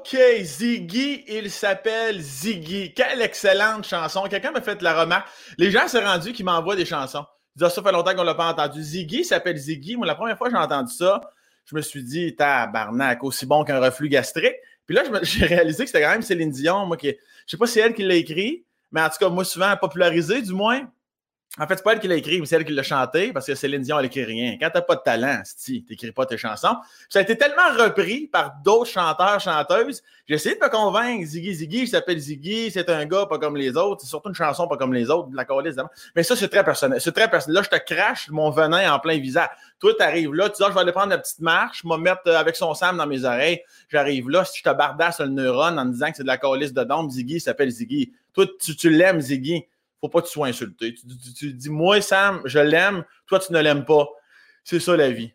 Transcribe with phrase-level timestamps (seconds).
[0.00, 2.94] OK, Ziggy, il s'appelle Ziggy.
[2.94, 4.22] Quelle excellente chanson.
[4.30, 5.28] Quelqu'un m'a fait la remarque.
[5.58, 7.26] Les gens s'est rendu qui m'envoient des chansons.
[7.60, 8.82] Ah, ça fait longtemps qu'on l'a pas entendu.
[8.82, 9.96] Ziggy s'appelle Ziggy.
[9.96, 11.20] Moi, la première fois que j'ai entendu ça,
[11.66, 14.54] je me suis dit, tabarnak, aussi bon qu'un reflux gastrique.
[14.86, 17.14] Puis là, j'ai réalisé que c'était quand même Céline Dion, moi, qui, je
[17.46, 20.40] sais pas si c'est elle qui l'a écrit, mais en tout cas, moi, souvent popularisé,
[20.40, 20.90] du moins.
[21.58, 23.44] En fait, c'est pas elle qui l'a écrit, mais c'est elle qui l'a chanté, parce
[23.44, 24.56] que Céline Dion, elle écrit rien.
[24.60, 26.76] Quand t'as pas de talent, tu t'écris pas tes chansons.
[27.08, 30.00] ça a été tellement repris par d'autres chanteurs, chanteuses.
[30.28, 31.26] J'ai essayé de me convaincre.
[31.26, 34.02] Ziggy, Ziggy, il s'appelle Ziggy, c'est un gars pas comme les autres.
[34.02, 35.74] C'est surtout une chanson pas comme les autres, de la colise,
[36.14, 37.00] Mais ça, c'est très personnel.
[37.00, 37.56] C'est très personnel.
[37.56, 39.48] Là, je te crache mon venin en plein visage.
[39.80, 41.96] Toi, t'arrives là, tu dis, ah, je vais aller prendre la petite marche, je me
[41.96, 43.60] mettre euh, avec son Sam dans mes oreilles.
[43.88, 46.72] J'arrive là, si je te bardasse le neurone en disant que c'est de la colisse
[46.72, 48.12] de Ziggy, il s'appelle Ziggy.
[48.32, 49.66] Toi, tu, tu l'aimes, Ziggy
[50.00, 50.94] faut pas que tu sois insulté.
[51.36, 54.08] Tu, dis, moi, Sam, je l'aime, toi, tu ne l'aimes pas.
[54.64, 55.32] C'est ça la vie.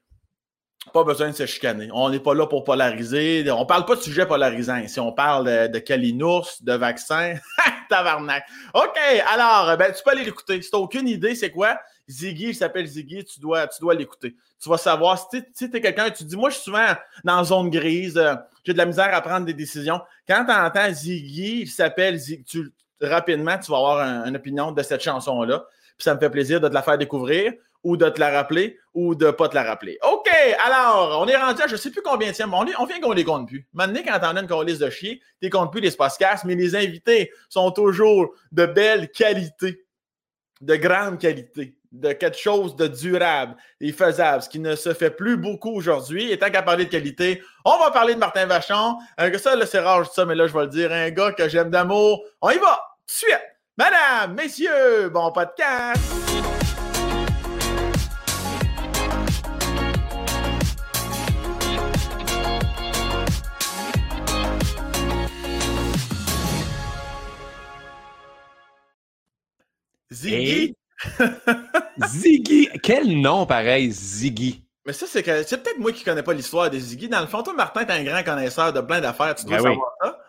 [0.94, 1.90] Pas besoin de se chicaner.
[1.94, 3.50] On n'est pas là pour polariser.
[3.52, 5.00] On parle pas de sujet polarisant ici.
[5.00, 7.36] On parle de, de calinours, de vaccins.
[7.90, 8.46] Tabarnak.
[8.74, 8.98] OK,
[9.32, 10.62] alors, ben, tu peux aller l'écouter.
[10.62, 11.80] Si tu aucune idée, c'est quoi?
[12.08, 14.36] Ziggy, il s'appelle Ziggy, tu dois, tu dois l'écouter.
[14.62, 15.18] Tu vas savoir.
[15.18, 18.74] Si tu es quelqu'un, tu dis, moi, je suis souvent dans zone grise, euh, j'ai
[18.74, 20.00] de la misère à prendre des décisions.
[20.28, 22.64] Quand tu entends Ziggy, il s'appelle Ziggy,
[23.02, 25.66] rapidement, tu vas avoir une opinion de cette chanson-là.
[25.98, 28.78] Puis ça me fait plaisir de te la faire découvrir ou de te la rappeler
[28.94, 29.98] ou de pas te la rappeler.
[30.04, 30.30] OK,
[30.66, 33.24] alors, on est rendu à je sais plus combien de on, on vient qu'on les
[33.24, 33.68] compte plus.
[33.74, 36.76] Maintenant, quand t'en as une liste de chier, tu comptes plus les podcasts, mais les
[36.76, 39.86] invités sont toujours de belle qualité,
[40.62, 45.10] de grande qualité, de quelque chose de durable et faisable, ce qui ne se fait
[45.10, 46.32] plus beaucoup aujourd'hui.
[46.32, 48.98] Et tant qu'à parler de qualité, on va parler de Martin Vachon.
[49.18, 50.92] Un ça, c'est rare, ça, mais là, je vais le dire.
[50.92, 52.24] Un gars que j'aime d'amour.
[52.42, 52.82] On y va!
[53.08, 53.40] Suite!
[53.78, 56.02] Madame, messieurs, bon podcast!
[70.12, 70.76] Ziggy!
[72.08, 72.70] Ziggy!
[72.82, 74.64] Quel nom pareil, Ziggy!
[74.86, 77.10] Mais ça, c'est que c'est peut-être moi qui connais pas l'histoire des Ziggy.
[77.10, 79.34] Dans le fond, toi, Martin, t'es un grand connaisseur de plein d'affaires.
[79.36, 80.20] Tu dois ben savoir ça.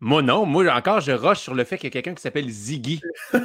[0.00, 0.44] Moi, non.
[0.44, 3.00] Moi, encore, je rush sur le fait qu'il y a quelqu'un qui s'appelle Ziggy.
[3.32, 3.40] tu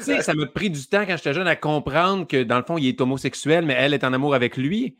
[0.00, 2.78] sais, ça m'a pris du temps quand j'étais jeune à comprendre que, dans le fond,
[2.78, 4.96] il est homosexuel, mais elle est en amour avec lui.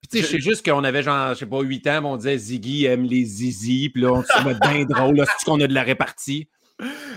[0.00, 2.16] Puis, tu sais, je sais juste qu'on avait genre, je sais pas, 8 ans, on
[2.16, 5.66] disait Ziggy aime les zizi, puis là, on se met bien drôle, c'est qu'on a
[5.66, 6.48] de la répartie.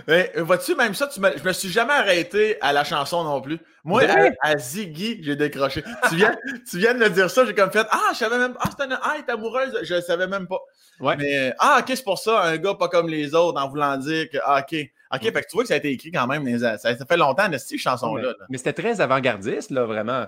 [0.07, 1.29] Mais vois-tu, même ça, tu me...
[1.37, 3.59] je me suis jamais arrêté à la chanson non plus.
[3.83, 4.03] Moi,
[4.41, 5.83] à, Ziggy, j'ai décroché.
[6.09, 6.35] tu, viens,
[6.69, 8.83] tu viens de me dire ça, j'ai comme fait Ah, je savais même Ah, c'est
[8.85, 8.99] un...
[9.01, 10.59] ah, elle est amoureuse, je le savais même pas.
[10.99, 11.15] Ouais.
[11.17, 14.29] Mais Ah, ok, c'est pour ça, un gars pas comme les autres, en voulant dire
[14.29, 14.77] que Ah, ok.
[15.13, 17.17] Ok, fait que tu vois que ça a été écrit quand même, ça, ça fait
[17.17, 18.33] longtemps, cette chanson-là.
[18.49, 20.25] Mais, c'était très avant-gardiste, là, vraiment.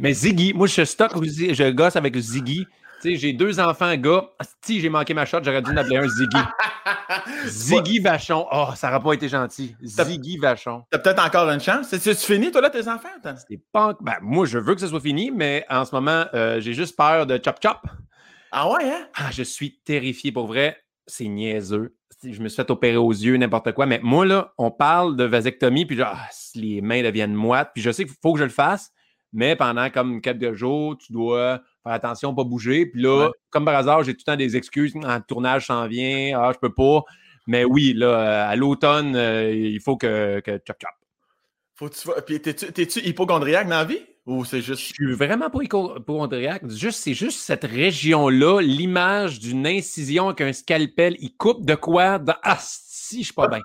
[0.00, 2.66] Mais Ziggy, moi, je stock, je gosse avec Ziggy
[3.04, 4.30] j'ai deux enfants gars.
[4.62, 6.38] Si j'ai manqué ma shot, j'aurais dû en appeler un Ziggy.
[7.46, 8.46] Ziggy Vachon.
[8.52, 9.76] Oh, ça n'aurait pas été gentil.
[9.82, 10.84] Ziggy Vachon.
[10.90, 11.88] T'as peut-être encore une chance.
[11.88, 13.08] C'est-tu fini, toi, là, tes enfants?
[13.48, 13.96] C'est pas...
[14.00, 16.96] Ben, moi, je veux que ce soit fini, mais en ce moment, euh, j'ai juste
[16.96, 17.78] peur de chop chop.
[18.52, 19.08] Ah ouais, hein?
[19.16, 20.32] Ah, je suis terrifié.
[20.32, 20.76] Pour vrai,
[21.06, 21.96] c'est niaiseux.
[22.22, 23.84] Je me suis fait opérer aux yeux, n'importe quoi.
[23.84, 27.70] Mais moi, là, on parle de vasectomie, puis genre, ah, les mains deviennent moites.
[27.74, 28.92] Puis je sais qu'il faut que je le fasse,
[29.34, 32.86] mais pendant comme quelques jours, tu dois faire attention, pas bouger.
[32.86, 34.94] Puis là, comme par hasard, j'ai tout le temps des excuses.
[35.02, 37.02] Un tournage s'en vient, ah, je peux pas.
[37.46, 40.90] Mais oui, là, à l'automne, euh, il faut que, que chop chop.
[41.74, 44.00] Faut tu Puis t'es-tu hypochondriaque dans la vie?
[44.26, 44.80] Ou c'est juste.
[44.80, 46.66] Je suis vraiment pas hypochondriaque.
[46.70, 52.18] Juste, c'est juste cette région-là, l'image d'une incision avec un scalpel, il coupe de quoi?
[52.42, 53.60] Ah, si, je suis pas bien.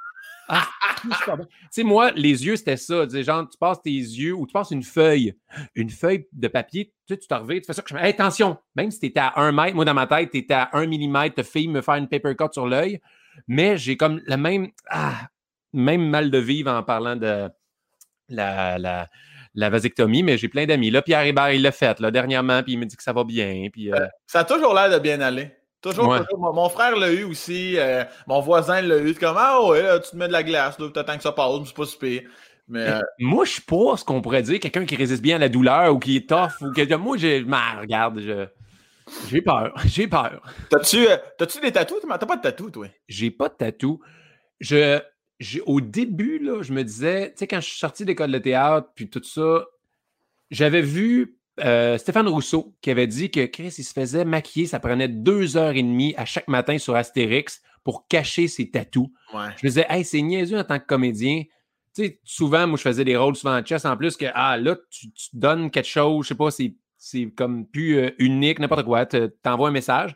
[1.02, 3.08] Ah, tu sais, moi, les yeux, c'était ça.
[3.08, 5.34] genre, tu passes tes yeux ou tu passes une feuille,
[5.76, 7.82] une feuille de papier, tu sais, tu t'en tu fais ça.
[7.82, 10.32] Que je hey, attention, même si tu étais à un mètre, moi, dans ma tête,
[10.32, 13.00] tu étais à un millimètre, tu fais me faire une paper cut sur l'œil,
[13.48, 15.30] mais j'ai comme le même, ah,
[15.72, 17.50] même mal de vivre en parlant de
[18.28, 19.08] la, la,
[19.56, 20.92] la vasectomie, mais j'ai plein d'amis.
[20.92, 23.68] Là, Pierre Hébert, il l'a fait dernièrement, puis il me dit que ça va bien.
[23.72, 25.52] Puis, euh Ça a toujours l'air de bien aller.
[25.82, 26.54] Toujours, toujours.
[26.54, 27.78] Mon, frère l'a eu aussi.
[27.78, 29.14] Euh, mon voisin l'a eu.
[29.16, 31.76] Comme, ah ouais, tu te mets de la glace, tu attends que ça passe, c'est
[31.76, 32.22] pas super.
[32.68, 35.40] Mais, euh, Moi, je suis pas ce qu'on pourrait dire, quelqu'un qui résiste bien à
[35.40, 36.52] la douleur ou qui est tough.
[36.62, 36.98] ou quelqu'un.
[36.98, 37.46] Moi, j'ai.
[37.80, 38.48] regarde, je.
[39.28, 39.74] J'ai peur.
[39.86, 40.42] J'ai peur.
[40.70, 41.18] T'as-tu euh,
[41.62, 41.98] des tatous?
[42.08, 42.88] T'as pas de tatous, toi?
[43.08, 44.00] J'ai pas de tatous.
[44.60, 45.00] Je,
[45.66, 48.90] au début, là, je me disais, tu sais, quand je suis sorti d'école de théâtre,
[48.94, 49.66] puis tout ça,
[50.52, 54.80] j'avais vu euh, Stéphane Rousseau qui avait dit que Chris, il se faisait maquiller, ça
[54.80, 59.10] prenait deux heures et demie à chaque matin sur Astérix pour cacher ses tatous.
[59.34, 61.44] Je me disais, hey, c'est niaiseux en tant que comédien.
[61.96, 64.58] Tu sais, souvent, moi, je faisais des rôles souvent en chess en plus que, ah,
[64.58, 69.06] là, tu, donnes quelque chose, je sais pas, c'est comme plus euh, unique, n'importe quoi,
[69.06, 70.16] tu t'envoies un message.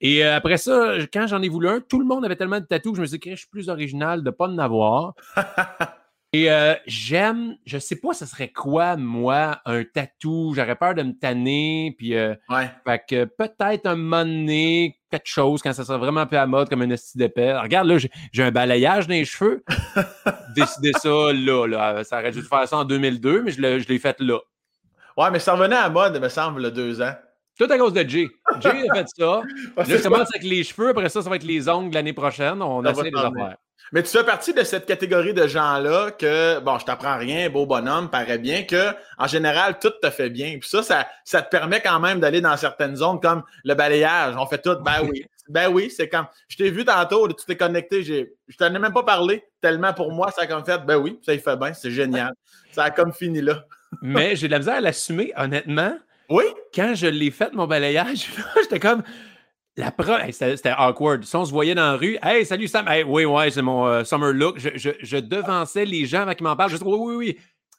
[0.00, 2.66] Et euh, après ça, quand j'en ai voulu un, tout le monde avait tellement de
[2.66, 5.14] tatous que je me suis dit je suis plus original de ne pas en avoir.
[6.34, 10.52] Et euh, j'aime, je sais pas ce serait quoi, moi, un tatou.
[10.54, 11.94] J'aurais peur de me tanner.
[11.96, 12.70] Puis, euh, Ouais.
[12.86, 16.46] fait que peut-être un moment donné, quelque chose, quand ça sera vraiment un peu à
[16.46, 17.58] mode, comme un esti d'épais.
[17.58, 17.96] Regarde, là,
[18.32, 19.64] j'ai un balayage dans les cheveux.
[20.54, 22.04] Décider ça là, là.
[22.04, 24.38] Ça aurait dû faire ça en 2002, mais je l'ai fait là.
[25.16, 27.14] Ouais, mais ça revenait à mode, il me semble, a deux ans.
[27.58, 28.28] Tout à cause de Jay.
[28.60, 29.40] Jay a fait ça.
[29.40, 29.44] Ouais,
[29.78, 32.12] Là, c'est je commence avec les cheveux, après ça, ça va être les ongles l'année
[32.12, 32.60] prochaine.
[32.62, 33.56] On Ça essaie de les faire.
[33.92, 37.66] Mais tu fais partie de cette catégorie de gens-là que, bon, je t'apprends rien, beau
[37.66, 40.58] bonhomme, paraît bien, que, en général, tout te fait bien.
[40.60, 44.34] Puis ça, ça, ça te permet quand même d'aller dans certaines zones comme le balayage.
[44.38, 45.24] On fait tout, ben oui.
[45.48, 48.78] Ben oui, c'est comme, je t'ai vu tantôt, tu t'es connecté, j'ai, je t'en ai
[48.78, 51.56] même pas parlé, tellement pour moi, ça a comme fait, ben oui, ça y fait
[51.56, 52.34] bien, c'est génial.
[52.72, 53.64] Ça a comme fini là.
[54.02, 55.96] Mais j'ai de la misère à l'assumer, honnêtement.
[56.28, 56.44] Oui?
[56.74, 58.28] Quand je l'ai fait, mon balayage,
[58.62, 59.02] j'étais comme.
[59.78, 59.94] La
[60.24, 61.22] hey, c'était awkward.
[61.22, 62.88] Si on se voyait dans la rue, Hey, salut Sam.
[62.88, 64.58] Hey, oui, ouais, c'est mon euh, summer look.
[64.58, 66.72] Je, je- je devançais les gens avant qu'ils m'en parlent.
[66.72, 67.38] Je dis, oui, oui, oui.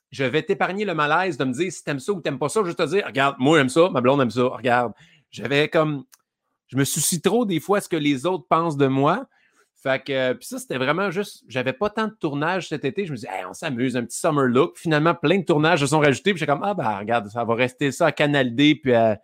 [0.10, 2.64] Je vais t'épargner le malaise de me dire si t'aimes ça ou t'aimes pas ça.
[2.64, 4.46] Juste te dire, regarde, moi, j'aime ça, ma blonde aime ça.
[4.46, 4.94] Regarde.
[5.30, 6.06] J'avais comme.
[6.68, 9.26] Je me soucie trop des fois ce que les autres pensent de moi.
[9.82, 13.06] Fait que, euh, puis ça, c'était vraiment juste, j'avais pas tant de tournages cet été.
[13.06, 14.78] Je me disais, hey, on s'amuse, un petit summer look.
[14.78, 16.32] Finalement, plein de tournages se sont rajoutés.
[16.34, 19.20] Puis j'étais comme, ah, ben, regarde, ça va rester ça à Canal D, puis à,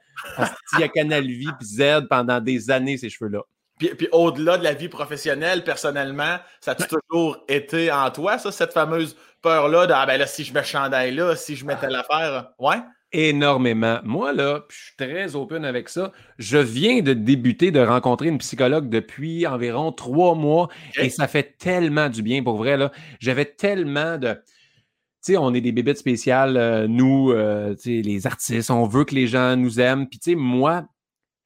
[0.94, 3.42] Canal Vie, puis Z pendant des années, ces cheveux-là.
[3.78, 8.50] Puis, puis au-delà de la vie professionnelle, personnellement, ça a toujours été en toi, ça,
[8.50, 11.90] cette fameuse peur-là de, ah ben là, si je mets ce chandail-là, si je mettais
[11.90, 12.78] l'affaire, ouais?
[13.12, 14.00] Énormément.
[14.04, 16.12] Moi, là, je suis très open avec ça.
[16.38, 20.68] Je viens de débuter de rencontrer une psychologue depuis environ trois mois
[21.00, 22.76] et ça fait tellement du bien pour vrai.
[22.78, 22.92] là.
[23.20, 24.34] J'avais tellement de.
[24.34, 28.86] Tu sais, on est des bébites spéciales, euh, nous, euh, tu sais, les artistes, on
[28.86, 30.08] veut que les gens nous aiment.
[30.08, 30.86] Puis, tu sais, moi,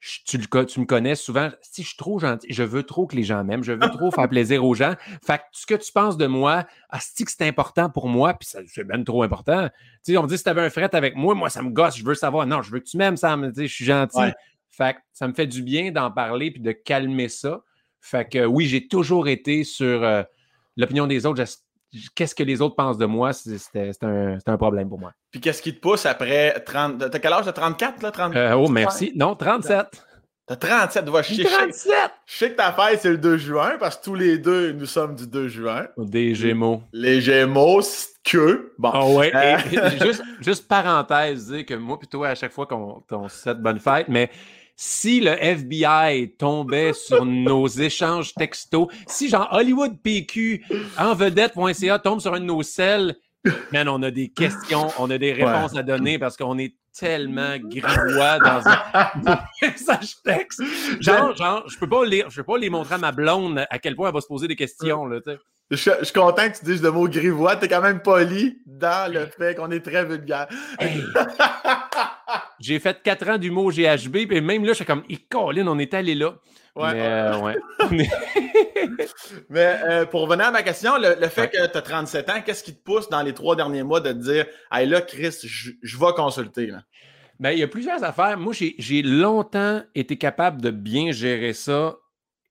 [0.00, 2.82] je- tu, le co- tu me connais souvent, si je suis trop gentil, je veux
[2.82, 4.94] trop que les gens m'aiment, je veux trop faire plaisir aux gens.
[5.24, 8.48] Fait que ce que tu penses de moi, asti que c'est important pour moi, puis
[8.48, 9.68] ça- c'est même trop important.
[10.04, 11.70] Tu sais, on me dit si tu avais un fret avec moi, moi, ça me
[11.70, 12.46] gosse, je veux savoir.
[12.46, 13.14] Non, je veux que tu m'aimes.
[13.14, 14.18] Tu sais, je suis gentil.
[14.18, 14.34] Ouais.
[14.70, 17.60] Fait que ça me fait du bien d'en parler puis de calmer ça.
[18.00, 20.22] Fait que oui, j'ai toujours été sur euh,
[20.78, 21.44] l'opinion des autres.
[22.14, 23.32] Qu'est-ce que les autres pensent de moi?
[23.32, 25.12] c'est- C'était un, un problème pour moi.
[25.30, 27.10] Puis qu'est-ce qui te pousse après 30.
[27.10, 27.44] T'as quel âge?
[27.44, 28.10] T'as 34, là?
[28.10, 28.36] 30...
[28.36, 29.12] Euh, oh, merci.
[29.16, 29.86] Non, 37.
[30.46, 31.44] T'as 37, va chier.
[31.44, 31.94] Je sais- 37!
[32.26, 34.86] je sais que ta fête, c'est le 2 juin, parce que tous les deux, nous
[34.86, 35.86] sommes du 2 juin.
[35.96, 36.82] Des Gémeaux.
[36.92, 38.72] Les Gémeaux, c'est que.
[38.78, 38.90] Bon.
[38.92, 39.30] Ah ouais.
[39.34, 39.58] Euh.
[39.70, 43.58] Et juste, juste parenthèse, dire que moi, plutôt à chaque fois qu'on qu'on se souhaite
[43.60, 44.28] bonne fête, mais
[44.82, 50.64] si le FBI tombait sur nos échanges textos, si genre Hollywood PQ
[50.98, 53.14] en vedette.ca tombe sur un de nos celles,
[53.72, 57.58] man, on a des questions, on a des réponses à donner parce qu'on est tellement
[57.62, 60.62] grivois dans un message texte.
[60.98, 63.78] Genre, genre, je peux pas lire, je peux pas les montrer à ma blonde à
[63.78, 65.38] quel point elle va se poser des questions, là, tu sais.
[65.70, 67.54] Je, je suis content que tu dises le mot grivois.
[67.54, 70.48] T'es quand même poli dans le fait qu'on est très vulgaire.
[70.80, 71.00] Hey.
[72.60, 75.78] J'ai fait quatre ans d'humour au GHB, puis même là, je suis comme, Colin, on
[75.78, 76.34] est allé là.
[76.76, 76.92] Ouais.
[76.92, 77.56] Mais, euh, ouais.
[77.90, 78.08] Mais-
[79.48, 82.40] Mais euh, pour revenir à ma question, le, le fait que tu as 37 ans,
[82.44, 85.36] qu'est-ce qui te pousse dans les trois derniers mois de te dire Hey là, Chris,
[85.42, 86.66] je, vais consulter.
[86.66, 86.82] Là?
[87.38, 88.38] Ben, il y a plusieurs affaires.
[88.38, 91.96] Moi, j'ai longtemps été capable de bien gérer ça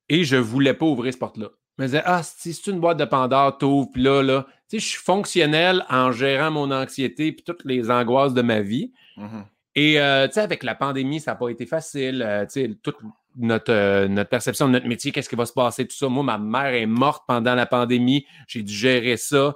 [0.10, 1.48] et je voulais pas ouvrir ce porte-là.
[1.78, 4.46] Je me disais, ah, si c'est une boîte de Pandore, t'ouvres, puis là, là.
[4.70, 8.60] Tu sais, je suis fonctionnel en gérant mon anxiété puis toutes les angoisses de ma
[8.62, 8.92] vie.
[9.18, 9.46] Mhm.
[9.82, 12.22] Et euh, tu sais, avec la pandémie, ça n'a pas été facile.
[12.22, 12.98] Euh, tu sais, toute
[13.38, 16.10] notre, euh, notre perception de notre métier, qu'est-ce qui va se passer, tout ça.
[16.10, 18.26] Moi, ma mère est morte pendant la pandémie.
[18.46, 19.54] J'ai dû gérer ça.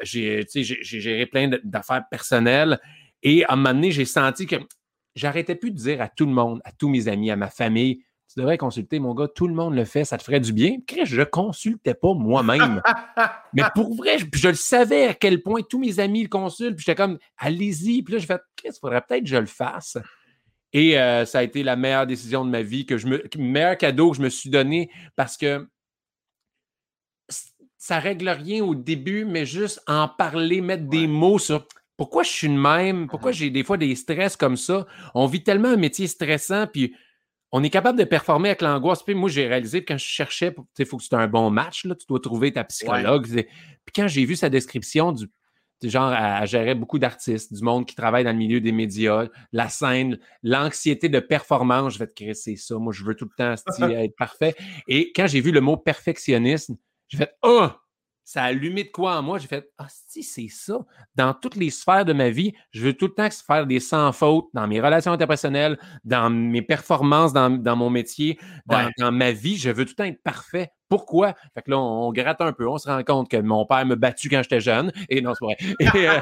[0.00, 0.46] J'ai,
[0.80, 2.80] géré plein d'affaires personnelles.
[3.22, 4.56] Et à un moment donné, j'ai senti que
[5.14, 8.05] j'arrêtais plus de dire à tout le monde, à tous mes amis, à ma famille,
[8.28, 10.78] tu devrais consulter, mon gars, tout le monde le fait, ça te ferait du bien.
[10.86, 12.82] Chris, je consultais pas moi-même.
[13.54, 16.76] Mais pour vrai, je, je le savais à quel point tous mes amis le consultent.
[16.76, 18.02] Puis j'étais comme, allez-y.
[18.02, 19.96] Puis là, je fais, Chris, il faudrait peut-être que je le fasse.
[20.72, 23.42] Et euh, ça a été la meilleure décision de ma vie, que je me, le
[23.42, 25.66] meilleur cadeau que je me suis donné parce que
[27.78, 31.66] ça règle rien au début, mais juste en parler, mettre des mots sur
[31.96, 34.86] pourquoi je suis de même, pourquoi j'ai des fois des stress comme ça.
[35.14, 36.94] On vit tellement un métier stressant, puis
[37.52, 39.02] on est capable de performer avec l'angoisse.
[39.02, 41.28] Puis moi, j'ai réalisé que quand je cherchais, tu sais, il faut que c'est un
[41.28, 43.26] bon match, là, tu dois trouver ta psychologue.
[43.26, 45.28] Puis quand j'ai vu sa description du
[45.82, 49.26] genre, elle, elle gérait beaucoup d'artistes, du monde qui travaille dans le milieu des médias,
[49.52, 51.94] la scène, l'anxiété de performance.
[51.94, 52.76] Je vais te créer, c'est ça.
[52.76, 53.54] Moi, je veux tout le temps
[53.90, 54.54] être parfait.
[54.88, 56.76] Et quand j'ai vu le mot perfectionnisme,
[57.08, 57.68] j'ai fait Oh,
[58.26, 59.38] ça a allumé de quoi en moi.
[59.38, 60.80] J'ai fait Ah, si, c'est ça.
[61.14, 64.10] Dans toutes les sphères de ma vie, je veux tout le temps faire des sans
[64.10, 69.56] fautes dans mes relations interpersonnelles, dans mes performances dans, mon métier, dans, ma vie.
[69.56, 70.72] Je veux tout le temps être parfait.
[70.88, 71.34] Pourquoi?
[71.54, 72.68] Fait que là, on, gratte un peu.
[72.68, 74.90] On se rend compte que mon père me battu quand j'étais jeune.
[75.08, 75.56] Et non, c'est vrai.
[75.94, 76.20] Et, euh,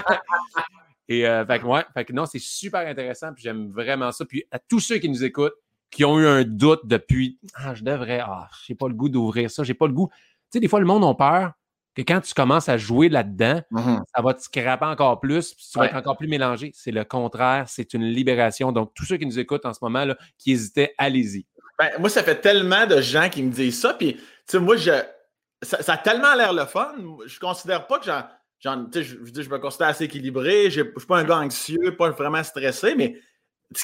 [1.08, 3.32] et euh, fait, que, ouais, fait que non, c'est super intéressant.
[3.32, 4.26] Puis j'aime vraiment ça.
[4.26, 5.54] Puis à tous ceux qui nous écoutent,
[5.90, 9.50] qui ont eu un doute depuis Ah, je devrais, ah, j'ai pas le goût d'ouvrir
[9.50, 10.08] ça, j'ai pas le goût.
[10.10, 10.16] Tu
[10.52, 11.52] sais, des fois, le monde a peur
[11.94, 14.02] que quand tu commences à jouer là-dedans, mm-hmm.
[14.14, 16.72] ça va te scraper encore plus, puis tu vas être encore plus mélangé.
[16.74, 18.72] C'est le contraire, c'est une libération.
[18.72, 21.46] Donc, tous ceux qui nous écoutent en ce moment, là, qui hésitaient, allez-y.
[21.78, 24.76] Ben, moi, ça fait tellement de gens qui me disent ça, puis, tu sais, moi,
[24.76, 24.92] je,
[25.62, 26.94] ça, a tellement l'air le fun.
[27.26, 28.86] Je considère pas que j'en.
[28.92, 32.10] je, je, je me considère assez équilibré, je ne suis pas un gars anxieux, pas
[32.10, 33.18] vraiment stressé, mais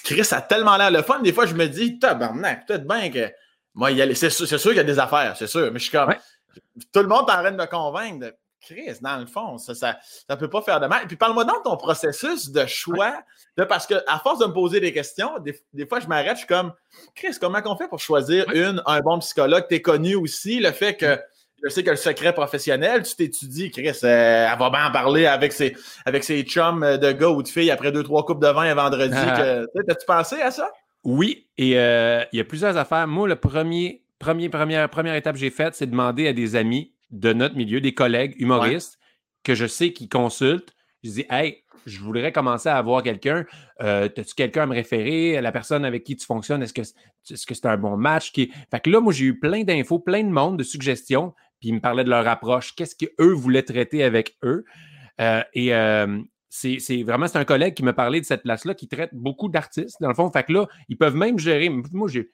[0.05, 1.21] Chris, ça a tellement l'air le fun.
[1.21, 3.31] Des fois, je me dis, tabarnak, peut-être bien que.
[3.75, 6.13] Moi, c'est sûr, qu'il y a des affaires, c'est sûr, mais je suis comme.
[6.93, 9.99] Tout le monde est en train de me convaincre de Chris, dans le fond, ça
[10.29, 11.05] ne peut pas faire de mal.
[11.05, 13.23] Et puis parle-moi donc ton processus de choix,
[13.57, 16.39] de, parce que à force de me poser des questions, des, fois je m'arrête, je
[16.39, 16.73] suis comme
[17.15, 19.65] Chris, comment on fait pour choisir une, un bon psychologue?
[19.69, 21.19] Tu es connu aussi, le fait que
[21.63, 25.27] je sais que le secret professionnel, tu t'étudies, Chris, euh, elle va bien en parler
[25.27, 25.77] avec ses,
[26.07, 28.75] avec ses chums de gars ou de filles après deux, trois coupes de vin un
[28.75, 29.15] vendredi.
[29.15, 29.63] Ah.
[29.87, 30.71] T'as-tu pensé à ça?
[31.05, 33.07] Oui, et euh, il y a plusieurs affaires.
[33.07, 36.95] Moi, le premier, premier, première, première étape que j'ai faite, c'est demander à des amis
[37.11, 39.01] de notre milieu, des collègues humoristes
[39.43, 40.73] que je sais qui consultent.
[41.03, 43.45] Je dis, hey, je voudrais commencer à avoir quelqu'un.
[43.81, 45.41] Euh, As-tu quelqu'un à me référer?
[45.41, 48.31] La personne avec qui tu fonctionnes, est-ce que c'est un bon match?
[48.31, 48.53] Qui...
[48.71, 51.75] Fait que là, moi, j'ai eu plein d'infos, plein de monde, de suggestions puis ils
[51.75, 54.65] me parlaient de leur approche, qu'est-ce qu'eux voulaient traiter avec eux.
[55.21, 58.89] Euh, et euh, c'est vraiment, c'est un collègue qui me parlait de cette place-là qui
[58.89, 60.31] traite beaucoup d'artistes, dans le fond.
[60.31, 61.69] Fait que là, ils peuvent même gérer.
[61.69, 62.31] Moi, j'ai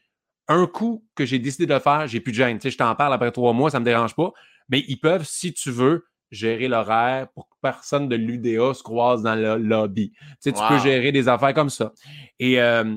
[0.49, 2.59] un coup que j'ai décidé de faire, j'ai plus de gêne.
[2.59, 4.33] Tu sais, je t'en parle après trois mois, ça ne me dérange pas.
[4.69, 9.23] Mais ils peuvent, si tu veux, gérer l'horaire pour que personne de l'UDA se croise
[9.23, 10.11] dans le lobby.
[10.11, 11.93] Tu sais, tu peux gérer des affaires comme ça.
[12.39, 12.97] Et euh,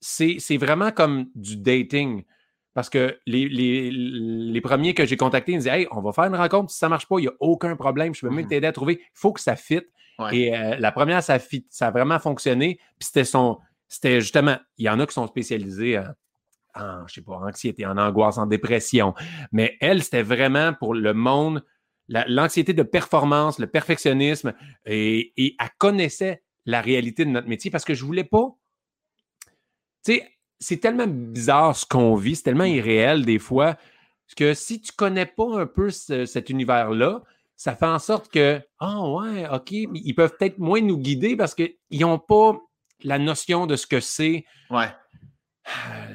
[0.00, 2.24] c'est vraiment comme du dating.
[2.74, 6.24] Parce que les, les, premiers que j'ai contactés, ils me disaient Hey, on va faire
[6.24, 8.46] une rencontre, si ça ne marche pas, il n'y a aucun problème, je peux même
[8.46, 8.98] mmh t'aider à trouver.
[9.00, 9.86] Il faut que ça fitte.
[10.32, 12.78] Et euh, la première, ça, fit, ça a vraiment fonctionné.
[12.98, 13.58] Puis c'était son.
[13.94, 16.02] C'était justement, il y en a qui sont spécialisés
[16.74, 19.14] en, je sais pas, anxiété, en angoisse, en dépression.
[19.52, 21.64] Mais elle, c'était vraiment pour le monde,
[22.08, 24.52] l'anxiété de performance, le perfectionnisme.
[24.84, 28.56] Et, et elle connaissait la réalité de notre métier parce que je voulais pas.
[30.04, 33.76] Tu sais, c'est tellement bizarre ce qu'on vit, c'est tellement irréel des fois,
[34.36, 37.22] que si tu connais pas un peu cet univers-là,
[37.56, 41.54] ça fait en sorte que, ah ouais, OK, ils peuvent peut-être moins nous guider parce
[41.54, 42.58] qu'ils n'ont pas
[43.04, 44.44] la notion de ce que c'est.
[44.70, 44.88] Ouais.
[45.68, 46.14] Euh,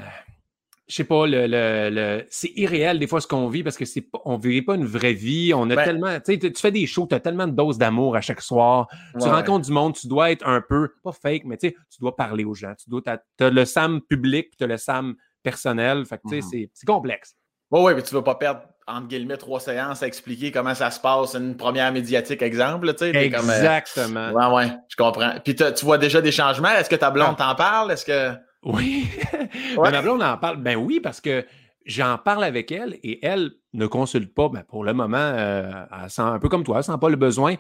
[0.88, 4.08] je sais pas, le, le, c'est irréel des fois ce qu'on vit parce que c'est
[4.26, 5.54] on ne vit pas une vraie vie.
[5.54, 8.16] On a ben tellement, tu tu fais des shows, tu as tellement de doses d'amour
[8.16, 8.88] à chaque soir.
[9.22, 12.44] tu rencontres du monde, tu dois être un peu, pas fake, mais tu dois parler
[12.44, 12.74] aux gens.
[12.76, 16.06] Tu dois, as, le SAM public, tu as le SAM personnel.
[16.06, 16.70] Fait que tu sais, mm-hmm.
[16.74, 17.36] c'est complexe.
[17.72, 20.76] Oui, oui, mais tu ne vas pas perdre, entre guillemets, trois séances à expliquer comment
[20.76, 22.92] ça se passe, une première médiatique, exemple.
[22.94, 24.32] Tu sais, euh, Exactement.
[24.32, 25.34] Comme, ouais, ouais, je comprends.
[25.44, 26.70] Puis tu vois déjà des changements?
[26.70, 27.50] Est-ce que ta blonde ah.
[27.50, 27.92] t'en parle?
[27.92, 28.32] Est-ce que.
[28.64, 29.08] Oui.
[29.78, 29.92] Ouais.
[29.92, 30.58] ma blonde en parle.
[30.58, 31.46] Ben oui, parce que
[31.86, 34.48] j'en parle avec elle et elle ne consulte pas.
[34.50, 35.72] Ben pour le moment, euh,
[36.04, 37.56] elle sent un peu comme toi, elle sent pas le besoin.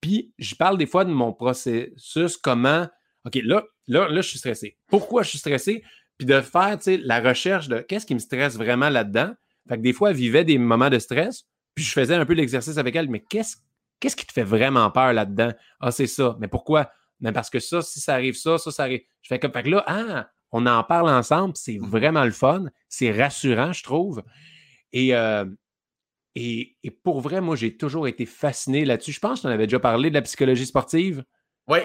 [0.00, 2.86] Puis je parle des fois de mon processus, comment.
[3.26, 4.78] OK, là, là, là, je suis stressé.
[4.88, 5.82] Pourquoi je suis stressé?
[6.18, 9.32] Puis de faire la recherche de qu'est-ce qui me stresse vraiment là-dedans?
[9.68, 11.44] Fait que des fois, elle vivait des moments de stress,
[11.74, 13.08] puis je faisais un peu l'exercice avec elle.
[13.08, 13.56] Mais qu'est-ce
[14.00, 15.52] qu'est-ce qui te fait vraiment peur là-dedans?
[15.80, 16.36] Ah, c'est ça.
[16.40, 16.90] Mais pourquoi?
[17.20, 19.00] Mais parce que ça, si ça arrive ça, ça, ça arrive.
[19.22, 22.30] Je fais comme, fait que là, ah, on en parle ensemble, c'est mmh vraiment le
[22.30, 24.22] fun, c'est rassurant, je trouve.
[24.94, 25.46] Euh,
[26.34, 29.12] et, et, pour vrai, moi, j'ai toujours été fasciné là-dessus.
[29.12, 31.24] Je pense que tu en avais déjà parlé de la psychologie sportive.
[31.68, 31.78] Oui.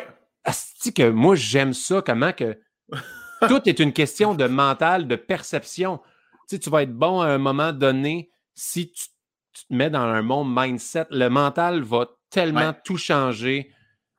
[0.44, 2.60] Asti que moi, j'aime ça, comment que
[3.48, 6.02] tout est une question de mental, de perception.
[6.50, 10.00] Tu sais, tu vas être bon à un moment donné si tu, te mets dans
[10.00, 11.06] un monde mindset.
[11.12, 13.72] Le mental va tellement tout changer.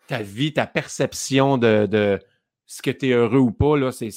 [0.06, 2.18] Ta vie, ta perception de
[2.70, 4.10] ce que tu es heureux ou pas, là, c'est,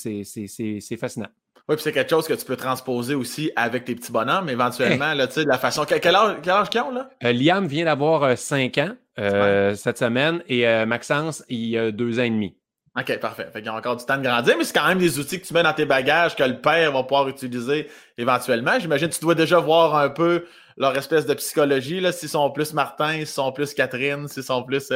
[0.96, 1.28] fascinant.
[1.68, 5.14] Oui, puis c'est quelque chose que tu peux transposer aussi avec tes petits bonhommes, éventuellement,
[5.16, 5.86] là, tu sais, de la façon.
[5.86, 7.10] Quel âge, quel âge qu'ils ont, là?
[7.24, 12.20] Euh, Liam vient d'avoir 5 euh, ans euh, cette semaine et Maxence, il a 2
[12.20, 12.56] ans et demi.
[12.96, 13.48] OK, parfait.
[13.52, 15.42] Fait qu'il y a encore du temps de grandir, mais c'est quand même des outils
[15.42, 17.88] que tu mets dans tes bagages que le père va pouvoir utiliser
[18.20, 18.80] éventuellement.
[18.80, 20.46] J'imagine que tu dois déjà voir un peu
[20.78, 24.64] leur espèce de psychologie, là, s'ils sont plus Martin, s'ils sont plus Catherine, s'ils sont
[24.64, 24.92] plus.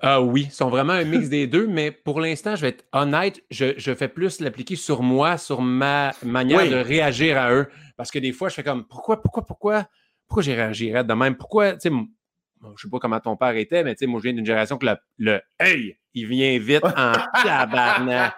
[0.00, 2.84] Ah oui, ils sont vraiment un mix des deux, mais pour l'instant, je vais être
[2.92, 7.68] honnête, je, fais plus l'appliquer sur moi, sur ma manière de réagir à eux.
[7.96, 9.86] Parce que des fois, je fais comme pourquoi, pourquoi, pourquoi,
[10.26, 11.36] pourquoi j'ai réagirais de même?
[11.36, 11.94] Pourquoi, tu sais,
[12.76, 14.78] je sais pas comment ton père était, mais tu sais, moi, je viens d'une génération
[14.78, 14.86] que
[15.18, 18.34] le, Hey, il vient vite en tabarnak.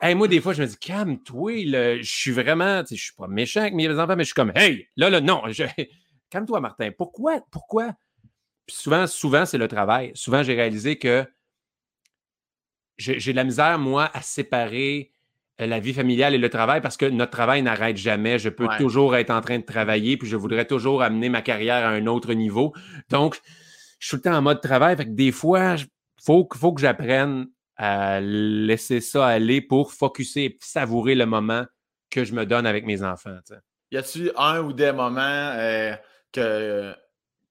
[0.00, 1.64] Hey, moi, des fois, je me dis, calme-toi,
[2.00, 4.34] je suis vraiment, tu sais, je suis pas méchant avec mes enfants, mais je suis
[4.34, 5.42] comme, hey, là, là, non,
[6.30, 6.90] calme-toi, Martin.
[6.96, 7.94] Pourquoi, pourquoi?
[8.66, 10.12] Puis souvent, souvent, c'est le travail.
[10.14, 11.26] Souvent, j'ai réalisé que
[12.96, 15.13] j'ai de la misère, moi, à séparer
[15.58, 18.38] la vie familiale et le travail parce que notre travail n'arrête jamais.
[18.38, 21.86] Je peux toujours être en train de travailler, puis je voudrais toujours amener ma carrière
[21.86, 22.72] à un autre niveau.
[23.10, 23.40] Donc,
[23.98, 24.96] je suis tout le temps en mode travail.
[24.96, 25.86] Fait que des fois, il
[26.22, 27.46] faut, faut que j'apprenne
[27.76, 31.64] à laisser ça aller pour focuser et savourer le moment
[32.10, 33.36] que je me donne avec mes enfants.
[33.90, 35.94] Y a-tu un ou des moments euh,
[36.32, 36.94] que,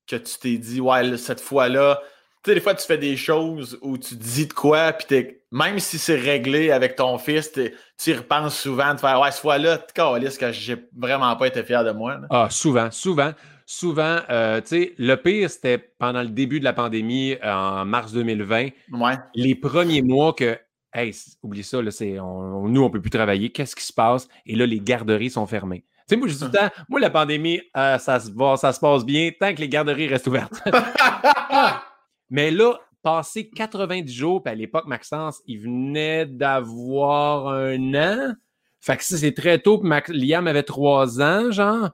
[0.07, 2.01] que tu t'es dit, ouais, cette fois-là,
[2.43, 5.77] tu sais, des fois, tu fais des choses où tu dis de quoi, puis même
[5.77, 9.77] si c'est réglé avec ton fils, tu y repenses souvent de faire Ouais, cette fois-là,
[9.77, 12.17] tu que j'ai vraiment pas été fier de moi.
[12.31, 13.31] Ah, souvent, souvent.
[13.65, 17.85] Souvent, euh, tu sais, le pire, c'était pendant le début de la pandémie, euh, en
[17.85, 18.69] mars 2020.
[18.91, 19.13] Ouais.
[19.35, 20.57] Les premiers mois que,
[20.91, 21.91] hey, oublie ça, là,
[22.21, 23.51] on, nous, on peut plus travailler.
[23.51, 24.27] Qu'est-ce qui se passe?
[24.47, 25.85] Et là, les garderies sont fermées.
[26.07, 28.73] Tu sais, moi, je dis tout le temps, moi, la pandémie, euh, ça, se, ça
[28.73, 30.61] se passe bien tant que les garderies restent ouvertes.
[32.31, 38.33] Mais là, passé 90 jours, puis à l'époque, Maxence, il venait d'avoir un an.
[38.79, 39.79] Fait que ça, c'est très tôt.
[39.79, 41.91] Puis Liam avait trois ans, genre.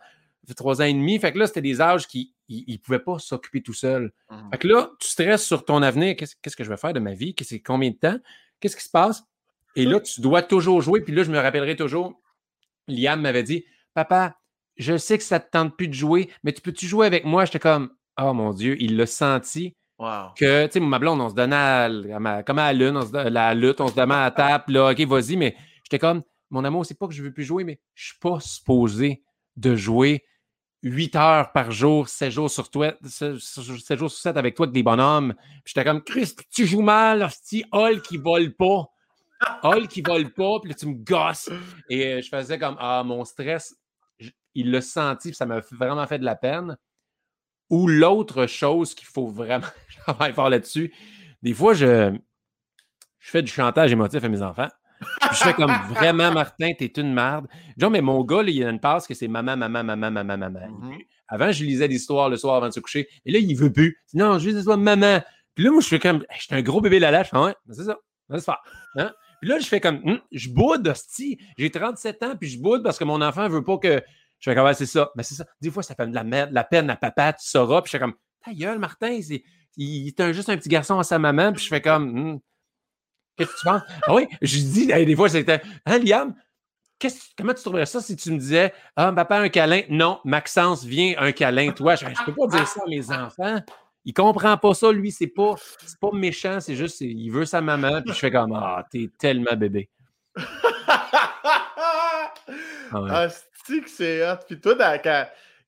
[0.55, 1.19] Trois ans et demi.
[1.19, 4.11] Fait que là, c'était des âges qui ne pouvaient pas s'occuper tout seul.
[4.29, 4.35] Mmh.
[4.51, 6.15] Fait que là, tu stresses sur ton avenir.
[6.15, 7.35] Qu'est-ce que je vais faire de ma vie?
[7.41, 8.17] C'est combien de temps?
[8.59, 9.23] Qu'est-ce qui se passe?
[9.75, 11.01] Et là, tu dois toujours jouer.
[11.01, 12.19] Puis là, je me rappellerai toujours,
[12.87, 14.37] Liam m'avait dit Papa,
[14.77, 17.25] je sais que ça ne te tente plus de jouer, mais tu peux-tu jouer avec
[17.25, 17.45] moi?
[17.45, 19.75] J'étais comme Oh mon Dieu, il l'a senti.
[20.35, 23.81] Que, tu sais, ma blonde, on se donnait à, comme à la lune, la lutte,
[23.81, 26.97] on se donnait à la tape, là, OK, vas-y, mais j'étais comme, mon amour, c'est
[26.97, 29.23] pas que je veux plus jouer, mais je suis pas supposé
[29.57, 30.23] de jouer
[30.83, 34.73] 8 heures par jour, 7 jours sur toi, 7 jours sur 7 avec toi, avec
[34.73, 35.33] des bonhommes.
[35.65, 38.89] J'étais comme, Chris, tu joues mal, hostie, Hall qui vole pas.
[39.63, 41.49] Hall qui vole pas, puis là, tu me gosses.
[41.89, 43.75] Et euh, je faisais comme, ah, mon stress,
[44.55, 46.77] il l'a senti, puis ça m'a vraiment fait de la peine.
[47.69, 49.67] Ou l'autre chose qu'il faut vraiment
[50.05, 50.93] travailler fort là-dessus,
[51.41, 52.15] des fois, je,
[53.19, 54.67] je fais du chantage émotif à mes enfants.
[55.32, 57.47] je fais comme vraiment, Martin, t'es une merde.
[57.77, 60.38] Genre, mais mon gars, il y a une passe que c'est maman, maman, maman, maman,
[60.38, 60.60] maman.
[60.60, 61.05] Mm-hmm.
[61.29, 63.08] Avant, je lisais des histoires le soir avant de se coucher.
[63.25, 64.01] Et là, il veut plus.
[64.13, 65.21] Non, je lis des histoires maman.
[65.53, 67.29] Puis là, moi, je fais comme, j'étais un gros bébé la lâche.
[67.32, 67.97] Ah ouais, ben, c'est ça.
[68.29, 68.62] Ça se faire.
[68.95, 69.12] Hein?
[69.39, 71.38] Puis là, je fais comme, hum, je boude, hostie.
[71.58, 74.01] J'ai 37 ans, puis je boude parce que mon enfant veut pas que
[74.39, 75.12] je fais comme, c'est ça.
[75.15, 75.45] Mais c'est ça.
[75.62, 77.82] Des fois, ça fait de la, merde, la peine à papa, tu sauras.
[77.82, 79.43] Puis je fais comme, ta gueule, Martin, c'est,
[79.75, 81.54] il, est juste un petit garçon à sa maman.
[81.54, 82.39] Puis je fais comme, hmm,
[83.38, 83.82] qu'est-ce que tu penses?
[84.08, 86.36] Ah oui, je dis, des fois, c'était, hein, Liam,
[87.38, 89.82] comment tu trouverais ça si tu me disais, ah, papa, un câlin?
[89.89, 91.95] Non, Maxence, viens, un câlin, toi.
[91.95, 93.60] Je, ne peux pas dire ça à mes enfants.
[94.06, 95.56] Il comprend pas ça, lui, c'est pas,
[95.99, 98.02] pas méchant, c'est juste, il veut sa maman.
[98.02, 99.89] Puis je fais comme, ah, t'es tellement bébé.
[102.91, 103.28] Ah, ouais.
[103.67, 104.38] Ah, que c'est hot.
[104.48, 105.26] Puis toi, quand,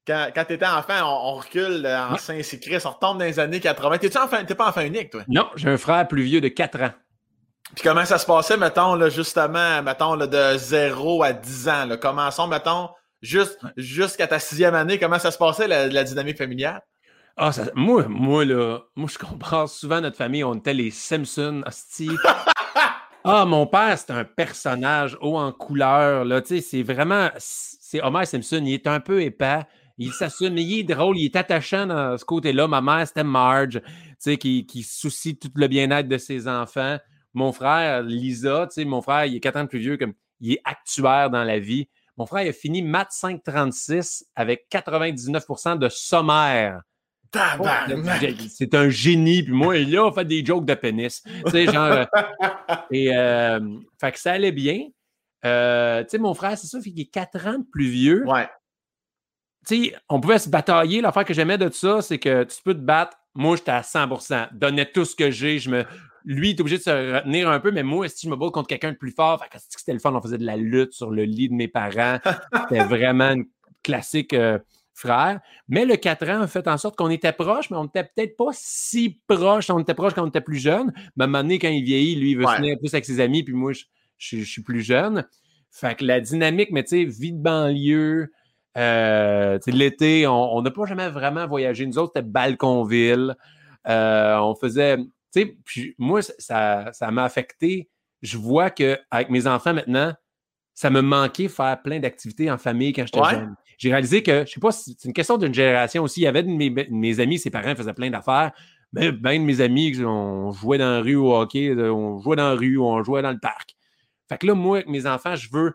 [0.07, 3.97] quand, quand tu étais enfant, on, recule en Saint-Cycris, on retombe dans les années 80.
[3.99, 5.23] T'es-tu enfant, t'es pas enfant unique, toi?
[5.27, 6.91] Non, j'ai un frère plus vieux de 4 ans.
[7.75, 11.85] Puis comment ça se passait, mettons, là, justement, mettons, là, de 0 à 10 ans?
[11.85, 11.97] Là?
[11.97, 12.89] Commençons, mettons,
[13.21, 16.81] juste, jusqu'à ta sixième année, comment ça se passait, la, dynamique familiale?
[17.37, 22.11] Ah, moi, moi, là, moi, je comprends souvent notre famille, on était les Simpsons, hostie.
[23.23, 27.29] ah, mon père, c'est un personnage haut en couleur, là, tu sais, c'est vraiment,
[27.91, 29.63] c'est Homer Simpson, il est un peu épais,
[29.97, 32.65] il s'assume, mais il est drôle, il est attachant dans ce côté-là.
[32.65, 33.81] Ma mère, c'était Marge,
[34.39, 36.97] qui, qui soucie tout le bien-être de ses enfants.
[37.33, 41.29] Mon frère, Lisa, mon frère, il est quatre ans plus vieux, comme il est actuaire
[41.29, 41.89] dans la vie.
[42.15, 46.81] Mon frère, il a fini maths 536 avec 99% de sommaire.
[48.47, 49.43] C'est un génie.
[49.43, 51.23] Puis moi, il a fait des jokes de pénis.
[51.45, 51.91] Tu sais, genre.
[51.91, 52.05] Euh,
[52.91, 53.59] et, euh,
[53.99, 54.87] fait que ça allait bien.
[55.45, 58.23] Euh, tu sais, mon frère, c'est ça, il est 4 ans plus vieux.
[58.27, 58.47] Ouais.
[59.67, 61.01] Tu sais, on pouvait se batailler.
[61.01, 63.17] L'affaire que j'aimais de ça, c'est que tu peux te battre.
[63.33, 65.59] Moi, j'étais à 100% Donnais tout ce que j'ai.
[65.59, 65.85] Je me...
[66.23, 68.49] Lui, il est obligé de se retenir un peu, mais moi, si je me bats
[68.51, 70.13] contre quelqu'un de plus fort, c'était le fun.
[70.13, 72.19] On faisait de la lutte sur le lit de mes parents.
[72.69, 73.45] C'était vraiment une
[73.81, 74.59] classique euh,
[74.93, 75.39] frère.
[75.67, 78.37] Mais le 4 ans a fait en sorte qu'on était proches, mais on n'était peut-être
[78.37, 79.71] pas si proches.
[79.71, 80.93] On était proches quand on était plus jeune.
[81.15, 83.05] Mais à un moment donné, quand il vieillit, lui, il veut se tenir plus avec
[83.05, 83.85] ses amis, puis moi, je
[84.21, 85.25] je, suis plus jeune.
[85.71, 88.31] Fait que la dynamique, mais tu sais, vie de banlieue,
[88.77, 91.85] euh, l'été, on n'a pas jamais vraiment voyagé.
[91.85, 93.35] Nous autres, c'était Balconville.
[93.87, 97.89] Euh, on faisait, tu sais, puis moi, ça, ça m'a affecté.
[98.21, 100.13] Je vois qu'avec mes enfants maintenant,
[100.73, 103.55] ça me manquait faire plein d'activités en famille quand j'étais jeune.
[103.77, 106.21] j'ai réalisé que, je sais pas c'est une question d'une génération aussi.
[106.21, 108.51] Il y avait de mes, mes amis, ses parents faisaient plein d'affaires.
[108.93, 112.49] Mais ben de mes amis, on jouait dans la rue au hockey, on jouait dans
[112.49, 113.75] la rue, on jouait dans le parc.
[114.31, 115.73] Fait que là, moi, avec mes enfants, je veux,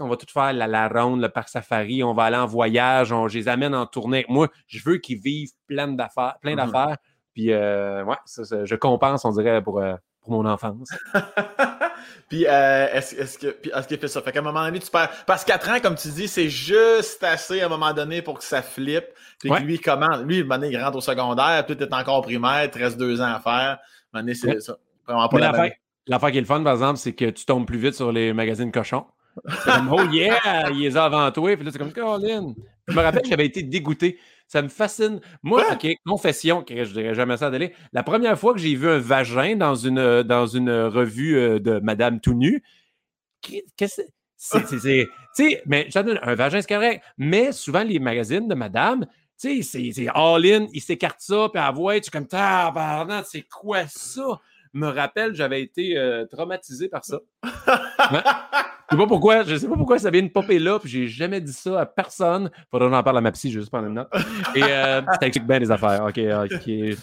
[0.00, 3.12] on va tout faire la, la ronde, le parc safari, on va aller en voyage,
[3.12, 4.24] on, je les amène en tournée.
[4.28, 6.56] Moi, je veux qu'ils vivent plein d'affaires, plein Mhm.
[6.70, 6.96] d'affaires.
[7.34, 10.88] Puis, euh, ouais, ça, ça, je compense, on dirait, pour, euh, pour mon enfance.
[12.28, 14.22] puis, euh, est-ce que, puis est-ce qu'il fait ça?
[14.22, 15.10] Fait qu'à un moment donné, tu perds.
[15.26, 18.38] Parce que 4 ans, comme tu dis, c'est juste assez à un moment donné pour
[18.38, 19.06] que ça flippe.
[19.40, 19.60] Puis Ouais.
[19.60, 20.16] lui, comment?
[20.18, 22.98] Lui, moment donné, il rentre au secondaire, puis tu es encore primaire, il te reste
[22.98, 23.52] deux ans à faire.
[23.52, 23.78] À un
[24.14, 24.60] moment donné, c'est Ouais.
[24.60, 24.76] ça.
[25.06, 25.52] Vraiment pas Mais la
[26.08, 28.32] l'affaire, qui est le fun, par exemple, c'est que tu tombes plus vite sur les
[28.32, 29.06] magazines cochons.
[29.64, 31.54] C'est comme, oh yeah, il les a avant toi.
[31.56, 32.54] Puis là, c'est comme, Colin.
[32.88, 34.18] Je me rappelle que j'avais été dégoûté.
[34.46, 35.20] Ça me fascine.
[35.42, 35.74] Moi, Ouais.
[35.74, 37.52] OK, confession, que je dirais jamais ça à
[37.92, 41.58] la première fois que j'ai vu un vagin dans une, euh, dans une revue euh,
[41.60, 42.62] de Madame tout nu,
[43.42, 44.08] qu'est-ce que c'est?
[45.36, 45.88] Tu sais, mais
[46.22, 47.04] un vagin, c'est correct.
[47.18, 49.04] Mais souvent, les magazines de Madame,
[49.40, 53.26] tu sais, c'est- c'est all-in, ils s'écartent ça, puis à voix, tu es comme, tabarnak,
[53.26, 54.40] c'est quoi ça?
[54.74, 57.18] Me rappelle, j'avais été euh, traumatisé par ça.
[57.50, 61.06] Je sais pas pourquoi, je sais pas pourquoi ça vient de popper là, puis j'ai
[61.08, 62.50] jamais dit ça à personne.
[62.70, 64.08] Faudrait que j'en parle à ma psy, juste prendre une note.
[64.54, 66.04] Et euh, ça explique bien les affaires.
[66.04, 66.96] OK, OK.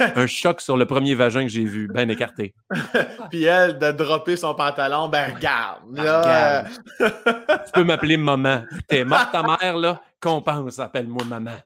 [0.16, 2.54] Un choc sur le premier vagin que j'ai vu, bien écarté.
[3.30, 5.82] Puis elle, de dropper son pantalon, ben regarde.
[5.92, 6.66] Là, Regarde.
[7.02, 8.62] euh, Tu peux m'appeler maman.
[8.88, 10.00] T'es morte ta mère, là?
[10.20, 11.56] Compense, appelle-moi maman.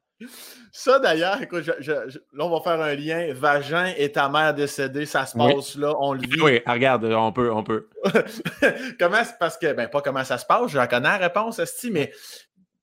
[0.81, 3.33] Ça d'ailleurs, écoute, je- je- je- là, on va faire un lien.
[3.35, 5.53] Vagin et ta mère décédée, ça se Oui.
[5.53, 6.41] passe là, on le vit.
[6.41, 7.88] Oui, regarde, on peut, on peut.
[9.01, 11.91] comment c'est parce que, ben, pas comment ça se passe, j'en connais la réponse, Esti,
[11.91, 12.12] mais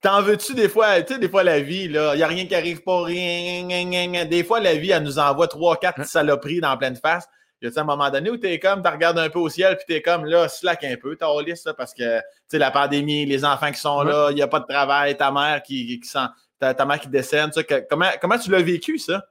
[0.01, 2.45] t'en veux-tu des fois, tu sais, des fois la vie, là, il n'y a rien
[2.45, 4.25] qui arrive pas, rien.
[4.25, 6.03] Des fois, la vie, elle nous envoie trois, quatre Hein?
[6.03, 7.25] saloperies dans pleine face.
[7.61, 9.85] Y a-tu un moment donné où t'es comme, tu regardes un peu au ciel, puis
[9.87, 13.45] t'es comme, là, slack un peu, t'as liste, parce que, tu sais, la pandémie, les
[13.45, 16.27] enfants qui sont là, il n'y a pas de travail, ta mère qui, qui sent,
[16.59, 19.25] ta, ta mère qui décède, ça, que- comment, comment tu l'as vécu, ça?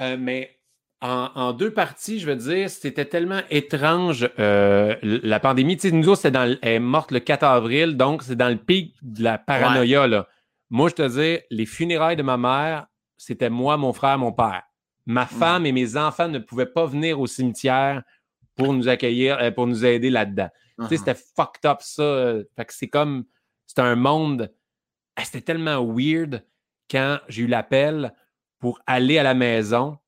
[0.00, 0.58] Euh, mais
[1.00, 5.76] en, en deux parties, je veux dire, c'était tellement étrange euh, la pandémie.
[5.76, 8.48] Tu sais, nous autres, dans le- elle est morte le 4 avril, donc c'est dans
[8.48, 10.06] le pic de la paranoïa.
[10.06, 10.28] Là.
[10.70, 14.62] Moi, je te dis, les funérailles de ma mère, c'était moi, mon frère, mon père.
[15.06, 18.02] Ma femme et mes enfants ne pouvaient pas venir au cimetière
[18.54, 20.48] pour nous accueillir, euh, pour nous aider là-dedans.
[20.88, 22.34] Tu sais, c'était fucked up, ça.
[22.56, 23.24] Fait que c'est comme.
[23.66, 24.52] C'était un monde.
[25.16, 26.44] ah, C'était tellement weird
[26.92, 28.12] quand j'ai eu l'appel
[28.60, 29.98] pour aller à la maison.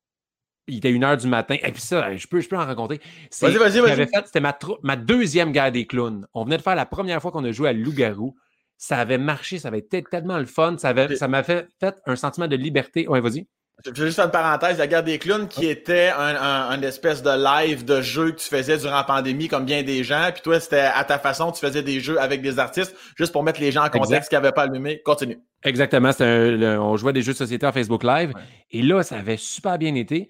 [0.66, 1.56] Il était une heure du matin.
[1.62, 3.00] Et puis ça, je peux, je peux en raconter.
[3.30, 3.80] C'est- Vas-y, vas-y,
[4.24, 6.26] C'était ma, deuxième guerre des clowns.
[6.32, 8.34] On venait de faire la première fois qu'on a joué à Loup-Garou.
[8.78, 10.76] Ça avait marché, ça avait été tellement le fun.
[10.78, 11.16] Ça avait- Ok.
[11.16, 13.06] ça m'a fait, fait un sentiment de liberté.
[13.08, 13.46] Ouais, vas-y.
[13.84, 16.82] Je vais juste faire une parenthèse, la guerre des clowns qui était un, un- un
[16.82, 20.30] espèce de live de jeu que tu faisais durant la pandémie comme bien des gens.
[20.32, 23.42] Puis toi, c'était à ta façon, tu faisais des jeux avec des artistes juste pour
[23.42, 25.02] mettre les gens en contexte qui n'avaient pas allumé.
[25.04, 25.38] Continue.
[25.64, 26.12] Exactement.
[26.12, 28.32] c'était un- le- on jouait des jeux de société en Facebook Live.
[28.34, 28.40] Ouais.
[28.70, 30.28] Et là, ça avait super bien été.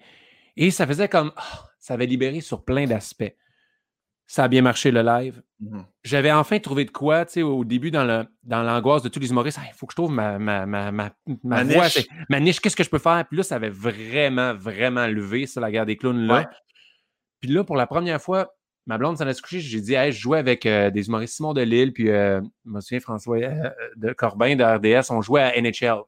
[0.57, 1.31] Et ça faisait comme.
[1.37, 3.31] ah, ça avait libéré sur plein d'aspects.
[4.27, 5.41] Ça a bien marché le live.
[6.03, 9.19] J'avais enfin trouvé de quoi, tu sais, au début, dans le- dans l'angoisse de tous
[9.19, 9.59] les humoristes.
[9.67, 11.11] Il faut que je trouve ma, ma, ma, ma,
[11.43, 11.93] ma voix, niche.
[11.93, 12.59] c'est- ma niche.
[12.59, 13.23] Qu'est-ce que je peux faire?
[13.27, 16.33] Puis là, ça avait vraiment, vraiment levé, ça, la guerre des clowns là.
[16.39, 16.47] Ouais.
[17.39, 18.53] Puis là, pour la première fois,
[18.87, 19.59] ma blonde s'en est couchée.
[19.59, 22.81] J'ai dit, hey, je jouais avec euh, des humoristes Simon Delille, puis euh, je me
[22.81, 26.01] souviens François euh, de Corbin de RDS, on jouait à NHL.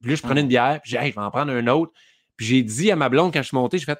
[0.00, 1.66] Puis là, je prenais une bière, puis j'ai dit, hey, je vais en prendre un
[1.68, 1.92] autre.
[2.36, 3.98] Puis j'ai dit à ma blonde quand je suis monté, j'ai fait,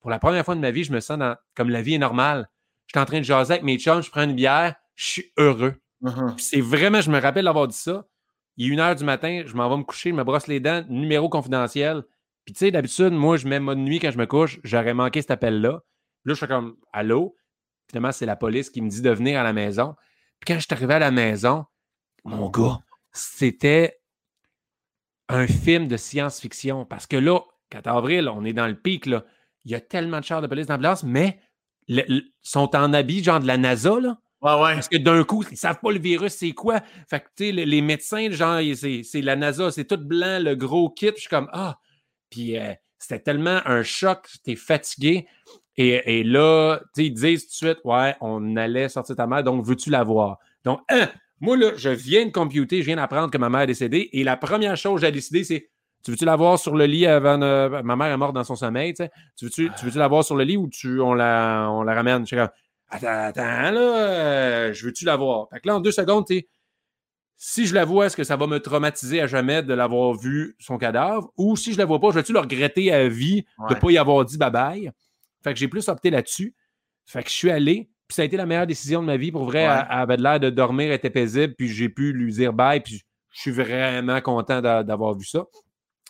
[0.00, 1.98] pour la première fois de ma vie, je me sens dans- comme la vie est
[1.98, 2.48] normale.
[2.92, 5.32] Je suis en train de jaser avec mes chums, je prends une bière, je suis
[5.38, 5.74] heureux.
[6.02, 6.34] Mhm.
[6.36, 8.04] Puis c'est vraiment, je me rappelle d'avoir dit ça.
[8.58, 10.60] Il est une heure du matin, je m'en vais me coucher, je me brosse les
[10.60, 12.02] dents, numéro confidentiel.
[12.44, 15.22] Puis tu sais, d'habitude, moi, je mets mode nuit quand je me couche, j'aurais manqué
[15.22, 15.80] cet appel-là.
[16.24, 17.34] Là, je fais comme Allô?
[17.88, 19.94] Finalement, c'est la police qui me dit de venir à la maison.
[20.38, 21.64] Puis quand je suis arrivé à la maison,
[22.24, 22.78] mon gars,
[23.12, 24.00] c'était
[25.28, 26.84] un film de science-fiction.
[26.84, 29.24] Parce que là, 4 avril, on est dans le pic, là.
[29.64, 31.40] Il y a tellement de chars de police d'ambulance, mais
[31.88, 34.18] le- le- sont en habit, genre de la NASA, là?
[34.42, 34.74] Ouais, ouais.
[34.74, 36.80] Parce que d'un coup, ils savent pas le virus, c'est quoi.
[37.08, 40.40] Fait que, tu sais, les, les médecins, genre, c'est c'est la NASA, c'est tout blanc,
[40.42, 41.10] le gros kit.
[41.14, 41.78] Je suis comme, ah.
[42.30, 45.26] Puis euh, c'était tellement un choc, t'es fatigué.
[45.76, 49.26] Et, et là, tu sais, ils disent tout de suite, ouais, on allait sortir ta
[49.26, 50.38] mère, donc veux-tu la voir?
[50.64, 51.08] Donc, hein,
[51.40, 54.10] moi, là, je viens de computer, je viens d'apprendre que ma mère est décédée.
[54.12, 55.70] Et la première chose que j'ai décidé, c'est,
[56.04, 57.38] tu veux-tu la voir sur le lit avant.
[57.38, 59.10] de- ma mère est morte dans son sommeil, tu sais?
[59.36, 61.94] Tu veux-tu tu veux-tu la voir sur le lit ou tu, on, la, on la
[61.94, 62.22] ramène?
[62.22, 62.48] Je suis comme,
[62.90, 65.48] Attends, attends, là, euh, je veux-tu la voir?
[65.50, 66.46] Fait que là, en deux secondes, tu
[67.36, 70.54] si je la vois, est-ce que ça va me traumatiser à jamais de l'avoir vu
[70.60, 71.32] son cadavre?
[71.36, 73.90] Ou si je la vois pas, je vais-tu le regretter à vie de ne pas
[73.90, 74.92] y avoir dit bye-bye?
[75.42, 76.54] Fait que j'ai plus opté là-dessus.
[77.04, 79.32] Fait que je suis allé, puis ça a été la meilleure décision de ma vie.
[79.32, 79.74] Pour vrai, Ouais.
[79.74, 82.80] elle, elle avait l'air de dormir, elle était paisible, puis j'ai pu lui dire bye,
[82.80, 85.44] puis je suis vraiment content d'avoir vu ça.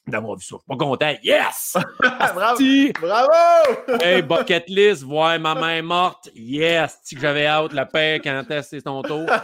[0.06, 0.56] D'avoir vu ça.
[0.66, 1.14] Pas content.
[1.22, 1.76] Yes!
[2.00, 2.58] Bravo!
[3.00, 4.00] Bravo!
[4.02, 6.28] hey, bucket list, voir ma main morte.
[6.34, 6.98] Yes!
[7.08, 9.26] que j'avais hâte la paix quand c'est ton tour.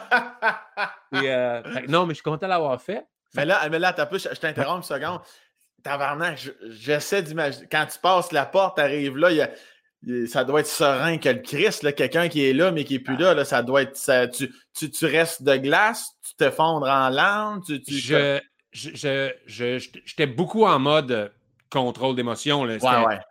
[1.14, 3.03] Euh, non, mais je suis content d'avoir fait.
[3.35, 5.21] Mais là, mais là je, t'interromps une seconde.
[5.83, 7.66] Tabarnak, j'essaie d'imaginer.
[7.73, 9.49] Quand tu passes la porte, arrives là,
[10.27, 13.16] ça doit être serein que le Christ, quelqu'un qui est là, mais qui n'est plus
[13.16, 14.31] là, là, ça doit être.
[14.31, 17.64] tu, tu, restes de glace, tu te fondres en langue.
[17.64, 18.38] Tu, je,
[18.72, 21.33] je, j'étais beaucoup en mode
[21.70, 22.66] contrôle d'émotion.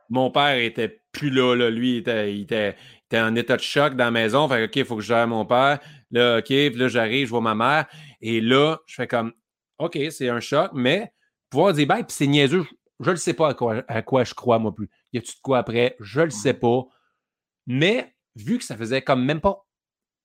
[0.09, 1.69] Mon père était plus là, là.
[1.69, 2.75] lui, il était,
[3.13, 4.47] en état de choc dans la maison.
[4.47, 5.79] Fait OK, il faut que je gère mon père.
[6.11, 7.85] Là, OK, puis là, j'arrive, je vois ma mère.
[8.21, 9.33] Et là, je fais comme
[9.79, 11.11] OK, c'est un choc, mais
[11.49, 12.65] pouvoir dire ben, puis c'est niaiseux,
[12.99, 14.89] je ne sais pas à quoi, à quoi je crois, moi plus.
[15.13, 15.95] Y a-tu de quoi après?
[15.99, 16.83] Je le sais pas.
[17.67, 19.65] Mais vu que ça faisait comme même pas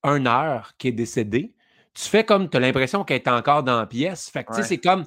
[0.03, 1.53] une heure qu'il est décédé,
[1.93, 4.29] tu fais comme tu as l'impression qu'elle est encore dans la pièce.
[4.29, 5.05] Fait que tu sais, c'est comme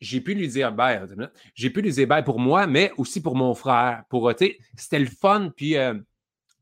[0.00, 1.00] j'ai pu lui dire bye,
[1.54, 4.02] j'ai pu lui dire bye pour moi, mais aussi pour mon frère.
[4.10, 4.30] Pour,
[4.76, 5.94] c'était le fun, puis euh,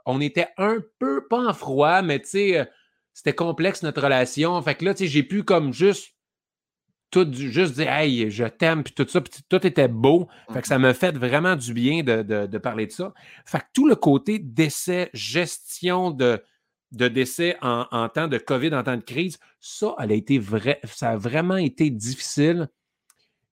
[0.05, 2.65] on était un peu, pas en froid, mais tu sais, euh,
[3.13, 4.61] c'était complexe notre relation.
[4.63, 6.15] Fait que là, tu sais, j'ai pu comme juste
[7.11, 10.29] tout juste dire Hey, je t'aime, puis tout ça, puis tout était beau.
[10.53, 10.83] Fait que ça mm-hmm.
[10.83, 13.13] me fait vraiment du bien de, parler de ça.
[13.45, 16.43] Fait que tout le côté décès, gestion de,
[16.93, 20.81] de décès en, temps de COVID, en temps de crise, ça, elle a été vrai,
[20.85, 22.69] ça a vraiment été difficile.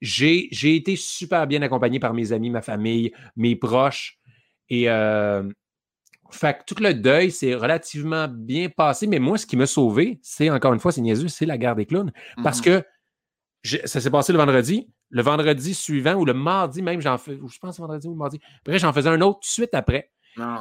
[0.00, 4.18] J'ai, été super bien accompagné par mes amis, ma famille, mes proches.
[4.68, 5.42] Et euh,
[6.30, 9.06] fait que tout le deuil s'est relativement bien passé.
[9.06, 11.76] Mais moi, ce qui m'a sauvé, c'est encore une fois, c'est niaiseux, c'est la guerre
[11.76, 12.12] des clowns.
[12.42, 12.82] Parce mm-hmm.
[13.62, 14.88] que ça s'est passé le vendredi.
[15.10, 18.38] Le vendredi suivant, ou le mardi même, j'en fais, je pense vendredi ou le mardi.
[18.60, 20.10] Après, j'en faisais un autre tout de suite après.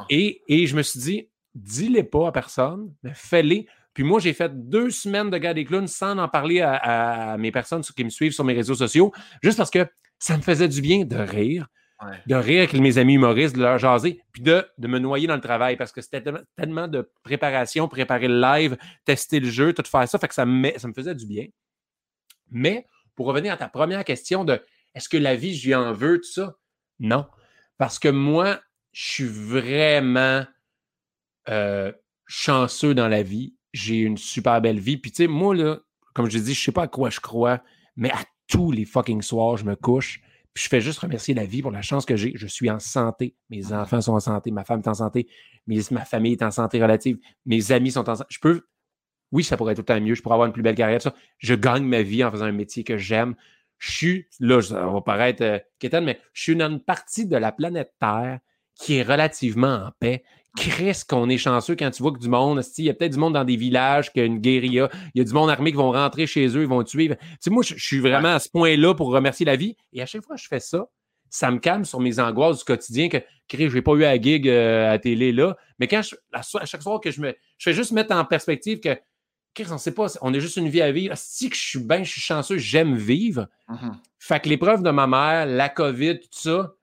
[0.10, 3.68] Et, je me suis dit, dis-les pas à personne, mais fais-les.
[3.94, 7.52] Puis moi, j'ai fait deux semaines de garde des clowns sans en parler à, mes
[7.52, 9.88] personnes qui me suivent sur mes réseaux sociaux, juste parce que
[10.20, 11.68] ça me faisait du bien de rire,
[12.28, 15.36] de rire avec mes amis humoristes, de leur jaser, puis de, de me noyer dans
[15.36, 16.24] le travail parce que c'était
[16.56, 20.46] tellement de préparation, préparer le live, tester le jeu, tout faire ça, fait que ça
[20.78, 21.48] ça me faisait du bien.
[22.52, 24.62] Mais pour revenir à ta première question de
[24.94, 26.56] est-ce que la vie, je lui en veux, tout ça?
[27.00, 27.26] Non.
[27.78, 28.60] Parce que moi,
[28.92, 30.46] je suis vraiment
[31.50, 31.92] euh,
[32.26, 33.56] chanceux dans la vie.
[33.74, 34.98] J'ai une super belle vie.
[34.98, 35.80] Puis, tu sais, moi, là,
[36.14, 37.62] comme je dis, je sais pas à quoi je crois,
[37.96, 40.22] mais à tous les fucking soirs, je me couche.
[40.54, 42.32] Puis je fais juste remercier la vie pour la chance que j'ai.
[42.36, 43.36] Je suis en santé.
[43.50, 44.50] Mes enfants sont en santé.
[44.50, 45.28] Ma femme est en santé.
[45.68, 47.20] ma famille est en santé relative.
[47.46, 48.28] Mes amis sont en santé.
[48.32, 48.64] Je peux
[49.32, 51.02] oui, ça pourrait être tout le temps mieux, je pourrais avoir une plus belle carrière,
[51.02, 51.14] ça.
[51.38, 53.36] Je gagne ma vie en faisant un métier que j'aime.
[53.78, 57.52] Je suis, là, ça va paraître euh, mais je suis dans une partie de la
[57.52, 58.40] planète Terre
[58.76, 60.24] qui est relativement en paix.
[60.58, 63.20] Qu'est-ce qu'on est chanceux quand tu vois que du monde, il y a peut-être du
[63.20, 65.72] monde dans des villages, qu'il y a une guérilla, il y a du monde armé
[65.72, 67.10] qui vont rentrer chez eux, ils vont tuer.
[67.10, 69.76] Tu sais, moi, je, suis vraiment à ce point-là pour remercier la vie.
[69.94, 70.88] Et à chaque fois que je fais ça,
[71.30, 73.20] ça me calme sur mes angoisses du quotidien que,
[73.52, 75.56] je n'ai pas eu à gig euh, à télé là.
[75.80, 78.80] Mais quand je, à chaque fois que je me, je fais juste mettre en perspective
[78.80, 78.98] que
[79.72, 81.14] on sait pas, on a juste une vie à vivre.
[81.18, 83.48] Si que je suis bien, je suis chanceux, j'aime vivre.
[83.70, 83.92] Mm-hmm.
[84.20, 86.74] Fait que l'épreuve de ma mère, la COVID, tout ça,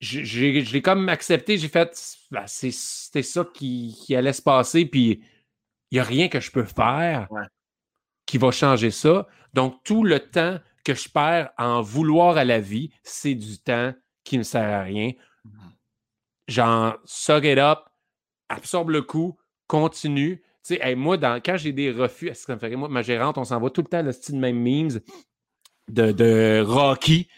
[0.00, 1.58] je l'ai comme accepté.
[1.58, 1.96] J'ai fait,
[2.30, 5.22] ben, c'était ça qui, allait se passer, puis
[5.90, 7.28] il n'y a rien que je peux faire
[8.26, 9.26] qui va changer ça.
[9.52, 13.94] Donc, tout le temps que je perds en vouloir à la vie, c'est du temps
[14.24, 15.12] qui ne sert à rien.
[16.48, 17.80] Genre, suck it up,
[18.48, 20.42] absorbe le coup, continue.
[20.66, 23.70] Tu sais, moi, quand j'ai des refus, ça me ferait, moi, ma gérante, on s'envoie
[23.70, 25.00] tout le temps le style même memes
[25.88, 27.28] de, de Rocky.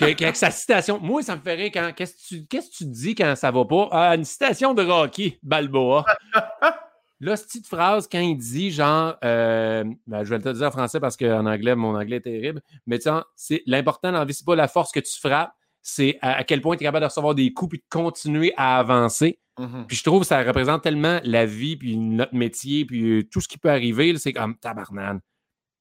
[0.00, 0.98] Avec sa citation.
[1.00, 1.92] Moi, ça me ferait quand.
[1.94, 3.88] Qu'est-ce que tu, qu'est-ce que tu dis quand ça va pas?
[3.92, 6.04] Ah, une citation de Rocky, Balboa.
[7.22, 10.70] Là, cette petite phrase, quand il dit genre, euh, ben, je vais te dire en
[10.72, 14.34] français parce qu'en anglais, mon anglais est terrible, mais tu c'est l'important dans la vie,
[14.34, 15.52] c'est pas la force que tu frappes,
[15.82, 18.76] c'est à, quel point tu es capable de recevoir des coups et de continuer à
[18.78, 19.38] avancer.
[19.56, 19.86] Mm-hmm.
[19.86, 23.46] Puis je trouve que ça représente tellement la vie, puis notre métier, puis tout ce
[23.46, 25.20] qui peut arriver, c'est comme tabarnane.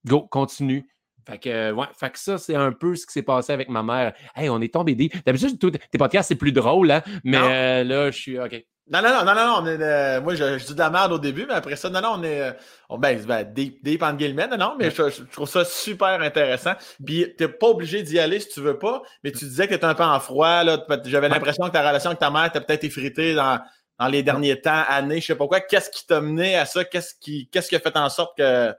[0.06, 0.88] Go, continue.
[1.28, 3.70] Fait que, euh, ouais, fait que ça, c'est un peu ce qui s'est passé avec
[3.70, 4.14] ma mère.
[4.36, 5.10] Hey, on est tombé des.
[5.26, 7.02] D'habitude, tes podcasts, c'est plus drôle, hein?
[7.24, 8.40] Mais euh, là, je suis.
[8.40, 8.64] OK.
[8.92, 10.22] Non, non, non, non, non, non.
[10.22, 12.54] moi, je, dis de la merde au début, mais après ça, non, non, on est.
[12.90, 16.74] On, ben, ben deep, deep non, non, mais je, trouve ça super intéressant.
[17.06, 19.86] Puis, t'es pas obligé d'y aller si tu veux pas, mais tu disais que t'es
[19.86, 20.86] un peu en froid, là.
[21.06, 23.62] J'avais l'impression que ta relation avec ta mère était peut-être effritée dans,
[24.02, 25.62] dans les derniers temps, années, je sais pas quoi.
[25.62, 26.84] Qu'est-ce qui t'a mené à ça?
[26.84, 28.74] Qu'est-ce qui, qu'est-ce qui a fait en sorte que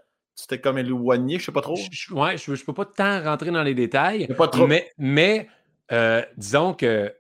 [0.48, 1.38] t'es comme éloigné?
[1.38, 1.76] Je sais pas trop.
[1.90, 4.26] Je, ouais, je, je peux pas tant rentrer dans les détails.
[4.36, 4.66] Pas trop.
[4.66, 5.48] Mais, mais
[5.92, 7.12] euh, disons que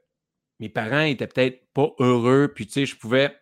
[0.60, 3.34] mes parents étaient peut-être pas heureux, puis tu sais, je pouvais.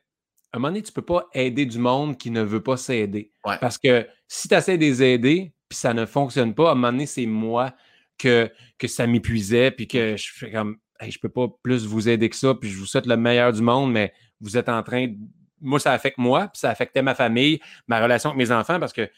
[0.52, 3.32] À un moment donné, tu peux pas aider du monde qui ne veut pas s'aider.
[3.60, 6.70] Parce que si tu essaies de les aider, puis ça ne fonctionne pas.
[6.70, 7.72] À un moment donné, c'est moi
[8.18, 12.08] que, que ça m'épuisait, puis que je fais comme, hey, je peux pas plus vous
[12.08, 14.82] aider que ça, puis je vous souhaite le meilleur du monde, mais vous êtes en
[14.82, 15.14] train.
[15.60, 18.92] Moi, ça affecte moi, puis ça affectait ma famille, ma relation avec mes enfants, parce
[18.92, 19.08] que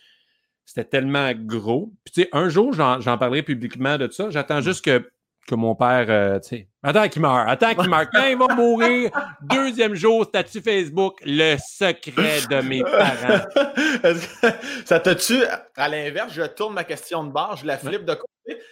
[0.74, 1.92] c'était tellement gros.
[2.02, 4.30] Puis, tu sais, un jour, j'en parlerai publiquement de ça.
[4.30, 5.06] J'attends juste que
[5.46, 8.08] que mon père, euh, tu sais, attends qu'il meure, attends qu'il meure.
[8.10, 9.10] Quand il va mourir,
[9.42, 13.44] deuxième jour, statut Facebook, le secret de mes parents.
[14.84, 15.42] ça te tue,
[15.76, 18.62] à l'inverse, je tourne ma question de bord, je la flippe de côté.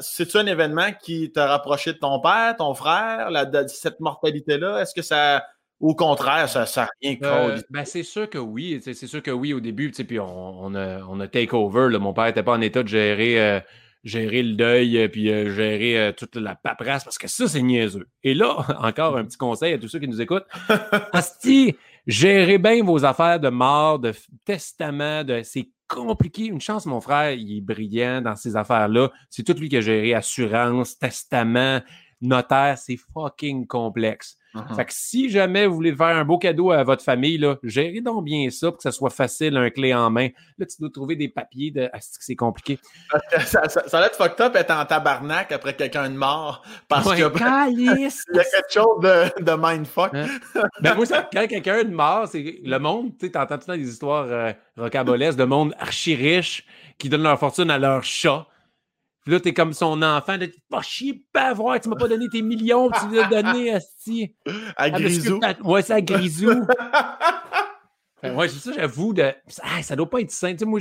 [0.00, 4.82] C'est-tu un événement qui t'a rapproché de ton père, ton frère, la, cette mortalité-là?
[4.82, 5.42] Est-ce que ça,
[5.80, 8.80] au contraire, ça n'a rien euh, ben, C'est sûr que oui.
[8.82, 9.90] C'est sûr que oui au début.
[9.90, 11.88] Puis on, on, a, on a take over.
[11.90, 11.98] Là.
[11.98, 13.40] Mon père n'était pas en état de gérer.
[13.40, 13.60] Euh,
[14.04, 18.06] gérer le deuil, euh, puis euh, gérer toute la paperasse, parce que ça, c'est niaiseux.
[18.22, 20.46] Et là, encore un petit conseil à tous ceux qui nous écoutent.
[21.12, 21.74] Asti,
[22.06, 24.12] gérez bien vos affaires de mort, de
[24.44, 26.46] testament, de c'est compliqué.
[26.46, 29.10] Une chance, mon frère, il est brillant dans ces affaires-là.
[29.30, 31.80] C'est tout lui qui a géré assurance, testament,
[32.26, 34.36] notaire, c'est fucking complexe.
[34.54, 34.76] Uh-huh.
[34.76, 38.00] Fait que si jamais vous voulez faire un beau cadeau à votre famille, là, gérez
[38.00, 40.28] donc bien ça pour que ça soit facile, un clé en main.
[40.58, 41.90] Là, tu dois trouver des papiers de.
[41.92, 42.78] Ah, c'est compliqué.
[43.46, 46.62] Ça, ça, ça, va être fucked up être en tabarnak après quelqu'un de mort.
[46.88, 47.14] Parce que.
[47.70, 50.14] il y a quelque chose de, de mindfuck.
[50.14, 50.26] Hein?
[50.80, 53.82] ben, moi, quand quelqu'un de mort, c'est le monde, tu sais, entends tout le temps
[53.82, 56.64] des histoires euh, rocambolesques de monde archi riche
[56.98, 58.46] qui donnent leur fortune à leur chat.
[59.24, 62.28] Puis là, t'es comme son enfant, t'es pas chier, pas voir, tu m'as pas donné
[62.28, 64.34] tes millions, tu lui as donné, Asti.
[64.76, 65.40] À Grisou.
[65.64, 66.50] Ouais, c'est à Grisou.
[68.22, 69.32] ouais, c'est ça, j'avoue, de...
[69.48, 70.52] ça doit pas être sain.
[70.52, 70.80] Tu sais, moi,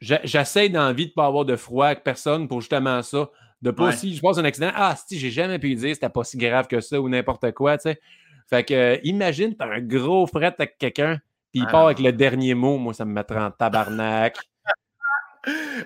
[0.00, 3.28] j'essaie d'envie de pas avoir de froid avec personne pour justement ça.
[3.60, 6.24] De pas si je passe un accident, ah, si j'ai jamais pu dire c'était pas
[6.24, 8.00] si grave que ça ou n'importe quoi, tu sais.
[8.48, 11.18] Fait que, euh, imagine, t'as un gros fret avec quelqu'un,
[11.52, 14.36] puis il ah part avec le dernier mot, moi, ça me mettrait en tabarnak.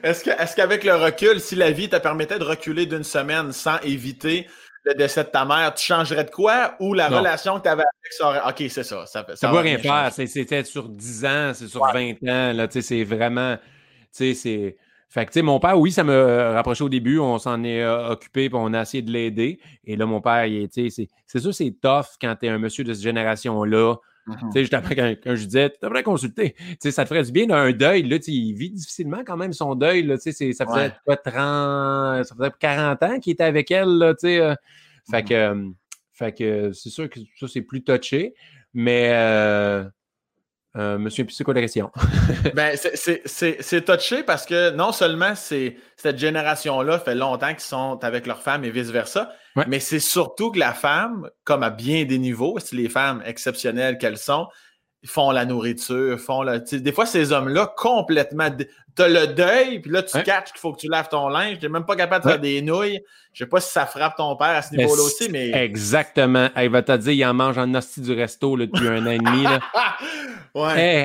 [0.02, 4.46] Est-ce qu'avec le recul, si la vie te permettait de reculer d'une semaine sans éviter
[4.84, 6.74] le décès de ta mère, tu changerais de quoi?
[6.80, 9.04] Ou la relation que tu avais avec ça OK, c'est ça.
[9.06, 10.10] Ça ne rien faire.
[10.12, 12.66] C'était sur 10 ans, c'est sur 20 ans.
[12.70, 13.56] C'est vraiment.
[15.12, 17.18] Fait que, tu sais, mon père, oui, ça me rapprochait au début.
[17.18, 19.58] On s'en est euh, occupé et on a essayé de l'aider.
[19.84, 22.94] Et là, mon père, il c'est sûr, c'est tough quand tu es un monsieur de
[22.94, 24.52] cette génération-là Mhm.
[24.52, 26.54] Sais, justement, quand, quand, je disais, tu devrais consulter.
[26.54, 28.02] Tu sais, ça te ferait du bien d'un deuil.
[28.02, 30.02] Là, il vit difficilement quand même son deuil.
[30.02, 33.88] Là, ça faisait quoi, 30, ça faisait 40 ans qu'il était avec elle.
[33.98, 34.54] Là, euh.
[35.10, 35.28] fait, mhm.
[35.28, 35.68] que, euh,
[36.12, 38.34] fait que c'est sûr que ça, c'est plus touché.
[38.72, 39.84] Mais euh,
[40.76, 41.90] euh, monsieur, c'est quoi la question?
[42.54, 48.42] ben, c'est touché parce que non seulement cette génération-là fait longtemps qu'ils sont avec leur
[48.42, 49.32] femme et vice-versa,
[49.66, 53.98] mais c'est surtout que la femme, comme à bien des niveaux, si les femmes exceptionnelles
[53.98, 54.46] qu'elles sont,
[55.06, 56.58] font la nourriture, font la.
[56.58, 58.48] Des fois, ces hommes-là, complètement.
[58.94, 61.58] T'as le deuil, puis là, tu catches qu'il faut que tu laves ton linge.
[61.58, 63.00] T'es même pas capable de faire des nouilles.
[63.32, 65.50] Je sais pas si ça frappe ton père à ce niveau-là aussi, mais.
[65.52, 66.50] Exactement.
[66.56, 69.18] Il va te dire, il en mange en hostie du resto depuis un an et
[69.18, 69.44] demi.
[69.44, 69.60] Là.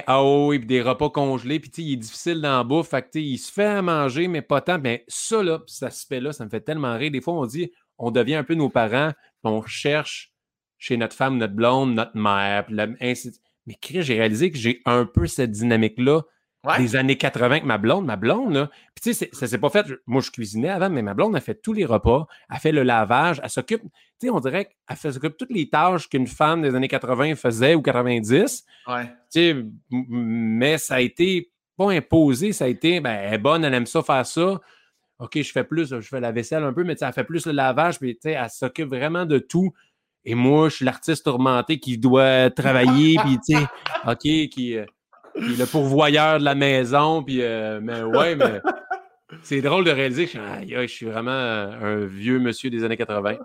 [0.08, 2.94] ah oui, puis des repas congelés, puis il est difficile la bouffe.
[3.14, 4.80] Il se fait à manger, mais pas tant.
[4.80, 7.12] Mais ça, là, cet aspect-là, ça me fait tellement rire.
[7.12, 9.12] Des fois, on dit, on devient un peu nos parents,
[9.44, 10.34] on cherche
[10.78, 12.76] chez notre femme, notre blonde, notre mère, puis
[13.68, 16.22] mais Chris, j'ai réalisé que j'ai un peu cette dynamique-là
[16.78, 18.06] des années 80 avec ma blonde.
[18.06, 19.86] Ma blonde, là, puis tu sais, ça s'est pas fait.
[20.06, 22.84] Moi, je cuisinais avant, mais ma blonde a fait tous les repas, a fait le
[22.84, 23.82] lavage, elle s'occupe.
[23.82, 27.76] Tu sais, on dirait qu'elle s'occupe toutes les tâches qu'une femme des années 80 faisait
[27.76, 28.66] ou 90.
[28.88, 29.04] Ouais.
[29.04, 33.64] Tu sais, mais ça a été pas imposé, ça a été, ben, elle est bonne,
[33.66, 34.62] elle aime ça, faire ça.
[35.20, 37.54] OK, je fais plus, je fais la vaisselle un peu, mais elle fait plus le
[37.54, 39.74] lavage, puis tu sais, elle s'occupe vraiment de tout.
[40.26, 43.64] Et moi, je suis l'artiste tourmenté qui doit travailler, puis tu sais,
[44.08, 44.86] OK, qui, euh,
[45.36, 48.62] le pourvoyeur de la maison, puis euh, mais ouais, mais
[49.44, 53.38] c'est drôle de réaliser que je suis, vraiment un vieux monsieur des années 80.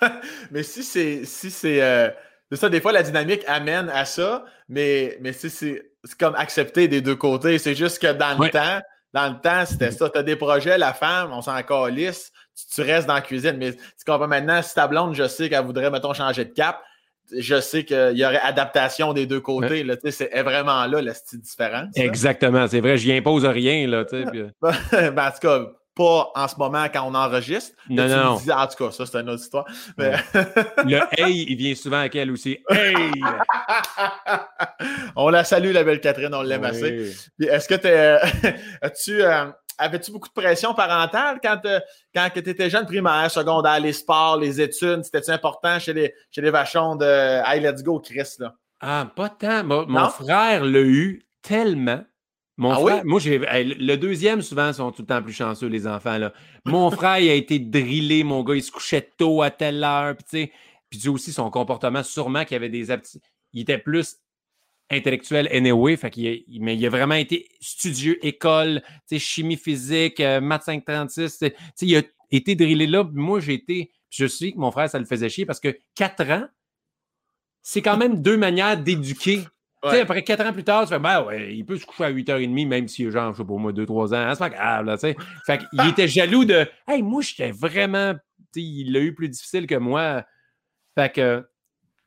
[0.50, 2.08] mais si c'est si c'est euh,
[2.52, 5.82] ça, des fois la dynamique amène à ça, mais mais si c'est
[6.18, 8.80] comme accepter des deux côtés, c'est juste que dans le temps,
[9.12, 10.10] dans le temps, c'était ça.
[10.10, 12.32] Tu as des projets, la femme, on s'en calisse
[12.72, 13.56] tu, restes dans la cuisine.
[13.58, 16.82] Mais tu comprends maintenant, si ta blonde, je sais qu'elle voudrait, mettons, changer de cap,
[17.38, 19.84] je sais qu'il y aurait adaptation des deux côtés.
[19.84, 21.96] Là, c'est vraiment là la petite différence.
[21.96, 23.86] Exactement, c'est vrai, je n'y impose rien.
[23.86, 24.40] Là, puis...
[24.40, 25.10] Euh.
[25.10, 25.60] ben, en tout cas,
[25.94, 27.76] pas en ce moment quand on enregistre.
[27.88, 28.54] Non, non, non.
[28.54, 29.64] en tout cas, ça, c'est une autre histoire.
[29.96, 32.58] le hey, il vient souvent avec elle aussi.
[32.70, 32.94] Hey!
[35.16, 37.12] on la salue, la belle Catherine, on l'aime assez.
[37.40, 37.88] Est-ce que tu
[38.82, 39.22] as-tu.
[39.22, 39.46] Euh,
[39.78, 41.80] avais-tu beaucoup de pression parentale quand, euh,
[42.14, 45.04] quand tu étais jeune, primaire, secondaire, les sports, les études?
[45.04, 47.04] C'était-tu important chez les, chez les vachons de
[47.46, 48.36] Hey, let's go, Chris?
[48.38, 48.54] Là?
[48.80, 49.64] Ah, pas tant.
[49.64, 52.04] Mon, frère l'a eu tellement.
[52.56, 53.00] Mon Ah frère, oui?
[53.04, 56.18] moi, j'ai, le deuxième, souvent, sont tout le temps plus chanceux, les enfants.
[56.18, 56.32] Là.
[56.64, 60.14] Mon frère, il a été drillé, mon gars, il se couchait tôt à telle heure.
[60.16, 60.52] Puis, tu sais,
[60.90, 63.22] puis aussi son comportement, sûrement qu'il avait des aptitudes.
[63.52, 64.16] Il était plus
[64.90, 68.82] intellectuel anyway, fait qu'il a- il- mais il a vraiment été studieux, école,
[69.18, 71.32] chimie physique, euh, maths 536.
[71.32, 73.04] tu sais, tu sais, il a été drillé là.
[73.12, 73.90] Moi, j'ai été.
[74.10, 76.46] Je sais que mon frère, ça le faisait chier parce que quatre ans,
[77.62, 79.40] c'est quand même deux manières d'éduquer.
[79.82, 80.00] Ouais.
[80.00, 82.66] après quatre ans plus tard, tu fais, ben ouais, il peut se coucher à 8h30,
[82.66, 84.30] même s'il a genre, je sais pas, moi, 2-3 ans.
[84.32, 85.16] C'est pas grave, là, tu sais.
[85.44, 88.14] Fait qu'il était jaloux de, hey, moi, j'étais vraiment,
[88.54, 90.24] tu il l'a eu plus difficile que moi.
[90.94, 91.46] Fait que,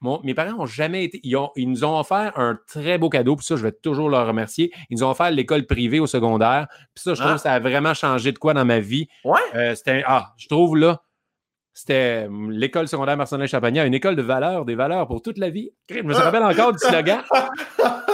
[0.02, 3.10] mon- mes parents n'ont jamais été, ils, ont- ils nous ont offert un très beau
[3.10, 4.72] cadeau, puis ça, je vais toujours leur remercier.
[4.90, 7.36] Ils nous ont offert l'école privée au secondaire, puis ça, je trouve Ah.
[7.36, 9.08] que ça a vraiment changé de quoi dans ma vie.
[9.24, 9.40] Ouais.
[9.56, 11.02] Euh, c'était, ah, je trouve là,
[11.74, 15.50] c'était hum, l'école secondaire Marcelin Champagnat, une école de valeurs, des valeurs pour toute la
[15.50, 15.70] vie.
[15.90, 17.22] Je me rappelle encore du slogan.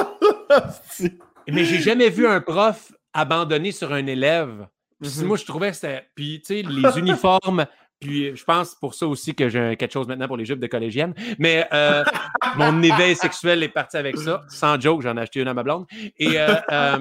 [1.48, 4.68] Mais j'ai jamais vu un prof abandonné sur un élève.
[5.02, 5.26] Puis Mhm.
[5.28, 6.08] Moi, je trouvais que c'était.
[6.16, 7.66] Puis, tu sais, les uniformes.
[8.04, 10.68] Puis, je pense pour ça aussi que j'ai quelque chose maintenant pour les jupes de
[10.68, 11.14] collégienne.
[11.40, 12.04] Mais euh,
[12.58, 14.44] mon éveil sexuel est parti avec ça.
[14.50, 15.86] Sans joke, j'en ai acheté une à ma blonde.
[16.20, 16.98] Et, euh, euh,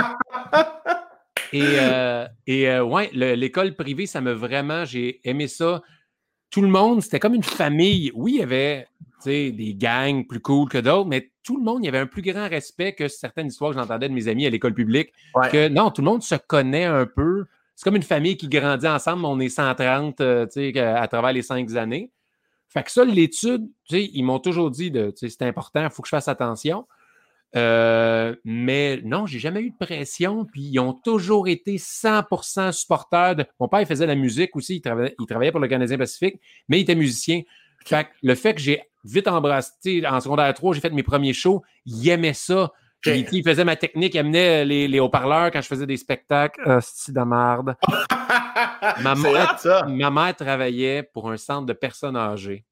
[1.52, 4.84] et, euh, et ouais, le- l'école privée, ça m'a vraiment.
[4.84, 5.82] J'ai aimé ça.
[6.50, 8.12] Tout le monde, c'était comme une famille.
[8.14, 8.86] Oui, il y avait
[9.24, 12.22] des gangs plus cool que d'autres, mais tout le monde, il y avait un plus
[12.22, 15.12] grand respect que certaines histoires que j'entendais de mes amis à l'école publique.
[15.34, 15.48] Ouais.
[15.48, 17.46] Que non, tout le monde se connaît un peu.
[17.74, 19.24] C'est comme une famille qui grandit ensemble.
[19.24, 20.46] On est 130 euh,
[20.76, 22.10] à travers les cinq années.
[22.68, 26.16] Fait que ça, l'étude, ils m'ont toujours dit de, c'est important, il faut que je
[26.16, 26.86] fasse attention.
[27.54, 30.46] Euh, mais non, j'ai jamais eu de pression.
[30.46, 33.36] Puis ils ont toujours été 100% supporters.
[33.36, 33.46] De...
[33.60, 34.76] Mon père, il faisait de la musique aussi.
[34.76, 37.42] Il travaillait, il travaillait pour le Canadien Pacifique, mais il était musicien.
[37.84, 41.32] Fait que le fait que j'ai vite embrassé, en secondaire 3, j'ai fait mes premiers
[41.32, 42.72] shows, il aimait ça.
[43.02, 46.60] Puis, il faisait ma technique, il amenait les, les haut-parleurs quand je faisais des spectacles.
[46.66, 47.74] Euh, c'est de merde.
[49.02, 49.84] Ma mère- ça.
[49.88, 52.64] Ma mère travaillait pour un centre de personnes âgées.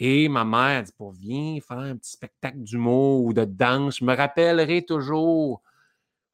[0.00, 3.98] Et ma mère dit pour viens faire un petit spectacle d'humour ou de danse.
[3.98, 5.60] Je me rappellerai toujours.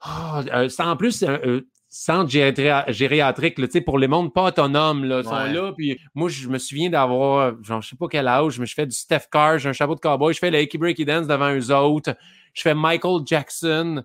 [0.00, 4.06] Ah, euh, en plus, c'est un euh, centre géria- gériatrique là, tu sais, pour les
[4.08, 5.04] mondes pas autonomes.
[5.04, 5.72] Là, sont là.
[5.72, 8.84] Puis moi, je me souviens d'avoir, genre, je sais pas quel âge, mais je fais
[8.86, 11.50] du Steph Carr, j'ai un chapeau de cowboy, je fais le Hickey Breaky Dance devant
[11.54, 12.14] eux autres.
[12.54, 14.02] Je fais Michael Jackson.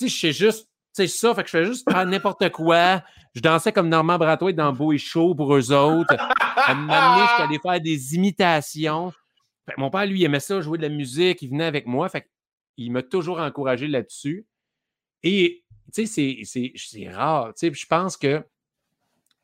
[0.00, 3.02] Je sais juste, ça, fait que je fais juste n'importe quoi.
[3.34, 6.14] Je dansais comme Normand Brathwaite dans Beau et Chaud pour eux autres.
[6.18, 9.12] À donné, j'étais allé faire des imitations.
[9.76, 12.08] Mon père, lui, il aimait ça, jouer de la musique, il venait avec moi.
[12.08, 12.28] Fait
[12.76, 14.46] il m'a toujours encouragé là-dessus.
[15.22, 15.64] Et,
[15.94, 17.54] tu sais, c'est- rare.
[17.54, 18.42] Tu sais, je pense que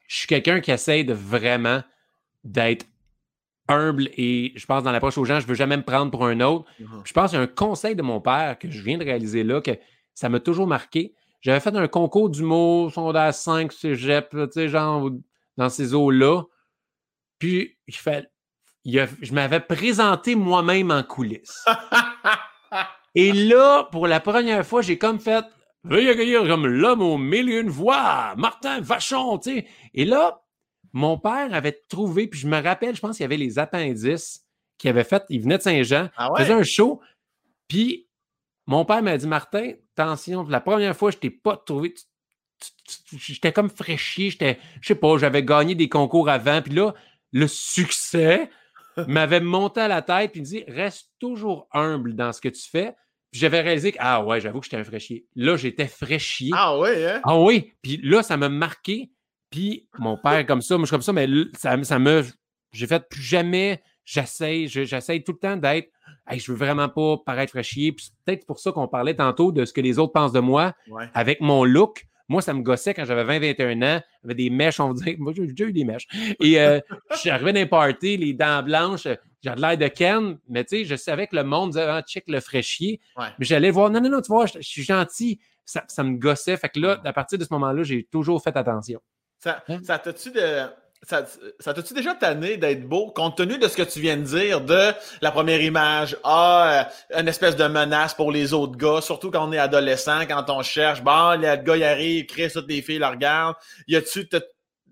[0.07, 1.83] je suis quelqu'un qui essaie de vraiment
[2.45, 2.87] d'être
[3.73, 6.41] humble et je pense dans l'approche aux gens, je veux jamais me prendre pour un
[6.41, 6.65] autre.
[6.79, 7.03] Mhm.
[7.05, 9.43] Je pense qu'il y a un conseil de mon père que je viens de réaliser
[9.45, 9.73] là, que
[10.15, 11.15] ça m'a toujours marqué.
[11.41, 15.11] J'avais fait un concours d'humour, secondaire 5, cégep, tu sais, genre
[15.57, 16.43] dans ces eaux-là.
[17.39, 18.31] Puis, il fait,
[18.85, 21.65] il a- je m'avais présenté moi-même en coulisses.
[23.15, 25.45] Et là, pour la première fois, j'ai comme fait
[25.85, 29.67] Veuillez accueillir comme l'homme aux mille et une voix, Martin Vachon, tu sais.
[29.95, 30.41] Et là,
[30.93, 34.45] mon père avait trouvé, puis je me rappelle, je pense qu'il y avait les appendices
[34.79, 35.23] qu'il avait fait.
[35.29, 36.41] Il venait de Saint-Jean, Ah ouais?
[36.43, 37.01] faisait un show,
[37.69, 38.09] puis
[38.67, 41.95] mon père m'a dit Martin, attention, la première fois, je t'ai pas trouvé.
[43.17, 46.95] J'étais comme fraîchier, j'étais, je sais pas, j'avais gagné des concours avant, puis là,
[47.33, 48.51] le succès
[49.09, 52.49] m'avait monté à la tête, puis il me dit reste toujours humble dans ce que
[52.49, 52.95] tu fais.
[53.31, 55.25] Puis j'avais réalisé que, ah ouais, j'avoue que j'étais un fraîchier.
[55.35, 56.51] Là, j'étais fraîchier.
[56.53, 57.21] Ah ouais, hein?
[57.25, 59.11] Ah oui, puis là, ça m'a marqué.
[59.53, 62.25] Puis mon père, comme ça, moi, je suis comme ça, mais ça, ça me.
[62.73, 63.81] J'ai fait plus jamais.
[64.05, 65.89] J'essaie, je- j'essaie tout le temps d'être.
[66.27, 67.93] Hey, je veux vraiment pas paraître fraîchier.
[67.93, 70.41] Puis c'est peut-être pour ça qu'on parlait tantôt de ce que les autres pensent de
[70.41, 71.09] moi Ouais.
[71.15, 72.05] avec mon look.
[72.29, 74.01] Moi, ça me gossait quand j'avais 20-21 ans.
[74.23, 75.17] J'avais des mèches, on dire.
[75.19, 76.07] Moi, j'ai déjà eu des mèches.
[76.41, 76.81] Et euh,
[77.23, 79.07] j'arrivais dans les parties, les dents blanches.
[79.43, 82.01] J'ai de l'air de Ken, mais tu sais, je savais que le monde disait, ah,
[82.03, 83.01] check le fraîchier.
[83.17, 83.27] Ouais.
[83.39, 85.41] Mais j'allais voir, non, non, non, tu vois, je, je suis gentil.
[85.65, 86.57] Ça, ça me gossait.
[86.57, 89.01] Fait que là, à partir de ce moment-là, j'ai toujours fait attention.
[89.43, 89.79] Ça, Hein?
[89.83, 90.73] ça de.
[91.05, 91.27] Ça,
[91.59, 94.61] ça t'a-tu déjà tanné d'être beau, compte tenu de ce que tu viens de dire,
[94.61, 99.33] de la première image, ah, euh, une espèce de menace pour les autres gars, surtout
[99.33, 102.83] quand on est adolescent, quand on cherche, bon, les gars, ils arrivent, crient toutes les
[102.83, 103.57] filles, la regardent.
[103.89, 104.29] Y a-tu,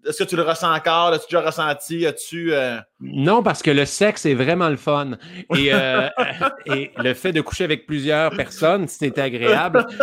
[0.04, 1.12] est-ce que tu le ressens encore?
[1.12, 2.04] L'as-tu déjà ressenti?
[2.04, 5.12] As-tu, euh, Non, parce que le sexe est vraiment le fun.
[5.56, 6.08] Et, euh,
[6.66, 9.86] et le fait de coucher avec plusieurs personnes, c'est agréable.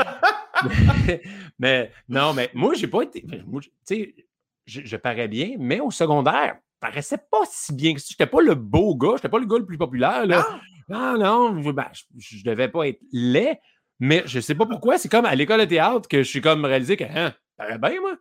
[1.59, 3.21] mais non, mais moi, j'ai pas été.
[3.21, 4.15] Tu sais,
[4.67, 8.07] je, je parais bien, mais au secondaire, je paraissais pas si bien que ça.
[8.11, 10.25] J'étais pas le beau gars, j'étais pas le gars le plus populaire.
[10.27, 10.45] Là.
[10.89, 13.59] Non, non, je, ben, je, je devais pas être laid,
[13.99, 16.63] Mais je sais pas pourquoi, c'est comme à l'école de théâtre que je suis comme
[16.63, 18.15] réalisé que, hein, paraît bien, moi.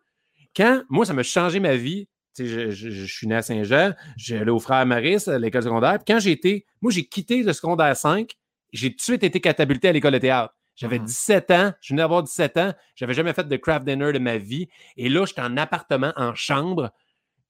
[0.56, 2.08] Quand, moi, ça m'a changé ma vie.
[2.38, 5.98] Je, je, je, suis né à Saint-Jean, j'ai allé au frère Maris à l'école secondaire.
[5.98, 8.30] Puis quand j'ai été, moi, j'ai quitté le secondaire 5,
[8.72, 10.55] j'ai tout de suite été catapulté à l'école de théâtre.
[10.76, 14.18] J'avais 17 ans, je venais d'avoir 17 ans, j'avais jamais fait de craft dinner de
[14.18, 14.68] ma vie.
[14.96, 16.90] Et là, j'étais en appartement, en chambre.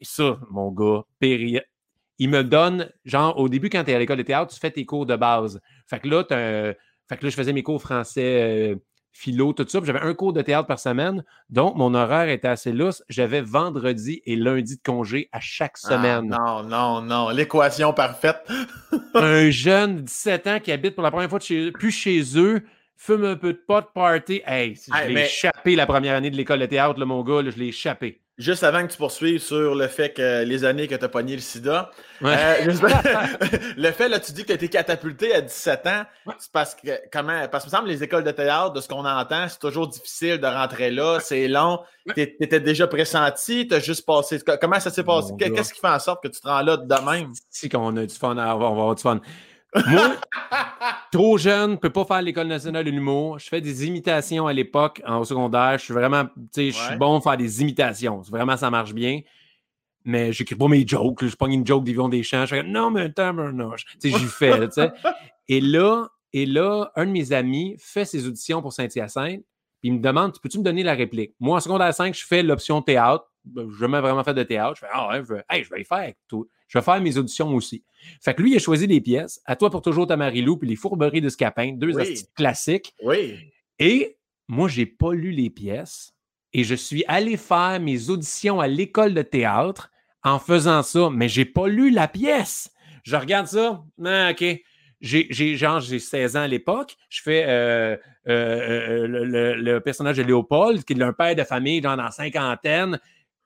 [0.00, 1.58] Et ça, mon gars, péri...
[2.18, 4.70] il me donne, genre, au début, quand tu es à l'école de théâtre, tu fais
[4.70, 5.60] tes cours de base.
[5.88, 6.24] Fait que là,
[7.08, 8.76] fait que là je faisais mes cours français, euh,
[9.12, 9.80] philo, tout ça.
[9.82, 11.24] J'avais un cours de théâtre par semaine.
[11.48, 13.02] Donc, mon horaire était assez lousse.
[13.08, 16.28] J'avais vendredi et lundi de congé à chaque Ah, semaine.
[16.28, 17.30] non, non, non.
[17.30, 18.46] L'équation parfaite.
[19.14, 22.22] un jeune de 17 ans qui habite pour la première fois de chez, plus chez
[22.38, 22.62] eux,
[22.97, 24.42] fume un peu de pot, party.
[24.47, 27.22] Hey, je Hey, l'ai mais- échappé la première année de l'école de théâtre, là, mon
[27.22, 28.20] gars, là, je l'ai échappé.
[28.38, 31.34] Juste avant que tu poursuives sur le fait que les années que tu as pogné
[31.36, 31.90] le sida,
[32.20, 32.34] Ouais.
[32.36, 32.82] euh, juste-
[33.78, 36.03] le fait, là, tu dis que tu as été catapulté à 17 ans,
[36.38, 39.07] c'est parce que, comment, parce que, me semble, les écoles de théâtre, de ce qu'on
[39.07, 41.80] entend, c'est toujours difficile de rentrer là, c'est long.
[42.14, 44.38] Tu étais déjà pressenti, tu as juste passé.
[44.61, 45.32] Comment ça s'est passé?
[45.38, 47.32] Qu'est-ce qui fait en sorte que tu te rends là de même?
[47.49, 49.18] Si qu'on a du fun, à avoir, on va avoir du fun.
[49.88, 50.16] Moi,
[51.12, 53.38] trop jeune, je peux pas faire l'école nationale de l'humour.
[53.38, 55.78] Je fais des imitations à l'époque, en secondaire.
[55.78, 56.96] Je suis vraiment, tu sais, je suis Ouais.
[56.96, 58.20] bon à faire des imitations.
[58.22, 59.20] Vraiment, ça marche bien.
[60.04, 61.24] Mais j'écris pas mes jokes.
[61.24, 62.46] Je pogne une joke d'Yvon Deschamps.
[62.46, 63.84] Je fais non, mais tabarnouche.
[64.00, 64.92] Tu sais, j'y fais, là, tu sais.
[65.48, 69.40] Et là, et là, un de mes amis fait ses auditions pour Saint-Hyacinthe.
[69.80, 71.34] Puis il me demande Peux-tu me donner la réplique?
[71.38, 73.24] Moi, en secondaire 5, je fais l'option théâtre.
[73.44, 74.74] Ben, Je n'ai jamais vraiment fait de théâtre.
[74.74, 76.48] Je fais Ah ouais, je vais, hey, je vais y faire avec tout.
[76.68, 77.84] Je vais faire mes auditions aussi.
[78.22, 79.40] Fait que lui, il a choisi des pièces.
[79.44, 82.14] À toi pour toujours ta Marilou, puis les fourberies de Scapin, deux Oui.
[82.34, 82.92] classiques.
[83.02, 83.36] Oui.
[83.78, 84.16] Et
[84.48, 86.12] moi, j'ai pas lu les pièces
[86.52, 89.90] et je suis allé faire mes auditions à l'école de théâtre
[90.24, 92.70] en faisant ça, mais j'ai pas lu la pièce.
[93.04, 94.44] Je regarde ça, ah, OK.
[95.02, 96.96] J'ai, j'ai, genre, j'ai 16 ans à l'époque.
[97.10, 97.96] Je fais euh,
[98.28, 101.96] euh, euh, le, le- le personnage de Léopold, qui est un père de famille, genre
[101.98, 102.98] dans la cinquantaine.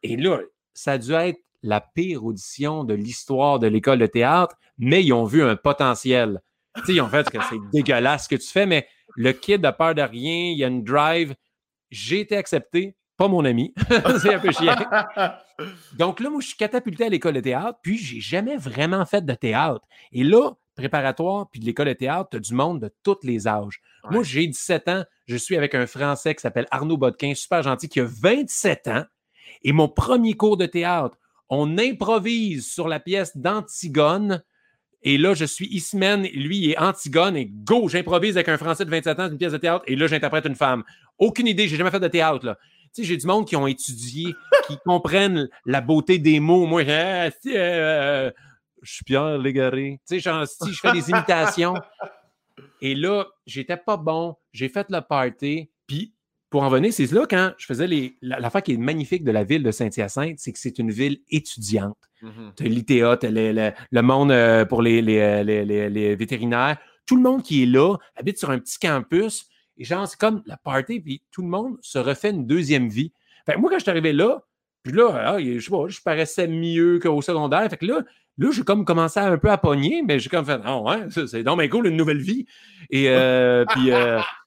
[0.05, 0.39] Et là,
[0.73, 5.13] ça a dû être la pire audition de l'histoire de l'école de théâtre, mais ils
[5.13, 6.41] ont vu un potentiel.
[6.77, 8.87] Tu sais, ils ont fait que c'est dégueulasse ce que tu fais, mais
[9.17, 11.35] le kid a peur de rien, il y a une drive.
[11.91, 13.75] J'ai été accepté, pas mon ami.
[14.23, 14.77] c'est un peu chiant.
[15.99, 19.25] Donc là, moi, je suis catapulté à l'école de théâtre, puis j'ai jamais vraiment fait
[19.25, 19.83] de théâtre.
[20.13, 23.47] Et là, préparatoire, puis de l'école de théâtre, tu as du monde de tous les
[23.47, 23.81] âges.
[24.05, 24.11] Ouais.
[24.13, 27.89] Moi, j'ai 17 ans, je suis avec un Français qui s'appelle Arnaud Bodquin, super gentil,
[27.89, 29.05] qui a 27 ans.
[29.63, 31.19] Et mon premier cours de théâtre,
[31.51, 34.43] on improvise sur la pièce d'Antigone.
[35.03, 38.85] Et là, je suis Ismène, lui, il est Antigone, et go, j'improvise avec un Français
[38.85, 40.85] de 27 ans une pièce de théâtre, et là, j'interprète une femme.
[41.19, 42.57] Aucune idée, j'ai jamais fait de théâtre, là.
[42.95, 44.35] Tu sais, j'ai du monde qui ont étudié,
[44.67, 46.67] qui comprennent la beauté des mots.
[46.67, 48.31] Moi, ah, si, euh,
[48.83, 50.01] je suis Pierre Légaré.
[50.09, 51.75] Tu sais, genre, si je fais des imitations.
[52.81, 54.35] Et là, j'étais pas bon.
[54.53, 55.71] J'ai fait le party.
[55.87, 56.15] Puis,
[56.51, 58.17] pour en venir, c'est là quand je faisais les.
[58.23, 61.21] la- L'affaire qui est magnifique de la ville de Saint-Hyacinthe, c'est que c'est une ville
[61.31, 61.97] étudiante.
[62.23, 62.53] Mhm.
[62.57, 66.77] Tu as l'ITA, tu le, le- le monde euh, pour les, les, euh, les- vétérinaires.
[67.07, 69.47] Tout le monde qui est là habite sur un petit campus.
[69.79, 73.13] Et genre, c'est comme la party, puis tout le monde se refait une deuxième vie.
[73.47, 74.43] Fait que moi, quand je suis arrivé là,
[74.83, 77.69] puis là, ah, je sais pas, je paraissais mieux qu'au secondaire.
[77.71, 78.03] Fait que là,
[78.39, 81.27] là j'ai comme commencé un peu à pogner, mais j'ai comme fait, ah ouais, ça,
[81.27, 82.45] c'est donc bien cool, une nouvelle vie.
[82.91, 84.19] Et euh, puis, euh,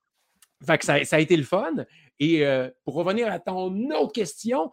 [0.66, 1.72] fait que ça, ça a été le fun.
[2.20, 4.72] Et euh, pour revenir à ton autre question,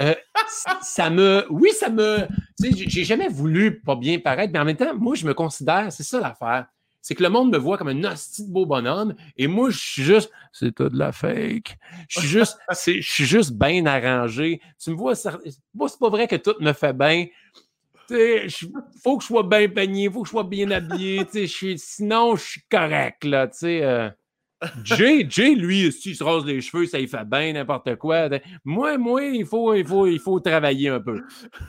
[0.00, 0.14] euh,
[0.82, 1.46] ça me.
[1.50, 2.26] Oui, ça me.
[2.60, 5.34] Tu sais, j'ai- jamais voulu pas bien paraître, mais en même temps, moi, je me
[5.34, 6.66] considère, c'est ça l'affaire.
[7.00, 9.78] C'est que le monde me voit comme un hostie de beau bonhomme, et moi, je
[9.78, 10.30] suis juste.
[10.52, 11.76] C'est tout de la fake.
[12.08, 12.58] Je suis juste.
[12.72, 14.60] c'est- Je suis juste bien arrangé.
[14.78, 15.14] Tu me vois.
[15.16, 15.38] ça-
[15.74, 17.26] Moi, c'est pas vrai que tout me fait bien.
[18.08, 18.66] Tu sais, je-
[19.02, 21.26] faut que je sois bien peigné, faut que je sois bien habillé.
[21.76, 23.48] sinon, je suis correct, là.
[23.48, 23.82] Tu sais.
[23.82, 24.10] euh.
[24.84, 28.28] Jay, Jay, lui, s'il se rase les cheveux, ça il fait bien n'importe quoi.
[28.64, 31.20] Moi, moi, il faut, il faut, il faut travailler un peu.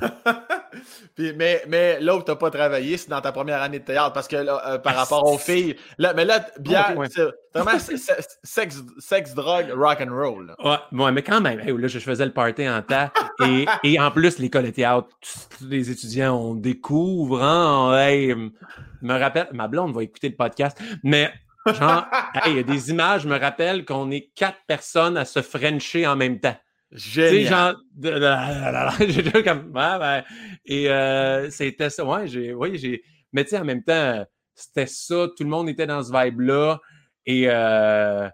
[1.15, 3.85] Puis, mais mais là où tu n'as pas travaillé, c'est dans ta première année de
[3.85, 7.07] théâtre, parce que là, euh, par rapport aux filles, là, mais là, bien, ouais.
[7.09, 7.23] c'est
[7.53, 10.55] vraiment sexe, sexe, drogue, rock and roll.
[10.63, 13.09] Ouais, ouais, mais quand même, hey, là, je faisais le party en temps.
[13.45, 19.07] Et, et en plus, l'école de théâtre, tous les étudiants, on découvre, hein, hey, je
[19.07, 21.31] me rappelle, ma blonde va écouter le podcast, mais
[21.67, 25.25] genre, hey, il y a des images, je me rappelle qu'on est quatre personnes à
[25.25, 26.55] se frencher en même temps.
[26.91, 27.75] Tu sais, Génial.
[28.01, 30.23] genre, j'ai déjà comme, ouais, ben,
[30.65, 33.01] et euh, c'était ça, ouais, j'ai, oui, j'ai,
[33.31, 36.79] mais tu sais, en même temps, c'était ça, tout le monde était dans ce vibe-là,
[37.25, 38.29] et, euh,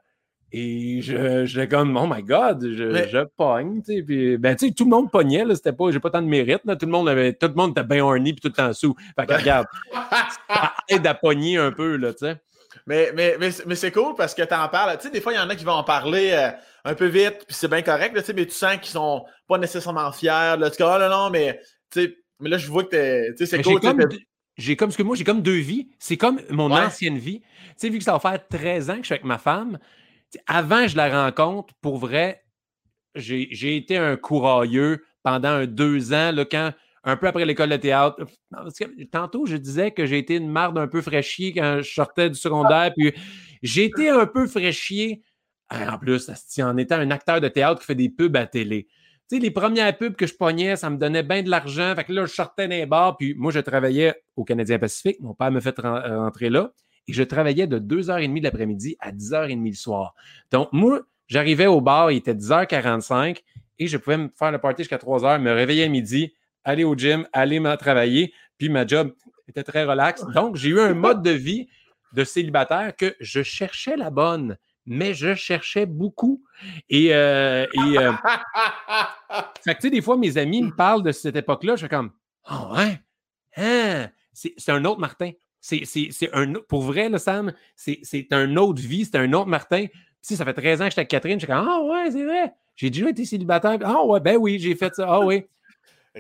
[0.52, 4.56] et je, je comme, oh my god, je, Mais- je pogne, tu sais, puis, ben,
[4.58, 6.76] tu sais, tout le monde pognait, là, c'était pas, j'ai pas tant de mérite, là,
[6.76, 8.94] tout le monde avait, tout le monde était bien horny, puis tout le temps sous,
[9.18, 9.68] fait que regarde,
[10.50, 12.42] ça aide à pogner un peu, là, tu sais.
[12.86, 14.98] Mais, mais, mais, mais c'est cool parce que tu en parles.
[14.98, 16.52] Tu sais, des fois, il y en a qui vont en parler euh,
[16.86, 20.12] un peu vite, puis c'est bien correct, là, mais tu sens qu'ils sont pas nécessairement
[20.12, 20.56] fiers.
[20.58, 21.60] Là, tu dis, oh non, non, mais,
[21.96, 23.80] mais là, je vois que c'est cool.
[24.58, 25.90] J'ai comme, que moi, j'ai comme deux vies.
[26.00, 27.40] C'est comme mon ancienne vie.
[27.40, 27.48] Tu
[27.78, 29.80] sais, vu que ça va faire 13 ans que je suis avec ma femme,
[30.48, 32.44] avant que je la rencontre, pour vrai,
[33.16, 36.74] j'ai été un courailleux pendant un deux ans, là, quand
[37.10, 38.26] un peu après l'école de théâtre.
[39.12, 42.36] Tantôt, je disais que j'ai été une marde un peu fraîchier quand je sortais du
[42.36, 42.94] secondaire.
[42.98, 43.14] Puis
[43.62, 45.22] j'ai un peu fraîchier,
[45.72, 46.30] en plus,
[46.62, 48.88] en étant un acteur de théâtre qui fait des pubs à télé.
[49.30, 51.94] Tu sais, les premières pubs que je pognais, ça me donnait bien de l'argent.
[51.96, 55.20] Fait que là, je sortais d'un bar, puis moi, je travaillais au Canadien Pacifique.
[55.20, 56.72] Mon père me fait rentrer là.
[57.08, 60.16] Et je travaillais de 2h30 de l'après-midi à 10h30 le soir.
[60.52, 63.42] Donc, moi, j'arrivais au bar, il était 10h45
[63.78, 66.34] et je pouvais me faire le party jusqu'à 3h, me réveiller à midi,
[66.70, 68.34] aller au gym, aller me travailler.
[68.58, 69.14] Puis ma job
[69.48, 70.24] était très relax.
[70.34, 71.68] Donc, j'ai eu un mode de vie
[72.14, 76.44] de célibataire que je cherchais la bonne, mais je cherchais beaucoup.
[76.90, 78.14] Et, euh, euh
[79.64, 81.76] fait que, tu sais, des fois, mes amis me parlent de cette époque-là.
[81.76, 82.12] Je suis comme,
[82.52, 83.00] oh, ouais,
[83.58, 84.10] hein?
[84.34, 85.32] c'est un autre Martin.
[85.62, 85.84] C'est
[86.34, 89.88] un pour vrai, là, Sam, c'est un autre vie, c'est un autre Martin.
[90.22, 92.24] Si ça fait 13 ans que j'étais avec Catherine, je suis comme, ah ouais, c'est
[92.24, 92.54] vrai.
[92.76, 93.78] J'ai déjà été célibataire.
[93.84, 95.06] Ah ouais, ben oui, j'ai fait ça.
[95.08, 95.46] Ah oui.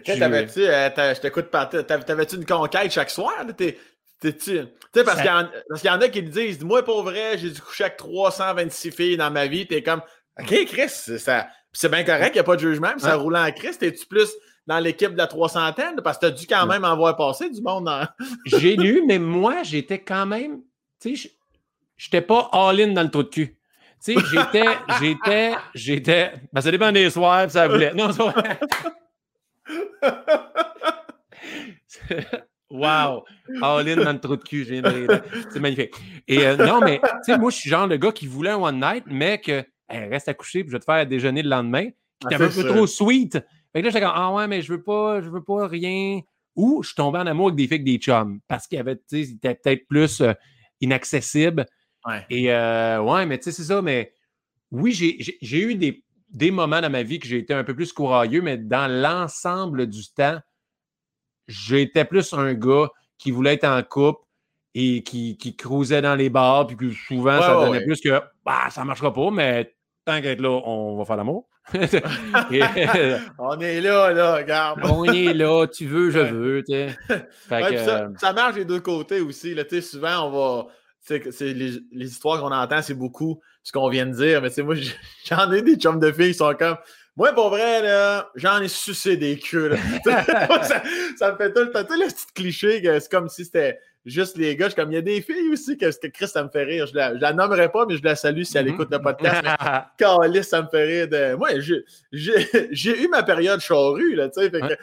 [0.03, 3.33] T'avais-tu, euh, je t'écoute pas, t'avais-tu une conquête chaque soir?
[3.57, 3.77] T'es,
[4.21, 7.61] tu sais, parce qu'il y, en a qui le disent, moi, pour vrai, j'ai dû
[7.61, 9.65] coucher avec 326 filles dans ma vie.
[9.65, 10.01] T'es comme,
[10.39, 13.37] OK, Chris, ça, c'est bien correct, il n'y a pas de jugement, mais ça roule
[13.37, 13.77] en Chris.
[13.79, 14.29] T'es-tu plus
[14.67, 15.73] dans l'équipe de la 300
[16.03, 17.85] Parce que t'as dû quand même en voir passer du monde.
[17.85, 18.07] Dans...
[18.45, 20.61] j'ai lu, mais moi, j'étais quand même,
[20.99, 21.31] tu sais,
[21.97, 23.55] j'étais pas all-in dans le trou de cul.
[24.03, 24.65] Tu sais, j'étais,
[24.99, 26.33] j'étais, j'étais.
[26.53, 27.93] Ben, ça dépend des soirs, ça voulait.
[27.93, 28.23] Non, c'est
[32.71, 33.23] Wow!
[33.63, 35.91] All in dans le trou de cul, c'est magnifique.
[36.27, 38.57] Et euh, non, mais tu sais, moi, je suis genre le gars qui voulait un
[38.57, 41.89] one night, mais que reste à coucher, puis je vais te faire déjeuner le lendemain.
[42.21, 43.39] Qui ah, un peu trop sweet.
[43.73, 46.21] Fait que là, j'étais comme, ah ouais, mais je veux pas, je veux pas rien.
[46.55, 48.97] Ou je suis tombé en amour avec des filles avec des chums, parce qu'il avait,
[48.97, 50.33] tu sais, était peut-être plus euh,
[50.81, 51.65] inaccessible.
[52.29, 54.13] Et euh, ouais, mais tu sais, c'est ça, mais
[54.71, 57.91] oui, j'ai eu des, des moments dans ma vie que j'ai été un peu plus
[57.93, 60.39] courageux, mais dans l'ensemble du temps,
[61.47, 64.21] j'étais plus un gars qui voulait être en couple
[64.75, 68.69] et qui, qui cruisait dans les bars, puis que souvent, ça donnait plus que bah,
[68.69, 69.75] ça ne marchera pas, mais
[70.05, 71.47] tant qu'être là, on va faire l'amour.
[71.73, 74.79] on est là, là, regarde.
[74.83, 76.63] on est là, tu veux, je veux.
[78.17, 79.53] ça, marche des deux côtés aussi.
[79.53, 80.67] Là, souvent, on va.
[81.01, 84.41] C'est les, les, histoires qu'on entend, c'est beaucoup ce qu'on vient de dire.
[84.41, 84.75] Mais moi,
[85.25, 86.77] j'en ai des chums de filles qui sont comme
[87.19, 89.75] moi, pour vrai, là, j'en ai sucé des queues.
[90.05, 94.37] ça, me fait tout le temps, le petit cliché que c'est comme si c'était juste
[94.37, 94.69] les gars.
[94.69, 96.87] comme, il y a des filles aussi que, que Chris, ça me fait rire.
[96.87, 98.73] Je la, la nommerai pas, mais je la salue si elle mm-hmm.
[98.73, 99.45] écoute le podcast.
[99.97, 101.07] Calice, ça me fait rire.
[101.09, 101.35] De...
[101.35, 101.49] Moi,
[102.71, 104.75] j'ai eu ma période charrue, là, tu sais, fait que,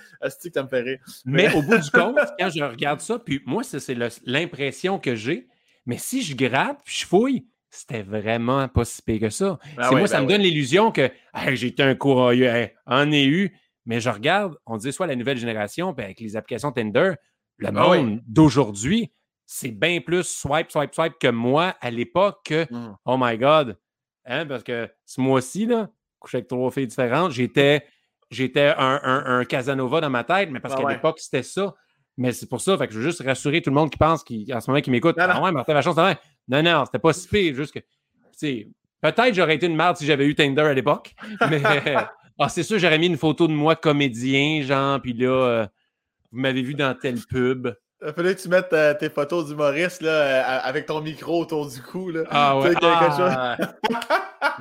[0.52, 0.98] ça me fait rire.
[1.24, 3.96] Mais au bout du compte, quand je regarde ça, puis moi, c'est
[4.26, 5.48] l'impression que j'ai,
[5.86, 7.46] mais si je gratte, puis je fouille,
[7.76, 9.58] c'était vraiment pas si pire que ça.
[9.76, 11.10] Ben moi, ça ben me donne l'illusion que
[11.52, 15.38] j'ai été un courageux, en ai eu, mais je regarde, on dit soit la nouvelle
[15.38, 17.12] génération, puis avec les applications Tinder,
[17.58, 19.12] le ben monde d'aujourd'hui,
[19.46, 22.96] c'est bien plus swipe, swipe, swipe que moi à l'époque que mmh.
[23.04, 23.78] oh my God.
[24.24, 27.86] Hein, parce que ce mois-ci, là, couché avec trois filles différentes, j'étais,
[28.30, 31.74] j'étais un, Casanova dans ma tête, mais parce qu'à l'époque, c'était ça.
[32.18, 34.24] Mais c'est pour ça, fait que je veux juste rassurer tout le monde qui pense,
[34.24, 35.16] qui, en ce moment, qui m'écoute.
[35.18, 36.18] Ah ouais, Martin Vachon, c'est
[36.48, 37.54] non, non, c'était pas si pire.
[37.54, 37.80] Juste que,
[39.00, 41.14] peut-être j'aurais été une merde si j'avais eu Tinder à l'époque.
[41.50, 41.62] Mais
[42.38, 45.66] ah, c'est sûr, j'aurais mis une photo de moi comédien, genre, puis là, euh,
[46.30, 47.68] vous m'avez vu dans tel pub.
[48.06, 51.66] Il fallait que tu mettes euh, tes photos d'humoriste là, euh, avec ton micro autour
[51.66, 52.10] du cou.
[52.10, 52.24] Là.
[52.30, 52.74] Ah ouais.
[52.82, 53.56] Ah,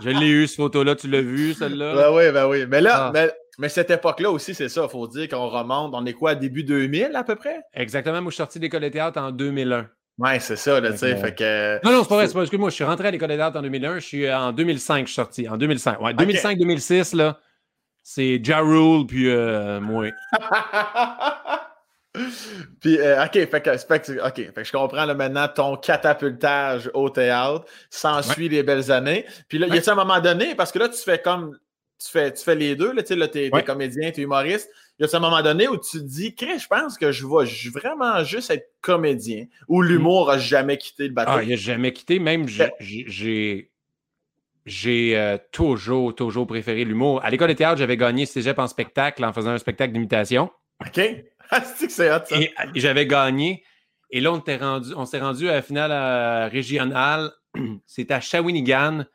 [0.02, 0.96] je l'ai eu, cette photo-là.
[0.96, 1.96] Tu l'as vu, celle-là?
[1.96, 2.66] Ben oui, ben oui.
[2.66, 3.28] Mais là, ah.
[3.60, 4.84] mais, cette époque-là aussi, c'est ça.
[4.86, 5.94] Il faut dire qu'on remonte.
[5.94, 7.62] On est quoi, début 2000 à peu près?
[7.74, 8.22] Exactement.
[8.22, 9.90] Moi, je suis sorti d'école de théâtre en 2001.
[10.18, 11.16] Ouais, c'est ça, là, tu sais.
[11.18, 11.80] Fait que...
[11.84, 13.56] Non, non, c'est pas vrai, c'est pas Excuse-moi, je suis rentré à l'école des arts
[13.56, 15.50] en 2001, je suis en 2005, je suis sorti.
[15.50, 16.00] En 2005.
[16.00, 17.38] Ouais, 2005-2006, là,
[18.02, 20.12] c'est Ja Rule, puis euh, moi.
[22.80, 27.10] puis, euh, OK, fait que, OK, fait que je comprends là, maintenant ton catapultage au
[27.10, 29.26] théâtre, s'ensuit les belles années.
[29.50, 31.60] Puis là, il y a un moment donné, parce que là, tu fais comme,
[32.00, 34.70] tu fais, tu fais les deux, là, tu sais, là, t'es, es comédien, t'es humoriste
[35.00, 38.24] y a un moment donné où tu te dis, je pense que je vais vraiment
[38.24, 39.86] juste être comédien, où mm.
[39.86, 41.32] l'humour n'a jamais quitté le bateau?
[41.34, 42.20] Ah, il n'a jamais quitté.
[42.20, 43.72] Même, j'ai.
[44.66, 47.24] J'ai euh, toujours, toujours préféré l'humour.
[47.24, 50.50] À l'école de théâtre, j'avais gagné Cégep en spectacle en faisant un spectacle d'imitation.
[50.86, 51.00] OK.
[51.52, 52.40] Ah, c'est que c'est hot, ça?
[52.40, 53.64] Et, j'avais gagné.
[54.10, 57.32] Et là, on, rendu, on s'est rendu à la finale euh, régionale.
[57.86, 59.06] C'était à Shawinigan.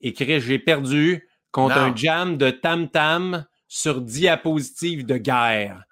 [0.00, 3.44] Et j'ai perdu contre un jam de tam-tam
[3.74, 5.82] sur diapositive de guerre.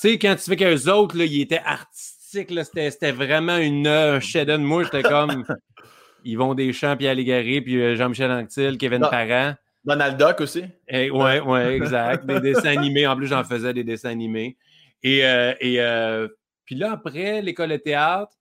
[0.00, 4.20] Tu sais, quand tu fais qu'eux autres, là, ils étaient artistiques, c'était vraiment une un
[4.20, 5.44] chef Moi, j'étais comme
[6.24, 9.54] Yvon Deschamps, Pierre Légaré, puis euh, Jean-Michel Anctil, Kevin Parent.
[9.84, 10.66] Donald Duck aussi.
[10.92, 12.26] Oui, ouais, ouais, exact.
[12.26, 13.08] des dessins animés.
[13.08, 14.56] En plus, j'en faisais des dessins animés.
[15.02, 16.28] Et, euh, et euh,
[16.64, 18.36] puis là, après l'école de théâtre,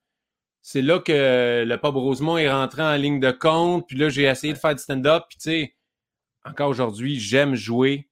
[0.61, 3.87] c'est là que le Pop Rosemont est rentré en ligne de compte.
[3.87, 5.23] Puis là, j'ai essayé de faire du stand-up.
[5.27, 5.75] Puis tu sais,
[6.43, 8.07] encore aujourd'hui, j'aime jouer.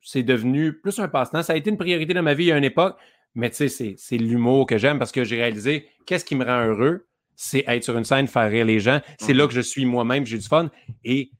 [0.00, 1.42] C'est devenu plus un passe-temps.
[1.42, 2.96] Ça a été une priorité dans ma vie à une époque.
[3.34, 6.64] Mais tu sais, c'est l'humour que j'aime parce que j'ai réalisé qu'est-ce qui me rend
[6.64, 9.00] heureux, c'est être sur une scène, faire rire les gens.
[9.18, 9.48] C'est là mhm.
[9.50, 10.70] que je suis moi-même, j'ai du fun.
[11.04, 11.30] Et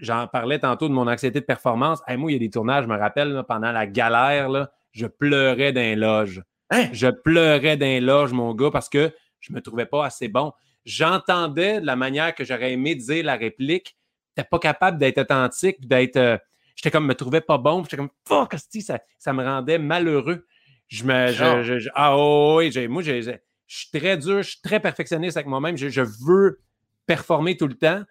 [0.00, 2.00] j'en parlais tantôt de mon anxiété de performance.
[2.16, 5.72] moi, il y a des tournages, je me rappelle, pendant la galère, là, je pleurais
[5.72, 6.42] d'un loge.
[6.70, 6.88] Hein?
[6.92, 10.52] Je pleurais d'un loge, mon gars, parce que je me trouvais pas assez bon.
[10.84, 13.96] J'entendais de la manière que j'aurais aimé dire la réplique.
[14.34, 16.16] T'es pas capable d'être authentique, d'être.
[16.16, 16.38] Euh,
[16.76, 17.82] j'étais comme, me trouvais pas bon.
[17.82, 20.46] J'étais comme, fuck, ça, ça me rendait malheureux.
[20.88, 21.90] Je me.
[21.94, 22.16] ah
[22.56, 25.76] oui, moi, je suis très dur, je suis très perfectionniste avec moi-même.
[25.76, 26.60] Je, veux
[27.06, 28.02] performer tout le temps.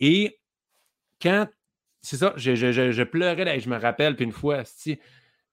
[0.00, 0.38] Et
[1.20, 1.48] quand.
[2.02, 4.62] C'est ça, je, pleurais, je me rappelle, puis une fois,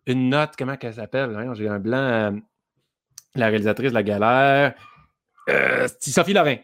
[0.06, 1.54] une note, comment qu'elle s'appelle?
[1.54, 1.98] J'ai un blanc.
[1.98, 2.32] Euh,
[3.36, 4.74] la réalisatrice de La Galère.
[5.50, 6.58] Euh, Sophie Lorrain.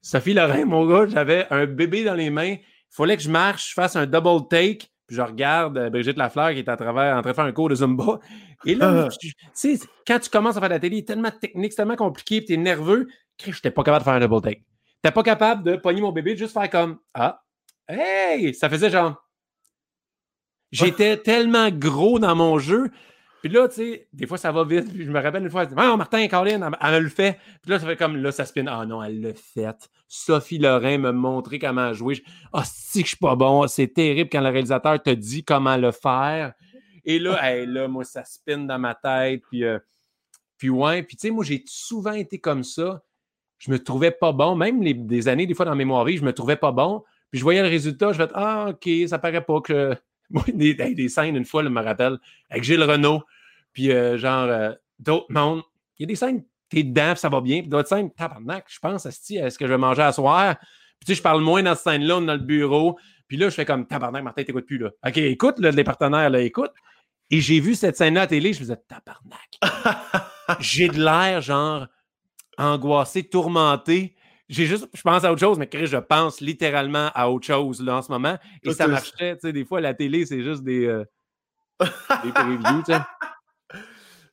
[0.00, 2.56] Sophie Lorrain, mon gars, j'avais un bébé dans les mains.
[2.92, 6.52] Il fallait que je marche, je fasse un double take je regarde euh, Brigitte Lafleur
[6.52, 8.18] qui est à travers, en train de faire un cours de Zumba.
[8.64, 11.76] Et là, tu sais, quand tu commences à faire la télé, c'est tellement technique, c'est
[11.76, 13.08] tellement compliqué, puis tu es nerveux,
[13.44, 14.60] je n'étais pas capable de faire un double take.
[14.60, 14.64] Tu
[15.04, 17.42] n'étais pas capable de pogner mon bébé, de juste faire comme Ah,
[17.88, 19.22] hey, ça faisait genre.
[20.70, 22.90] J'étais tellement gros dans mon jeu
[23.42, 24.88] puis là, tu sais, des fois, ça va vite.
[24.94, 27.40] Puis je me rappelle une fois, elle dit, oh, Martin, Caroline, elle, elle, le fait.
[27.60, 28.66] Puis là, ça fait comme, là, ça spin.
[28.68, 29.90] Ah non, elle l'a fait.
[30.06, 32.22] Sophie Lorrain m'a montré comment jouer.
[32.52, 33.66] Ah, oh, si que je suis pas bon.
[33.66, 36.52] C'est terrible quand le réalisateur te dit comment le faire.
[37.04, 39.42] Et là, hey, là, moi, ça spin dans ma tête.
[39.50, 39.80] Puis, euh,
[40.56, 41.02] puis ouais.
[41.02, 43.02] Puis, tu sais, moi, j'ai souvent été comme ça.
[43.58, 44.54] Je me trouvais pas bon.
[44.54, 47.02] Même les, des années, des fois, dans Mémoire vie, je me trouvais pas bon.
[47.32, 49.96] Puis je voyais le résultat, je vais Ah, OK, ça paraît pas que
[50.32, 52.18] moi, des, des, scènes, une fois, je me rappelle,
[52.50, 53.22] avec Gilles Renault,
[53.72, 55.62] puis euh, genre, euh, d'autres mondes.
[55.98, 57.60] Il y a des scènes, t'es dedans, ça va bien.
[57.60, 60.56] Puis d'autres scènes, tabarnak, je pense, est-ce que je vais manger à soir?
[60.58, 62.98] Puis tu sais, je parle moins dans cette scène-là, dans le bureau.
[63.28, 64.90] Puis là, je fais comme, tabarnak, Martin, t'écoutes plus, là.
[65.06, 66.72] OK, écoute, là, les partenaires, là, écoute.
[67.30, 70.20] Et j'ai vu cette scène-là à la télé, je me disais, tabarnak.
[70.60, 71.86] j'ai de l'air, genre,
[72.58, 74.14] angoissé, tourmenté
[74.52, 77.82] j'ai juste, je pense à autre chose, mais Chris, je pense littéralement à autre chose
[77.82, 78.36] là, en ce moment.
[78.62, 81.04] Et ça marcherait, tu sais, des fois, la télé, c'est juste des, euh,
[81.80, 81.86] des
[82.34, 83.00] previews, tu sais.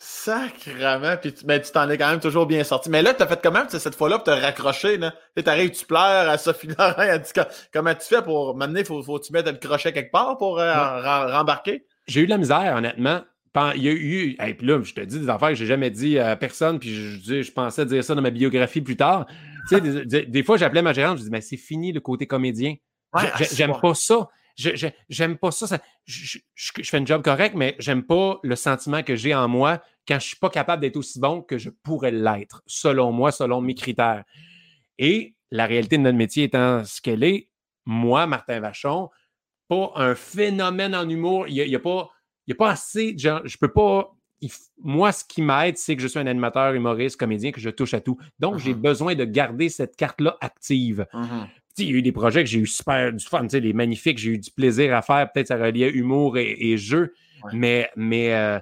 [0.01, 2.89] Sacrement, puis tu ben, t'en es quand même toujours bien sorti.
[2.89, 4.97] Mais là, tu as fait comment cette fois-là pour te raccrocher?
[4.97, 5.13] Là?
[5.43, 7.31] T'arrives, tu pleures à Sophie Laurent, elle dit
[7.73, 10.73] comment tu fais pour m'amener, faut, faut tu mettre le crochet quelque part pour euh,
[11.31, 11.85] rembarquer?
[12.07, 13.21] J'ai eu de la misère, honnêtement.
[13.75, 15.89] Il y a eu, et puis là, je te dis des affaires que j'ai jamais
[15.89, 19.25] dit à personne, puis je, je pensais dire ça dans ma biographie plus tard.
[19.69, 22.75] Sais, des, fois, j'appelais ma gérante, je disais, mais c'est fini le côté comédien.
[23.53, 24.29] j'aime pas ça.
[24.55, 25.79] J'aime pas ça.
[26.05, 30.19] je, fais un job correct, mais j'aime pas le sentiment que j'ai en moi quand
[30.19, 33.75] je suis pas capable d'être aussi bon que je pourrais l'être, selon moi, selon mes
[33.75, 34.23] critères.
[34.97, 37.49] Et la réalité de notre métier étant ce qu'elle est,
[37.85, 39.09] moi, Martin Vachon,
[39.67, 41.47] pas un phénomène en humour.
[41.47, 42.09] Il n'y a, pas,
[42.49, 43.41] a pas assez de gens.
[43.45, 44.11] Je peux pas
[44.81, 47.93] moi, ce qui m'aide, c'est que je suis un animateur, humoriste, comédien, que je touche
[47.93, 48.17] à tout.
[48.39, 48.81] Donc, j'ai uh-huh.
[48.81, 51.05] besoin de garder cette carte-là active.
[51.13, 51.47] Uh-huh.
[51.77, 54.31] Il y a eu des projets que j'ai eu super du fun, des magnifiques, j'ai
[54.31, 55.31] eu du plaisir à faire.
[55.31, 57.13] Peut-être ça reliait humour et, jeu,
[57.53, 58.59] mais, mais, euh,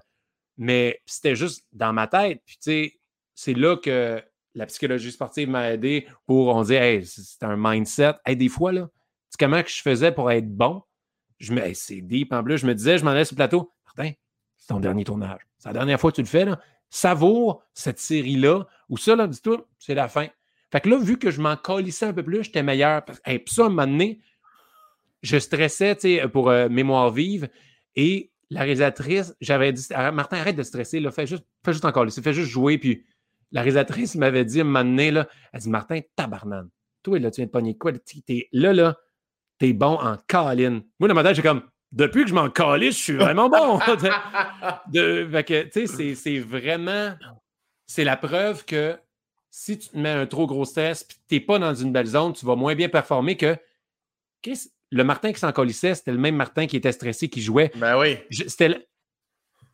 [0.58, 2.42] mais c'était juste dans ma tête.
[2.46, 2.94] Puis, tu sais,
[3.34, 4.22] c'est là que
[4.56, 8.14] la psychologie sportive m'a aidé pour, on dit, hey, c'est un mindset.
[8.26, 8.90] Hey, des fois, là,
[9.40, 10.82] comment que je faisais pour être bon?
[11.40, 12.58] Je me, c'est deep en plus.
[12.58, 13.72] Je me disais, je m'en allais sur le plateau.
[13.86, 14.14] Martin,
[14.58, 15.47] c'est ton dernier tournage.
[15.58, 16.46] C'est la dernière fois que tu le fais.
[16.46, 16.60] Là.
[16.90, 20.28] Savoure cette série-là, ou ça, là, dis-toi, c'est la fin.
[20.72, 23.04] Fait que là, vu que je m'en colissais un peu plus, j'étais meilleur.
[23.26, 24.22] Et puis ça, à un moment donné,
[25.22, 25.98] je stressais
[26.32, 27.50] pour euh, Mémoire vive
[27.96, 32.08] et la réalisatrice, j'avais dit Martin, arrête de stresser, là, fais, juste, fais juste encore
[32.10, 32.78] fais juste jouer.
[32.78, 33.06] Puis
[33.52, 36.70] la réalisatrice m'avait dit à un moment donné, là, elle dit Martin, tabarnane,
[37.04, 37.92] toi, là, tu viens de pogner quoi
[38.54, 38.98] Là, là,
[39.58, 40.84] t'es bon en câline.
[41.00, 43.80] Moi, dans ma tête, j'ai comme depuis que je m'en calisse, je suis vraiment bon.
[44.92, 45.30] de,
[45.72, 47.16] c'est vraiment.
[47.86, 48.98] C'est la preuve que
[49.50, 52.08] si tu te mets un trop gros stress et tu n'es pas dans une belle
[52.08, 53.58] zone, tu vas moins bien performer que.
[54.90, 57.72] Le Martin qui s'en colissait, c'était le même Martin qui était stressé, qui jouait.
[57.76, 58.20] Ben oui.
[58.32, 58.88] C'était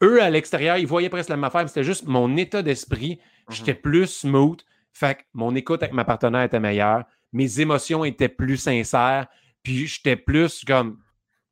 [0.02, 3.20] eux, à l'extérieur, ils voyaient presque la même affaire, mais c'était juste mon état d'esprit.
[3.48, 3.56] Mhm.
[3.56, 4.60] J'étais plus smooth.
[4.92, 7.04] Fait que mon écoute avec ma partenaire était meilleure.
[7.32, 9.28] Mes émotions étaient plus sincères.
[9.64, 10.98] Puis j'étais plus comme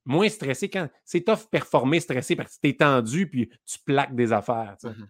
[0.06, 4.32] moins stressé quand c'est tough performer stressé parce que t'es tendu puis tu plaques des
[4.34, 4.76] affaires.
[4.80, 4.88] tu.
[4.88, 5.08] Mhm.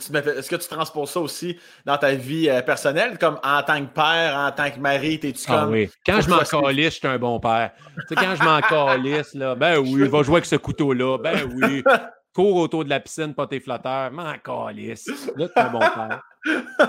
[0.00, 3.62] Tu mets- Est-ce que tu transposes ça aussi dans ta vie euh, personnelle, comme en
[3.62, 5.72] tant que père, en tant que mari, t'es-tu Ah comme.
[5.72, 5.90] oui.
[6.06, 7.72] Quand je m'en calisse, je suis un bon père.
[8.08, 11.18] Tu quand je m'en calisse, là, ben oui, va jouer avec ce couteau-là.
[11.18, 11.82] Ben oui.
[12.34, 14.10] Cours autour de la piscine, pas tes flotteurs.
[14.12, 15.06] M'en calisse.
[15.36, 16.22] Là, t'es un bon père.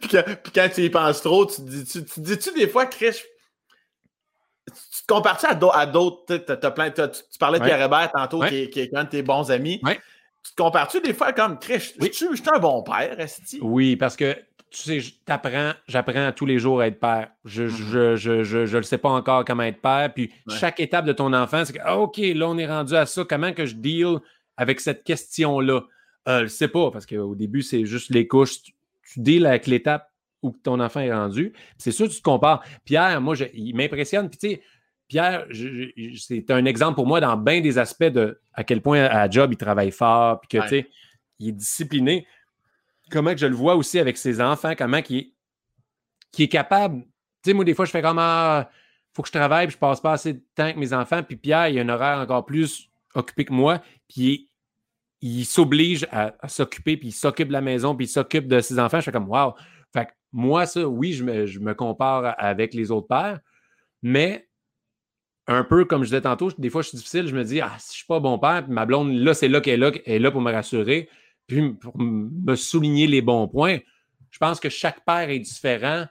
[0.00, 3.16] puis, quand tu y penses trop, tu te dis- tu, tu dis-tu des fois, Chris,
[4.66, 6.24] tu te compares-tu à d'au- à d'autres?
[6.36, 7.68] tu parlais de Ouais.
[7.70, 8.48] Pierre Hébert tantôt, Ouais.
[8.48, 9.80] qui, est, qui est un de tes bons amis.
[9.82, 9.98] Ouais.
[10.44, 12.08] Tu te compares-tu des fois comme Chris, Oui.
[12.12, 13.58] je suis je suis un bon père, Esti?
[13.62, 14.32] Oui, parce que
[14.70, 17.28] tu sais, je- t'apprends, j'apprends tous les jours à être père.
[17.44, 20.10] Je, je, je, je, je le sais pas encore comment être père.
[20.14, 23.04] Puis chaque étape de ton enfant, c'est que, ah, OK, là, on est rendu à
[23.04, 23.22] ça.
[23.28, 24.16] Comment que je deal
[24.56, 25.82] avec cette question-là?
[26.28, 28.62] Euh, je sais pas, parce qu'au début, c'est juste les couches.
[28.62, 28.72] Tu,
[29.12, 30.08] tu deals avec l'étape
[30.42, 31.52] où ton enfant est rendu.
[31.78, 32.62] C'est sûr, tu te compares.
[32.84, 34.28] Pierre, moi, je- il m'impressionne.
[34.28, 34.62] Puis tu sais,
[35.08, 35.46] Pierre,
[36.18, 39.52] c'est un exemple pour moi dans bien des aspects de à quel point à job,
[39.52, 40.62] il travaille fort, puis que, Ouais.
[40.64, 40.90] tu sais,
[41.38, 42.26] il est discipliné.
[43.10, 45.32] Comment que je le vois aussi avec ses enfants, comment qu'il est,
[46.42, 47.02] est capable.
[47.42, 48.70] Tu sais, moi, des fois, je fais comme ah,
[49.14, 51.22] faut que je travaille, puis je passe pas assez de temps avec mes enfants.
[51.22, 54.48] Puis Pierre, il a un horaire encore plus occupé que moi, puis
[55.20, 58.48] il, il s'oblige à, à s'occuper, puis il s'occupe de la maison, puis il s'occupe
[58.48, 59.00] de ses enfants.
[59.00, 59.52] Je fais comme wow.
[59.92, 61.24] Fait que moi, ça, oui, je
[61.58, 63.40] me, compare avec les autres pères,
[64.02, 64.48] mais
[65.46, 67.74] un peu comme je disais tantôt, des fois, je suis difficile, je me dis, ah,
[67.78, 69.92] si je suis pas bon père, puis ma blonde, là, c'est là qu'elle est là,
[70.04, 71.08] est là pour me rassurer,
[71.46, 73.78] puis pour me souligner les bons points.
[74.30, 76.06] Je pense que chaque père est différent.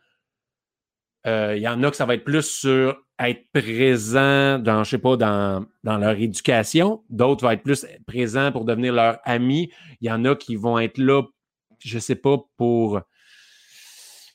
[1.26, 4.92] Euh, Il y en a que ça va être plus sur être présent dans, je
[4.92, 7.04] sais pas, dans, dans leur éducation.
[7.10, 9.72] D'autres vont être plus présents pour devenir leur ami.
[10.02, 11.24] Il y en a qui vont être là,
[11.80, 13.02] je sais pas, pour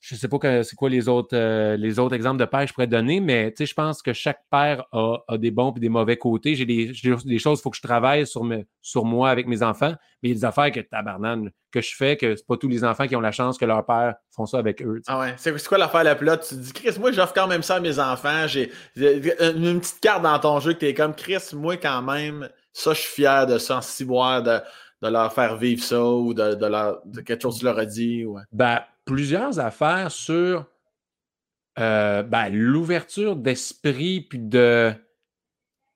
[0.08, 2.72] je sais pas c'est quoi les autres, euh, les autres exemples de pères que je
[2.74, 5.80] pourrais donner, mais tu sais, je pense que chaque père a, a des bons et
[5.80, 6.54] des mauvais côtés.
[6.54, 9.46] J'ai des, j'ai des choses, il faut que je travaille sur, me- sur moi avec
[9.46, 12.46] mes enfants, mais il y a des affaires que tabarnane, que je fais, que c'est
[12.46, 15.00] pas tous les enfants qui ont la chance que leurs pères font ça avec eux.
[15.04, 15.10] tu.
[15.10, 15.34] Ah ouais.
[15.36, 16.36] C'est quoi l'affaire la plus là?
[16.36, 18.46] Tu te dis, Chris, moi, j'offre quand même ça à mes enfants.
[18.46, 22.48] J'ai une, une petite carte dans ton jeu que t'es comme, Chris, moi, quand même,
[22.72, 24.58] ça, je suis fier de ça, en de,
[25.02, 27.78] de leur faire vivre ça ou de, de, leur, de quelque chose que tu leur
[27.78, 28.24] as dit.
[28.24, 28.42] Ouais.
[28.52, 30.66] Ben, plusieurs affaires sur
[31.78, 34.92] euh, ben, l'ouverture d'esprit, puis de.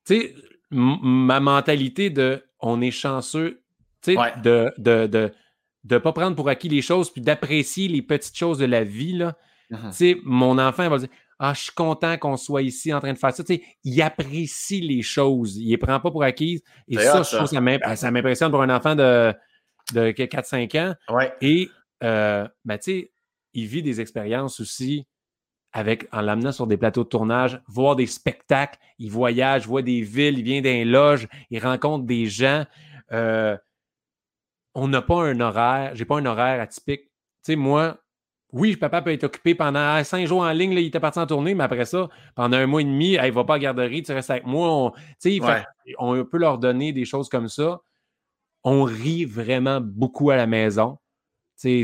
[0.07, 0.35] Tu sais,
[0.71, 3.63] ma mentalité de on est chanceux,
[4.03, 4.33] tu sais, Ouais.
[4.43, 5.33] de de, de
[5.85, 9.15] de pas prendre pour acquis les choses, puis d'apprécier les petites choses de la vie.
[9.15, 9.37] Là.
[9.71, 11.09] Tu sais, mon enfant va dire
[11.39, 13.43] Ah, je suis content qu'on soit ici en train de faire ça.
[13.43, 15.57] Tu sais, il apprécie les choses.
[15.57, 16.63] Il les prend pas pour acquises.
[16.87, 19.33] Et ça, je trouve que ça m'im- ça m'impressionne pour un enfant de,
[19.95, 20.95] de 4-5 ans.
[21.09, 21.33] Ouais.
[21.41, 21.71] Et,
[22.03, 23.13] euh, ben, tu sais,
[23.55, 25.07] il vit des expériences aussi
[25.73, 30.03] avec, en l'amenant sur des plateaux de tournage, voir des spectacles, il voyage, voit des
[30.03, 32.65] villes, il vient d'un loge, il rencontre des gens.
[33.13, 33.57] Euh,
[34.75, 37.03] on n'a pas un horaire, j'ai pas un horaire atypique.
[37.03, 37.11] Tu
[37.53, 37.99] sais, moi,
[38.53, 41.19] oui, papa peut être occupé pendant ah, cinq jours en ligne, là, il était parti
[41.21, 43.63] en tournée, mais après ça, pendant un mois et demi, il va pas à la
[43.63, 44.69] garderie, tu restes avec moi.
[44.73, 45.65] On, tu sais, fait Ouais.
[45.99, 47.81] on peut leur donner des choses comme ça.
[48.65, 50.99] On rit vraiment beaucoup à la maison.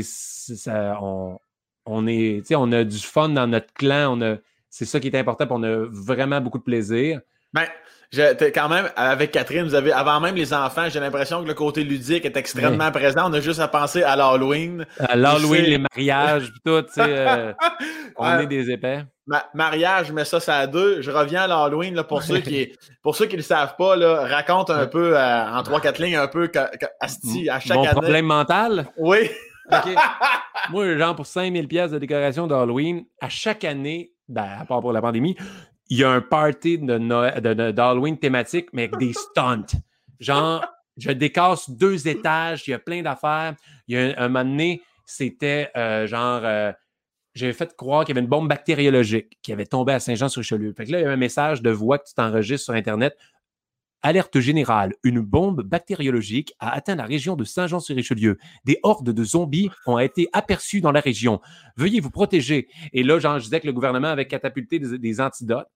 [0.01, 1.37] Ça, on,
[1.85, 4.17] on est, on a du fun dans notre clan.
[4.17, 4.35] On a,
[4.69, 5.45] c'est ça qui est important.
[5.45, 7.21] puis On a vraiment beaucoup de plaisir.
[7.53, 7.65] Ben,
[8.11, 11.53] je- quand même, avec Catherine, vous avez, avant même les enfants, j'ai l'impression que le
[11.53, 13.29] côté ludique est extrêmement présent.
[13.29, 14.85] On a juste à penser à l'Halloween.
[14.99, 17.53] À L'Halloween, les mariages, tout, tu sais, euh,
[18.17, 19.03] on est des épais.
[19.25, 21.01] Ma- mariage, mets ça, ça à deux.
[21.01, 23.95] Je reviens à l'Halloween, là, pour ceux qui pour ceux qui ne le savent pas,
[23.95, 27.59] là, raconte un peu, euh, en trois, quatre lignes, un peu, que, que- asti, à
[27.59, 27.91] chaque Mon année.
[27.93, 28.87] problème mental?
[28.97, 29.29] Oui.
[30.71, 34.91] Moi, genre, pour 5000 pièces de décoration d'Halloween, à chaque année, ben, à part pour
[34.91, 35.35] la pandémie,
[35.89, 39.77] il y a un party de Noël- de- de- d'Halloween thématique, mais avec des stunts.
[40.19, 40.65] Genre,
[40.97, 43.55] je décasse deux étages, il y a plein d'affaires.
[43.87, 46.73] Il y a un, moment donné, c'était euh, genre, euh,
[47.35, 50.73] j'avais fait croire qu'il y avait une bombe bactériologique qui avait tombé à Saint-Jean-sur-Richelieu.
[50.75, 53.15] Fait que là, il y avait un message de voix que tu t'enregistres sur Internet.
[54.01, 58.37] Alerte générale, une bombe bactériologique a atteint la région de Saint-Jean-sur-Richelieu.
[58.63, 61.41] Des hordes de zombies ont été aperçus dans la région.
[61.75, 62.67] Veuillez vous protéger.
[62.93, 65.67] Et là, genre, je disais que le gouvernement avait catapulté des, des antidotes.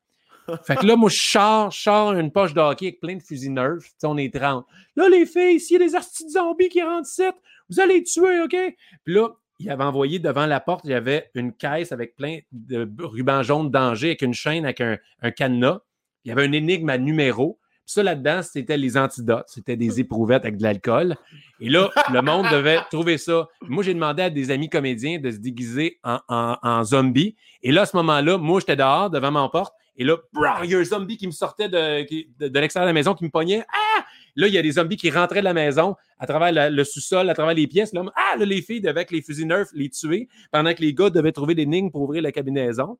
[0.66, 3.22] Fait que là, moi, je sors, je sors une poche de hockey avec plein de
[3.22, 3.82] fusils Nerf.
[3.98, 4.66] Sais, on est 30.
[4.96, 7.24] Là, les filles, s'il y a des astis de zombies qui rentrent ici,
[7.70, 8.56] vous allez les tuer, OK?
[9.04, 12.40] Puis là, il avait envoyé devant la porte, il y avait une caisse avec plein
[12.52, 15.82] de rubans jaunes danger, avec une chaîne, avec un, un cadenas.
[16.26, 17.60] Il y avait une énigme à numéro.
[17.92, 19.48] Ça, là-dedans, c'était les antidotes.
[19.48, 21.18] C'était des éprouvettes avec de l'alcool.
[21.60, 23.50] Et là, le monde devait trouver ça.
[23.68, 27.36] Moi, j'ai demandé à des amis comédiens de se déguiser en, en, zombie.
[27.62, 29.74] Et là, à ce moment-là, moi, j'étais dehors, devant ma porte.
[29.98, 30.16] Et là,
[30.64, 33.26] il y a un zombie qui me sortait de, de, l'extérieur de la maison, qui
[33.26, 33.66] me pognait.
[33.68, 34.06] Ah!
[34.38, 37.30] Là, il y a des zombies qui rentraient de la maison à travers le sous-sol,
[37.30, 37.92] à travers les pièces.
[37.92, 40.94] Là, ah, là, les filles devaient, avec les fusils neufs, les tuer, pendant que les
[40.94, 42.98] gars devaient trouver des lignes pour ouvrir la cabinaison.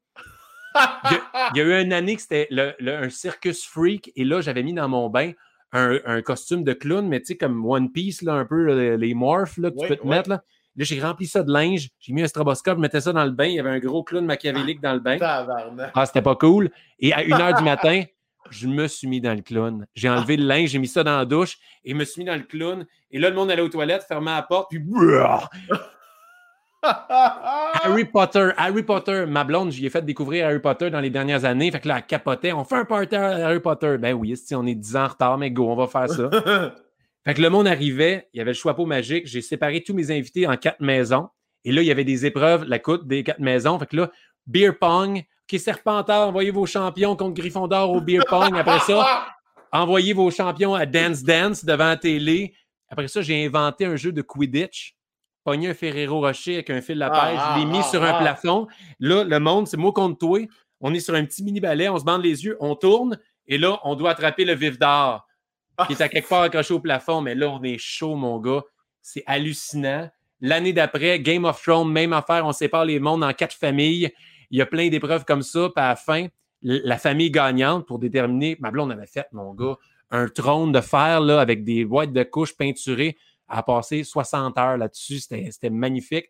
[0.76, 4.74] Il, y a, eu une année que c'était un circus freak, et là, j'avais mis
[4.74, 5.32] dans mon bain
[5.74, 9.58] un, costume de clown, mais tu sais, comme One Piece, là, un peu les morphs
[9.58, 10.30] là, que tu peux te mettre.
[10.30, 10.44] Là.
[10.78, 13.32] Là, j'ai rempli ça de linge, j'ai mis un stroboscope, je mettais ça dans le
[13.32, 13.46] bain.
[13.46, 15.18] Il y avait un gros clown machiavélique dans le bain.
[15.94, 16.72] Ah, c'était pas cool.
[17.00, 18.04] Et à 1h du matin,
[18.50, 19.86] je me suis mis dans le clown.
[19.96, 22.36] J'ai enlevé le linge, j'ai mis ça dans la douche et me suis mis dans
[22.36, 22.86] le clown.
[23.12, 24.82] Et là, le monde allait aux toilettes, fermait la porte, puis.
[26.84, 31.46] Harry Potter, Harry Potter, ma blonde, j'y ai fait découvrir Harry Potter dans les dernières
[31.46, 31.72] années.
[31.72, 32.52] Fait que là, elle capotait.
[32.54, 33.98] On fait un party à Harry Potter.
[34.00, 36.30] Ben oui, si on est 10 ans en retard, mais go, on va faire ça.
[37.26, 39.28] fait que le monde arrivait, il y avait le choix magique.
[39.28, 41.30] J'ai séparé tous mes invités en quatre maisons.
[41.64, 43.78] Et là, il y avait des épreuves, la coûte des quatre maisons.
[43.78, 44.12] Fait que là,
[44.48, 48.58] beer pong, OK, Serpentard, envoyez vos champions contre Gryffondor au beer pong.
[48.58, 49.28] Après ça,
[49.72, 52.56] envoyez vos champions à Dance Dance devant la télé.
[52.90, 54.96] Après ça, j'ai inventé un jeu de Quidditch
[55.44, 58.08] pogné un Ferrero Rocher avec un fil de pêche, je l'ai mis ah, sur un
[58.08, 58.22] ah, ah.
[58.22, 58.68] plafond.
[59.00, 60.40] Là, le monde, c'est moi contre toi.
[60.80, 63.18] On est sur un petit mini balai, on se bande les yeux, on tourne,
[63.48, 65.28] et là, on doit attraper le vif d'or
[65.88, 67.22] qui est à quelque part accroché au plafond.
[67.22, 68.64] Mais là, on est chaud, mon gars.
[69.02, 70.10] C'est hallucinant.
[70.40, 74.12] L'année d'après, Game of Thrones, même affaire, on sépare les mondes en quatre familles.
[74.50, 75.70] Il y a plein d'épreuves comme ça.
[75.76, 76.28] Puis à la fin,
[76.62, 78.58] la famille gagnante pour déterminer.
[78.60, 79.78] Ma blonde avait fait, mon gars,
[80.10, 83.18] un trône de fer là, avec des boîtes de couches peinturées
[83.52, 85.20] a passé 60 heures là-dessus.
[85.20, 86.28] C'était magnifique.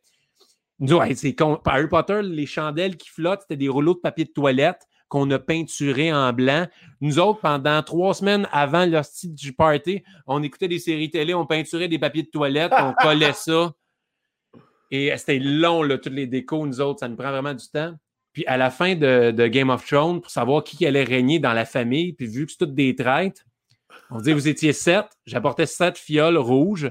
[0.79, 4.81] Nous, c'est Harry Potter, les chandelles qui flottent, c'était des rouleaux de papier de toilette
[5.09, 6.67] qu'on a peinturés en blanc.
[7.01, 11.33] Nous autres, pendant trois semaines avant le style du party, on écoutait des séries télé,
[11.33, 13.73] on peinturait des papiers de toilette, on collait ça.
[14.89, 17.93] Et c'était long, là, toutes les décos, nous autres, ça nous prend vraiment du temps.
[18.33, 21.53] Puis à la fin de, de, Game of Thrones, pour savoir qui allait régner dans
[21.53, 23.45] la famille, puis vu que c'est toutes des traites,
[24.09, 26.89] on dit vous étiez sept, j'apportais sept fioles rouges,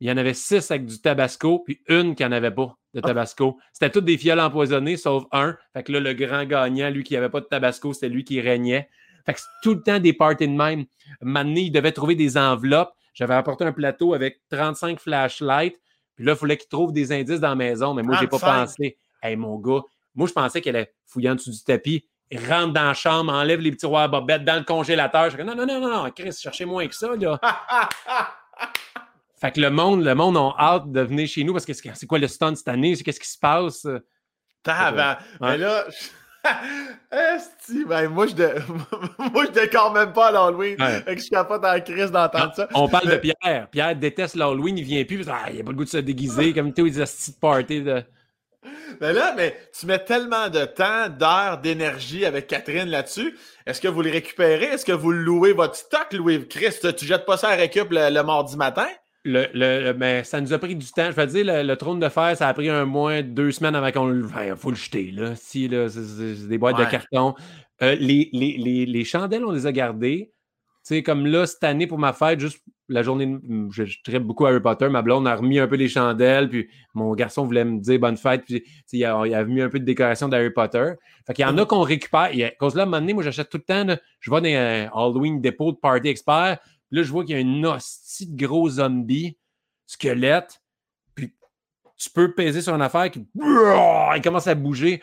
[0.00, 3.00] il y en avait six avec du tabasco, puis une qui n'en avait pas de
[3.02, 3.08] ah.
[3.08, 3.58] tabasco.
[3.72, 5.56] C'était toutes des fioles empoisonnées, sauf un.
[5.72, 8.40] Fait que là, le grand gagnant, lui qui n'avait pas de tabasco, c'était lui qui
[8.40, 8.88] régnait.
[9.26, 10.86] Fait que c'est tout le temps des parties de même.
[11.20, 12.94] Maintenant, il devait trouver des enveloppes.
[13.12, 15.78] J'avais apporté un plateau avec 35 flashlights.
[16.14, 17.94] Puis là, il fallait qu'il trouve des indices dans la maison.
[17.94, 18.96] Mais moi, je n'ai pas pensé.
[19.22, 19.82] Hey, mon gars,
[20.14, 23.60] moi, je pensais qu'elle allait fouiller en dessous du tapis, rentre dans la chambre, enlève
[23.60, 25.30] les petits rois bobettes dans le congélateur.
[25.30, 27.40] Je dis, non, non, non, non, non, Chris, cherchez moins que ça, là.
[29.40, 32.06] Fait que le monde, le monde a hâte de venir chez nous parce que c'est
[32.06, 32.96] quoi le stunt cette année?
[32.96, 33.86] Qu'est-ce qui se passe?
[35.40, 35.86] Mais là,
[37.88, 40.80] ben, moi, je ne moi, je décore même pas l'Halloween.
[40.80, 41.00] Ouais.
[41.00, 42.68] Fait que je suis capable dans la crise d'entendre ça.
[42.74, 43.68] On parle de Pierre.
[43.70, 45.28] Pierre déteste l'Halloween, il vient plus.
[45.28, 48.02] Ah, il a pas le goût de se déguiser comme tous les petites parties de.
[49.00, 53.38] Mais là, mais tu mets tellement de temps, d'heures, d'énergie avec Catherine là-dessus.
[53.64, 54.64] Est-ce que vous le récupérez?
[54.64, 56.46] Est-ce que vous louez votre stock, Louis?
[56.48, 58.88] Chris, tu jettes pas ça à récup le mardi matin?
[59.24, 61.10] Le, le, mais ça nous a pris du temps.
[61.10, 63.90] Je vais dire, le, trône de fer, ça a pris un mois, deux semaines avant
[63.90, 64.26] qu'on le.
[64.46, 65.34] Il faut le jeter, là.
[65.34, 67.34] Si, là, c'est des boîtes de carton.
[67.82, 70.32] Euh, les, les, les, les, chandelles, on les a gardées.
[70.86, 73.36] Tu sais, comme là, cette année, pour ma fête, juste la journée,
[73.70, 74.88] je, je traite beaucoup Harry Potter.
[74.88, 78.16] Ma blonde a remis un peu les chandelles, puis mon garçon voulait me dire bonne
[78.16, 80.92] fête, puis il a, il a mis un peu de décoration d'Harry Potter.
[81.26, 82.30] Fait qu'il y en a qu'on récupère.
[82.32, 84.46] À cause là, à un moment donné, moi, j'achète tout le temps, je vais dans
[84.48, 86.58] un Halloween dépôt de Party Expert
[86.90, 89.36] Là, je vois qu'il y a une hostie de gros zombie,
[89.86, 90.62] squelette.
[91.14, 91.34] Puis
[91.96, 95.02] tu peux peser sur une affaire qui il commence à bouger.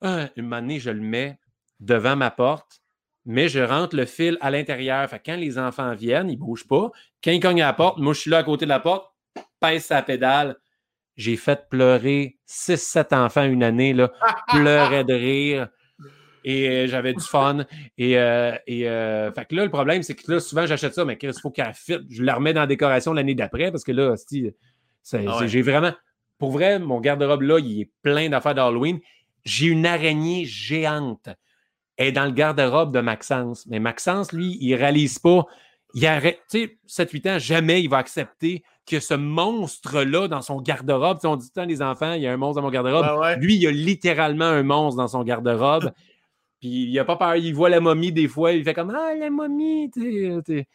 [0.00, 1.38] Ah, une manée, je le mets
[1.78, 2.82] devant ma porte,
[3.24, 5.08] mais je rentre le fil à l'intérieur.
[5.08, 6.90] Fait quand les enfants viennent, ils ne bougent pas.
[7.22, 9.06] Quand ils cognent à la porte, moi, je suis là à côté de la porte,
[9.60, 10.56] pèse sa pédale.
[11.16, 14.10] J'ai fait pleurer 6-7 enfants une année, là,
[14.48, 15.68] pleurer de rire
[16.44, 17.64] et euh, j'avais du fun.
[17.98, 21.04] Et, euh, et euh, fait que là, le problème, c'est que là, souvent, j'achète ça,
[21.04, 21.98] mais il faut qu'elle fit.
[22.08, 24.14] Je la remets dans la décoration l'année d'après parce que là,
[25.14, 25.92] ah j'ai vraiment.
[26.38, 28.98] Pour vrai, mon garde-robe là, il est plein d'affaires d'Halloween.
[29.44, 31.28] J'ai une araignée géante.
[31.96, 33.66] Elle est dans le garde-robe de Maxence.
[33.66, 35.44] Mais Maxence, lui, il réalise pas.
[35.92, 40.60] Il arrête, tu sais, 7-8 ans, jamais il va accepter que ce monstre-là dans son
[40.60, 41.18] garde-robe.
[41.24, 43.38] On dit tant les enfants, il y a un monstre dans mon garde-robe.
[43.38, 45.92] Lui, il y a littéralement un monstre dans son garde-robe.
[46.60, 49.14] Puis il a pas peur, il voit la momie des fois, il fait comme Ah,
[49.14, 50.66] la momie, tu sais.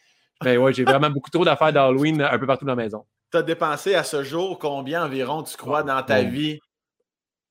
[0.42, 3.04] Ben ouais, j'ai vraiment beaucoup trop d'affaires d'Halloween un peu partout dans la maison.
[3.30, 6.58] Tu as dépensé à ce jour combien environ, tu crois, dans ta vie?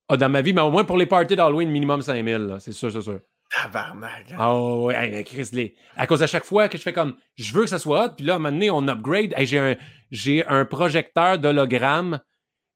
[0.08, 2.92] Ah, dans ma vie, mais au moins pour les parties d'Halloween, minimum 5000, c'est sûr,
[2.92, 3.20] c'est sûr.
[3.50, 4.32] Tabarnak.
[4.32, 4.38] hein?
[4.40, 7.54] Oh, ouais, hey, Chris, les- à cause à chaque fois que je fais comme je
[7.54, 9.34] veux que ça soit hot, puis là, à un moment donné, on upgrade.
[9.36, 9.76] Hey, j'ai, un,
[10.12, 12.20] j'ai un projecteur d'hologramme,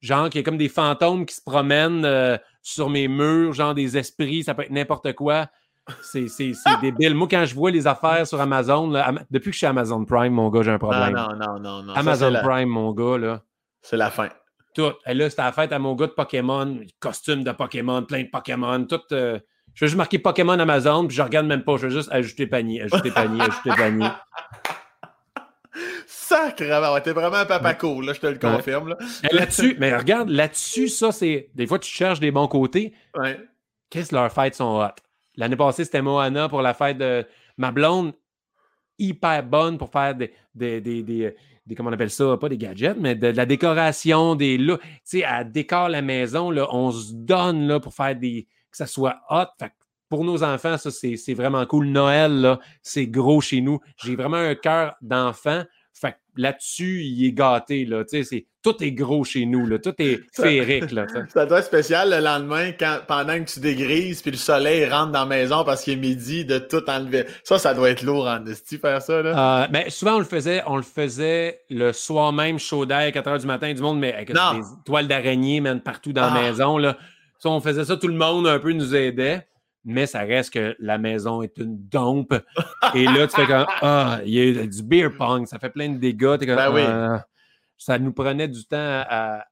[0.00, 3.96] genre qui est comme des fantômes qui se promènent euh, sur mes murs, genre des
[3.96, 5.46] esprits, ça peut être n'importe quoi.
[6.02, 7.14] C'est, c'est, c'est débile.
[7.14, 10.32] Moi, quand je vois les affaires sur Amazon, là, depuis que je suis Amazon Prime,
[10.32, 11.14] mon gars, j'ai un problème.
[11.14, 11.94] non, non, non, non.
[11.94, 13.42] Ça, Amazon la- Prime, mon gars, là.
[13.82, 14.28] C'est la fin.
[14.74, 14.92] Tout.
[15.06, 18.28] Et là, c'était la fête à mon gars de Pokémon, costume de Pokémon, plein de
[18.30, 19.00] Pokémon, tout.
[19.12, 19.38] euh,
[19.74, 21.76] je vais juste marquer Pokémon Amazon, puis je regarde même pas.
[21.76, 24.08] Je vais juste ajouter panier, ajouter panier, ajouter panier.
[26.56, 28.88] T'es vraiment un papa cool, là, je te le confirme.
[28.88, 28.96] Là.
[29.32, 31.50] Là-dessus, mais regarde, là-dessus, ça, c'est.
[31.54, 32.92] Des fois, tu cherches des bons côtés.
[33.16, 33.38] Ouais.
[33.90, 34.94] Qu'est-ce que leurs fêtes sont hot?
[35.36, 37.26] L'année passée, c'était Moana pour la fête de
[37.56, 38.12] ma blonde,
[38.98, 41.34] hyper bonne pour faire des, des, des, des-
[41.66, 42.36] des- comment on appelle ça?
[42.36, 44.78] Pas des gadgets, mais de, de la décoration, des là.
[44.78, 48.46] Tu sais, elle décore la maison, là, on se donne là, pour faire des.
[48.70, 49.46] que ça soit hot.
[49.58, 49.74] Fait que
[50.08, 51.86] pour nos enfants, ça, c'est c'est vraiment cool.
[51.86, 53.80] Noël, là, c'est gros chez nous.
[54.02, 55.62] J'ai vraiment un cœur d'enfant.
[56.40, 58.02] Là-dessus, il est gâté, là.
[58.62, 59.78] Tout est gros chez nous, là.
[59.78, 61.06] Tout est féerique, là.
[61.34, 65.12] Ça doit être spécial le lendemain quand, pendant que tu dégrises puis le soleil rentre
[65.12, 67.26] dans la maison parce qu'il est midi de tout enlever.
[67.44, 69.64] Ça, ça doit être lourd en esti faire ça, là.
[69.64, 73.28] Euh, ben, souvent, on le faisait, on le faisait le soir même, chaud d'air, 4
[73.30, 74.54] h du matin, du monde, mais avec Non.
[74.58, 76.42] des toiles d'araignée, partout dans la Ah.
[76.42, 76.78] maison.
[76.78, 76.96] Là.
[77.38, 79.46] Ça, on faisait ça, tout le monde un peu nous aidait,
[79.84, 82.34] mais ça reste que la maison est une dompe.
[82.94, 85.88] Et là, tu fais comme, ah, il y a du beer pong, ça fait plein
[85.88, 86.38] de dégâts.
[86.38, 86.82] Comme, Ben oui.
[86.86, 87.24] Ah.
[87.78, 89.44] ça nous prenait du temps à,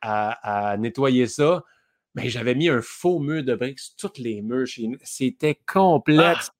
[0.00, 1.62] à, à nettoyer ça.
[2.14, 4.98] Mais j'avais mis un faux mur de briques sur toutes les murs chez nous.
[5.02, 6.52] C'était complexe.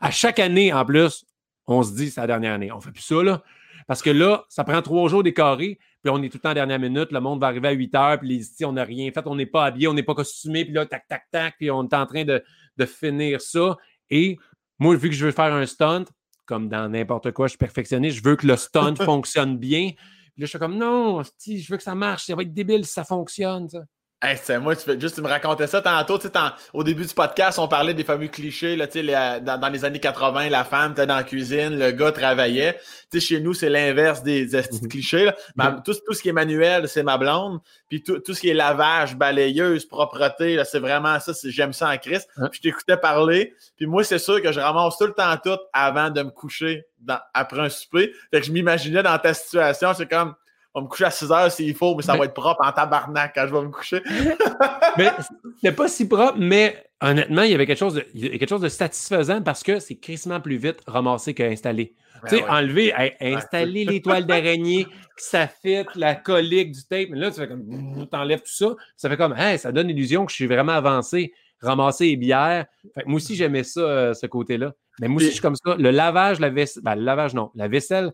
[0.00, 1.24] À chaque année, en plus,
[1.66, 2.72] on se dit c'est la dernière année.
[2.72, 3.42] On fait plus ça, là.
[3.86, 6.54] Parce que là, ça prend trois jours décoré, puis on est tout le temps en
[6.54, 7.12] dernière minute.
[7.12, 9.36] Le monde va arriver à 8 heures, puis les ici, on n'a rien fait, on
[9.36, 11.94] n'est pas habillé, on n'est pas costumé, puis là, tac, tac, tac, puis on est
[11.94, 12.42] en train de,
[12.76, 13.76] de finir ça.
[14.10, 14.38] Et
[14.78, 16.04] moi, vu que je veux faire un stunt,
[16.46, 19.90] comme dans n'importe quoi, je suis perfectionniste, je veux que le stunt fonctionne bien.
[19.90, 22.84] Puis là, je suis comme non, je veux que ça marche, ça va être débile
[22.84, 23.68] si ça fonctionne.
[23.68, 23.80] ça.
[24.28, 26.18] Hey, c'est moi, tu fais juste tu me racontais ça tantôt.
[26.18, 26.32] Tu sais,
[26.72, 28.74] au début du podcast, on parlait des fameux clichés.
[28.74, 31.22] Là, tu sais, les- euh, dans, dans les années 80, la femme était dans la
[31.22, 32.76] cuisine, le gars travaillait.
[33.12, 34.88] Tu sais, chez nous, c'est l'inverse des esti de Mhm.
[34.90, 35.24] clichés.
[35.26, 35.36] là.
[35.54, 37.60] Ma- tout, tout ce qui est manuel, c'est ma blonde.
[37.88, 41.32] Puis tout, tout ce qui est lavage, balayeuse, propreté, là, c'est vraiment ça.
[41.44, 42.28] J'aime ça en Christ.
[42.52, 43.54] Je t'écoutais parler.
[43.76, 46.84] Puis moi, c'est sûr que je ramasse tout le temps tout avant de me coucher
[46.98, 48.12] dans- après un souper.
[48.32, 50.34] Fait que je m'imaginais dans ta situation, c'est comme...
[50.76, 52.60] On va me coucher à 6 heures s'il faut, mais ça Mais- va être propre
[52.62, 54.02] en tabarnak quand je vais me coucher.
[54.98, 55.10] mais
[55.56, 58.38] c'était pas si propre, mais honnêtement, il y avait quelque chose de, il y a
[58.38, 61.94] quelque chose de satisfaisant parce que c'est crissement plus vite ramassé qu'installé.
[62.28, 62.50] tu sais, Ben ouais.
[62.50, 64.84] enlever, installer les toiles d'araignée,
[65.16, 68.74] que ça fit, la colique du tape, mais là, tu fais comme, t'enlèves tout ça,
[68.98, 72.66] ça fait comme, hey, ça donne l'illusion que je suis vraiment avancé, ramasser les bières.
[72.94, 74.74] Fait que moi aussi, j'aimais ça, euh, ce côté-là.
[75.00, 75.74] Mais moi aussi, je suis comme ça.
[75.78, 77.50] Le lavage, la vaisselle, ben, le lavage, non.
[77.54, 78.12] La vaisselle,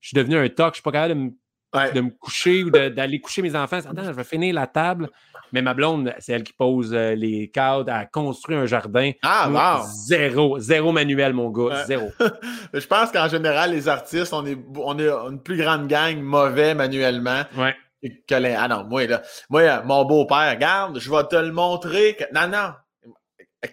[0.00, 1.30] je suis devenu un toc, je suis pas capable de me
[1.74, 1.92] Ouais.
[1.92, 3.78] de me coucher ou d'aller coucher mes enfants.
[3.78, 5.08] Attends, je vais finir la table.
[5.52, 9.10] Mais ma blonde, c'est elle qui pose euh, les cadres, elle a construit un jardin.
[9.22, 9.48] Ah,
[9.80, 9.84] wow!
[10.06, 11.84] Zéro, zéro manuel, mon gars, Ouais.
[11.86, 12.08] zéro.
[12.72, 16.74] Je pense qu'en général, les artistes, on est, on est une plus grande gang mauvais
[16.74, 17.74] manuellement Ouais.
[18.28, 18.54] que les.
[18.54, 22.14] Ah non, moi, là, moi, euh, mon beau-père, regarde, je vais te le montrer.
[22.16, 22.24] Que...
[22.32, 22.72] Non, non.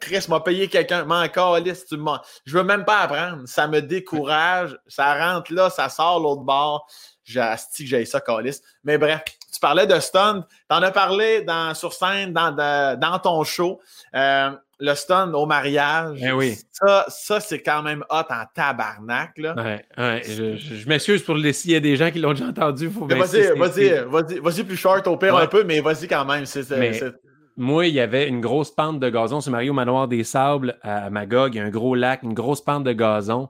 [0.02, 3.44] Chris m'a payé quelqu'un, m'en calisse, tu m'en- Je veux même pas apprendre.
[3.46, 4.78] Ça me décourage.
[4.88, 6.86] Ça rentre là, ça sort l'autre bord.
[7.28, 8.62] J'ai asti que j'ai ça, calice.
[8.84, 9.22] Mais bref,
[9.54, 10.46] tu parlais de stun.
[10.70, 13.80] T'en as parlé dans, sur scène, dans, de- dans ton show.
[14.16, 14.50] Euh,
[14.80, 16.20] le stun au mariage.
[16.24, 16.56] Eh oui.
[16.72, 19.56] Ça, ça c'est quand même hot en tabarnak, là.
[19.58, 22.32] Ouais, ouais, je, je- je m'excuse pour les s'il y a des gens qui l'ont
[22.34, 22.90] déjà entendu.
[22.90, 25.42] Faut Vas-y, vas-y, vas-y, vas-y plus short au pire Ouais.
[25.44, 26.46] un peu, mais vas-y quand même.
[26.78, 27.14] Mais- c'est-
[27.58, 29.42] Moi, il y avait une grosse pente de gazon.
[29.42, 31.56] C'est Mario Manoir des Sables à Magog.
[31.56, 33.50] Il y a un gros lac, une grosse pente de gazon.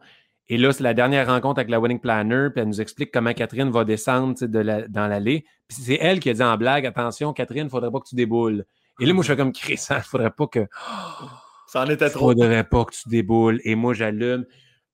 [0.49, 2.49] Et là, c'est la dernière rencontre avec la wedding planner.
[2.53, 5.45] Puis elle nous explique comment Catherine va descendre de la- dans l'allée.
[5.67, 8.07] Puis c'est elle qui a dit en blague Attention, Catherine, il ne faudrait pas que
[8.07, 8.65] tu déboules.
[8.99, 10.65] Et là, moi, je fais comme Chris, il ne faudrait pas que.
[11.67, 12.29] ça en était Il trop.
[12.29, 13.59] faudrait pas que tu déboules.
[13.63, 14.45] Et moi, j'allume.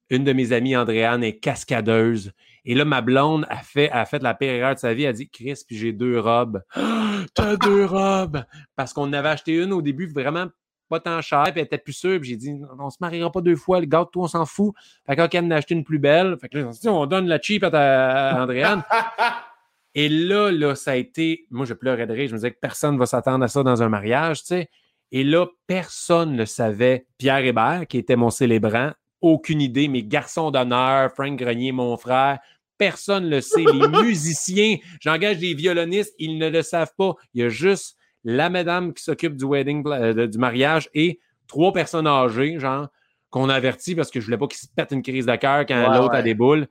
[0.10, 2.32] Une de mes amies, Andréane, est cascadeuse.
[2.66, 5.04] Et là, ma blonde a fait, a fait la pire erreur de sa vie.
[5.04, 6.62] Elle a dit Chris, puis j'ai deux robes.
[7.36, 8.44] T'as deux robes
[8.76, 10.48] Parce qu'on avait acheté une au début vraiment
[10.94, 12.20] pas tant cher, puis elle était plus sûre.
[12.20, 14.74] Puis j'ai dit On se mariera pas deux fois, le gars, toi, on s'en fout.
[15.08, 16.38] Fait qu'elle en a acheté une plus belle.
[16.40, 18.84] Fait que là, on donne la cheap à, ta- à Andréane.
[19.96, 21.46] Et là, là, ça a été.
[21.52, 22.28] Moi, je pleurais de rire.
[22.28, 24.70] Je me disais que personne ne va s'attendre à ça dans un mariage, tu sais.
[25.12, 27.06] Et là, personne ne le savait.
[27.18, 28.92] Pierre Hébert, qui était mon célébrant,
[29.22, 29.88] aucune idée.
[29.88, 32.40] Mes garçons d'honneur, Frank Grenier, mon frère,
[32.78, 33.64] personne ne le sait.
[33.64, 37.14] Les musiciens, j'engage des violonistes, ils ne le savent pas.
[37.34, 41.74] Il y a juste la madame qui s'occupe du wedding, euh, du mariage et trois
[41.74, 42.88] personnes âgées, genre,
[43.30, 45.66] qu'on a averti parce que je voulais pas qu'ils se pètent une crise de cœur
[45.66, 46.68] quand Ouais, l'autre a des boules.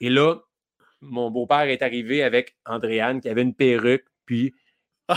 [0.00, 0.36] Et là,
[1.00, 4.54] mon beau-père est arrivé avec Andréane qui avait une perruque, puis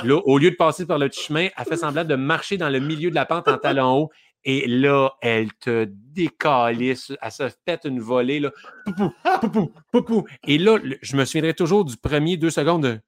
[0.03, 2.69] là, au lieu de passer par le petit chemin, elle fait semblant de marcher dans
[2.69, 4.11] le milieu de la pente en talons hauts.
[4.45, 7.13] Et là, elle te décalisse.
[7.21, 8.41] Elle se pète une volée.
[8.41, 8.51] Là.
[8.83, 10.27] Poupou, poupou, poupou.
[10.45, 12.99] Et là, je me souviendrai toujours du premier deux secondes de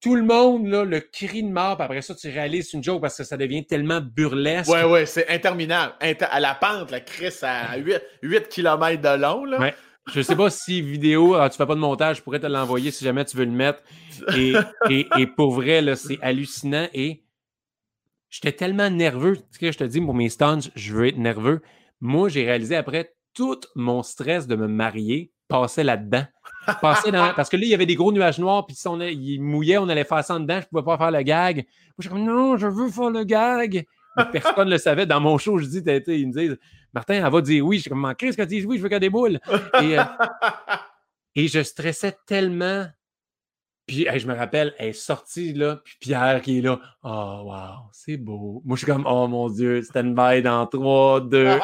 [0.00, 1.76] tout le monde, là, le cri de mort.
[1.76, 4.70] Puis après ça, tu réalises une joke parce que ça devient tellement burlesque.
[4.70, 5.94] Ouais, ouais, c'est interminable.
[6.00, 9.60] Inter- à la pente, la Chris, à 8, 8 km de long, là.
[9.60, 9.74] Ouais.
[10.12, 12.90] Je sais pas si vidéo, ah, tu fais pas de montage, je pourrais te l'envoyer
[12.90, 13.82] si jamais tu veux le mettre.
[14.34, 14.54] Et,
[14.88, 16.88] et, et pour vrai, là, c'est hallucinant.
[16.94, 17.22] Et
[18.30, 19.36] j'étais tellement nerveux.
[19.36, 21.60] Tu sais, je te dis, pour mes stunts, je veux être nerveux.
[22.00, 26.24] Moi, j'ai réalisé après tout mon stress de me marier passait là-dedans.
[26.80, 28.94] Passait dans- Parce que là, il y avait des gros nuages noirs, puis si on
[28.94, 31.56] on allait faire ça en dedans, je pouvais pas faire le gag.
[31.56, 31.64] Moi,
[31.98, 33.84] je suis comme, non, je veux faire le gag.
[34.16, 35.06] Mais personne ne le savait.
[35.06, 36.58] Dans mon show, je dis, ils me disent,
[36.92, 37.76] Martin, elle va dire oui.
[37.76, 39.38] Je suis comme, Chris, quand tu dis oui, je veux qu'elle des boules.
[39.82, 40.02] Et, euh,
[41.34, 42.86] et je stressais tellement.
[43.86, 46.78] Puis je me rappelle, elle est sortie là, puis Pierre qui est là.
[47.02, 48.62] Oh wow, c'est beau.
[48.64, 51.58] Moi, je suis comme, oh mon Dieu, stand by dans 3, 2, 1.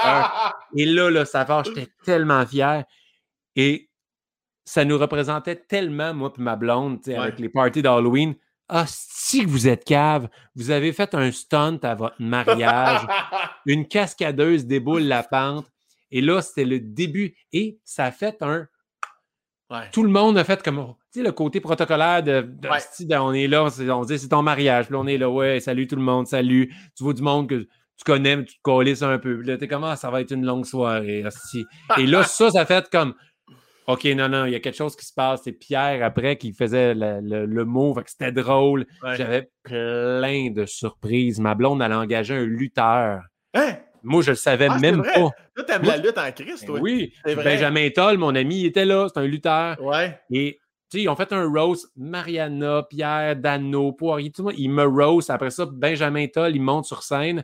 [0.76, 2.84] Et là, là, ça va, j'étais tellement fier.
[3.56, 3.90] Et
[4.64, 8.34] ça nous représentait tellement, moi et ma blonde, avec les parties d'Halloween.
[8.68, 13.00] Ah, si vous êtes cave, vous avez fait un stunt à votre mariage,
[13.66, 15.66] une cascadeuse déboule la pente.
[16.10, 17.34] Et là, c'était le début.
[17.52, 18.66] Et ça a fait un.
[19.70, 19.88] Ouais.
[19.92, 20.94] Tout le monde a fait comme.
[21.12, 22.40] Tu sais, le côté protocolaire de.
[22.42, 22.78] de- Ouais.
[22.80, 24.86] sti, ben, on est là, c'est- on dit c'est ton mariage.
[24.86, 26.72] Puis là, on est là, ouais, salut tout le monde, salut.
[26.96, 27.54] Tu vois du monde que
[27.96, 29.38] tu connais, mais tu te colisses un peu.
[29.38, 31.24] Puis là, t'es comme, ah, ça va être une longue soirée.
[31.98, 33.14] Et là, ça, ça fait comme.
[33.86, 35.42] OK, non, non, il y a quelque chose qui se passe.
[35.44, 37.96] C'est Pierre après qui faisait le, le- le mot.
[38.06, 38.84] C'était drôle.
[39.02, 39.16] Ouais.
[39.16, 41.38] J'avais plein de surprises.
[41.40, 43.20] Ma blonde, elle a engagé un lutteur.
[43.54, 43.76] Hein?
[44.02, 45.12] Moi, je le savais Ah, même pas.
[45.14, 46.80] Toi, t'aimes la lutte en Christ, Ben toi?
[46.80, 47.12] oui.
[47.24, 49.80] Benjamin Toll, mon ami, il était là, c'est un lutteur.
[49.82, 50.18] Ouais.
[50.30, 50.58] Et
[50.90, 54.68] tu sais, ils ont fait un roast, Mariana, Pierre, Dano, Poirier, tout le monde, ils
[54.70, 55.30] me roast.
[55.30, 57.42] Après ça, Benjamin Toll, il monte sur scène.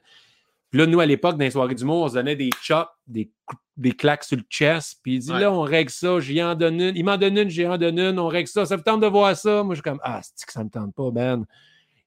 [0.73, 3.31] Puis là, nous, à l'époque, dans les soirées d'humour, on se donnait des chops, des,
[3.77, 4.99] des claques sur le chest.
[5.03, 5.40] Puis il dit, Ouais.
[5.40, 6.97] là, on règle ça, j'y en donne une.
[6.97, 8.65] Il m'en donne une, j'y en donne une, on règle ça.
[8.65, 9.62] Ça vous tente de voir ça?
[9.62, 11.44] Moi, je suis comme, ah, c'est que ça me tente pas, Ben.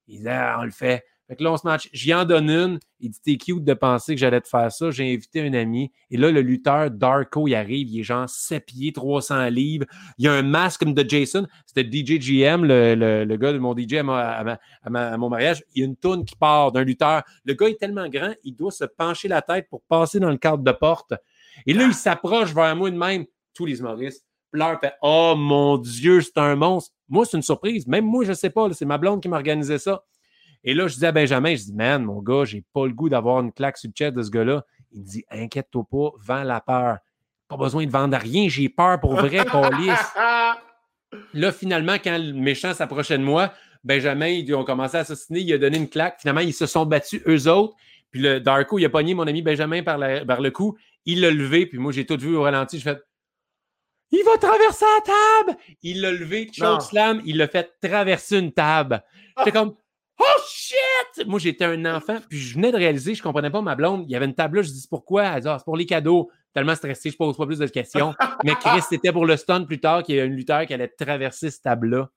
[0.08, 1.06] Il dit, ah, on le fait.
[1.28, 1.90] Fait que là, on se match.
[1.92, 2.80] J'y en donne une.
[3.00, 4.92] Il dit, t'es cute de penser que j'allais te faire ça.
[4.92, 5.92] J'ai invité un ami.
[6.12, 7.90] Et là, le lutteur Darko, il arrive.
[7.90, 9.86] Il est genre 7 pieds, 300 livres.
[10.20, 11.48] Il y a un masque comme de Jason.
[11.66, 15.64] C'était DJ GM, le, le, gars de mon DJ à, mon mariage.
[15.74, 17.24] Il y a une toune qui part d'un lutteur.
[17.44, 20.38] Le gars est tellement grand, il doit se pencher la tête pour passer dans le
[20.38, 21.14] cadre de porte.
[21.66, 23.26] Et là, il s'approche vers moi de même.
[23.54, 24.80] Tous les humoristes pleurent.
[24.80, 26.94] Fait, oh mon Dieu, c'est un monstre.
[27.10, 27.88] Moi, c'est une surprise.
[27.88, 28.72] Même moi, je ne sais pas.
[28.74, 30.04] C'est ma blonde qui m'a organisé ça.
[30.68, 33.08] Et là, je dis à Benjamin, je dis, man, mon gars, j'ai pas le goût
[33.08, 34.66] d'avoir une claque sur le chest de ce gars-là.
[34.92, 36.98] Il me dit, inquiète-toi pas, vends la peur.
[37.48, 40.14] Pas besoin de vendre rien, j'ai peur pour vrai, police.
[41.34, 45.54] Là, finalement, quand le méchant s'approchait de moi, Benjamin, ils ont commencé à assassiner, il
[45.54, 46.20] a donné une claque.
[46.20, 47.76] Finalement, ils se sont battus eux autres.
[48.10, 50.76] Puis le Darko, il a pogné mon ami Benjamin par, la- par le cou.
[51.06, 52.80] Il l'a levé, puis moi, j'ai tout vu au ralenti.
[52.80, 53.00] Je fais
[54.12, 55.14] Il va traverser la
[55.54, 55.60] table!
[55.84, 59.04] Il l'a levé, choke slam, il l'a fait traverser une table.
[59.38, 59.76] J'étais comme
[60.20, 61.28] Oh shit!
[61.28, 64.06] Moi, j'étais un enfant, puis je venais de réaliser, je comprenais pas ma blonde.
[64.08, 65.24] Il y avait une table là, je dis pourquoi?
[65.26, 66.32] Elle dit Ah, c'est pour les cadeaux.
[66.54, 68.14] Tellement stressé, je pose pas plus de questions.
[68.46, 70.88] Mais Chris, c'était pour le stun plus tard qu'il y a un lutteur qui allait
[70.88, 72.10] traverser cette table-là.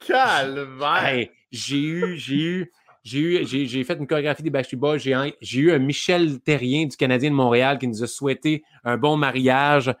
[0.00, 1.06] Calvaire!
[1.06, 2.72] Hey, j'ai eu, j'ai eu,
[3.04, 4.98] j'ai eu, j'ai, j'ai fait une chorégraphie des Backstreet Boys.
[4.98, 9.16] J'ai, eu un Michel Terrien du Canadien de Montréal qui nous a souhaité un bon
[9.16, 9.94] mariage euh,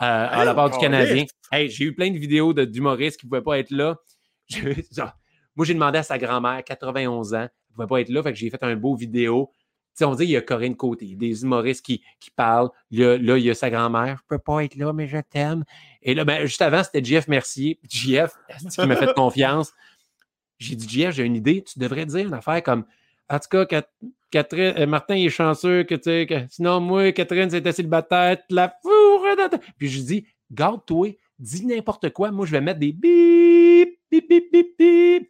[0.00, 0.78] à la part du.
[0.78, 1.26] Canadien.
[1.50, 3.96] Hey, j'ai eu plein de vidéos de, d'humoristes qui ne pouvaient pas être là.
[4.48, 5.12] Je- genre,
[5.56, 8.32] moi, j'ai demandé à sa grand-mère, 91 ans, elle ne pouvait pas être là, fait
[8.32, 9.50] que j'ai fait un beau vidéo.
[9.52, 12.70] Tu sais, on dit il y a Corinne Côté, des humoristes qui, qui parlent.
[12.90, 15.64] Là, là, il y a sa grand-mère, je peux pas être là, mais je t'aime.
[16.00, 17.78] Et là, ben, juste avant, c'était Jeff Mercier.
[17.88, 19.72] Jeff, c'est qui m'a fait confiance?
[20.58, 21.62] J'ai dit, Jeff, j'ai une idée.
[21.62, 22.84] Tu devrais dire une affaire comme
[23.28, 23.90] En tout cas, Cat-
[24.30, 29.26] Catherine, euh, Martin il est chanceux que tu sinon, moi, Catherine, c'était célibataire, la fourre.
[29.76, 32.30] Puis je dis, garde-toi, dis n'importe quoi.
[32.30, 35.28] Moi, je vais mettre des bip, bip, bip, bip, bip.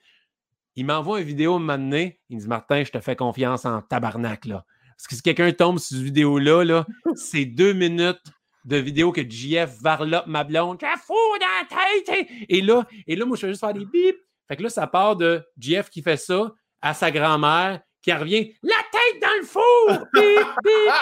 [0.77, 2.20] Il m'envoie une vidéo un moment donné.
[2.31, 4.65] Il me dit, Martin, je te fais confiance en tabarnak, là.
[4.97, 8.23] Parce que si quelqu'un tombe sur cette vidéo-là, là, c'est deux minutes
[8.65, 10.78] de vidéo que JF varlope ma blonde.
[10.81, 12.28] Je la fous dans la tête!
[12.49, 14.16] Et là, et là, moi, je fais juste faire des bip.
[14.49, 18.53] Fait que là, ça part de JF qui fait ça à sa grand-mère qui revient
[18.62, 20.07] La tête dans le four!
[20.15, 20.93] Bip, bip.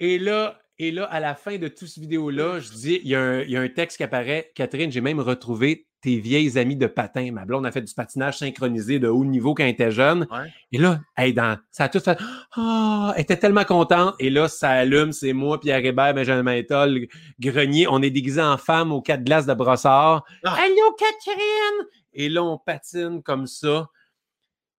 [0.00, 3.14] Et là, et là, à la fin de toute cette vidéo-là, je dis, il y,
[3.14, 4.50] a un, il y a un texte qui apparaît.
[4.56, 7.32] Catherine, j'ai même retrouvé tes vieilles amies de patin.
[7.32, 10.26] Ma blonde a fait du patinage synchronisé de haut niveau quand elle était jeune.
[10.70, 12.18] Et là, elle, dans, ça a tout fait.
[12.58, 14.14] Oh, elle était tellement contente.
[14.18, 17.06] Et là, ça allume, c'est moi, Pierre Hébert, Benjamin Étole,
[17.40, 17.86] Grenier.
[17.88, 20.24] On est déguisés en femmes au quatre glaces de brossard.
[20.44, 20.56] Ah.
[20.62, 21.88] Allô, Catherine!
[22.12, 23.88] Et là, on patine comme ça.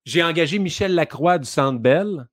[0.05, 2.27] J'ai engagé Michel Lacroix du Centre Bell.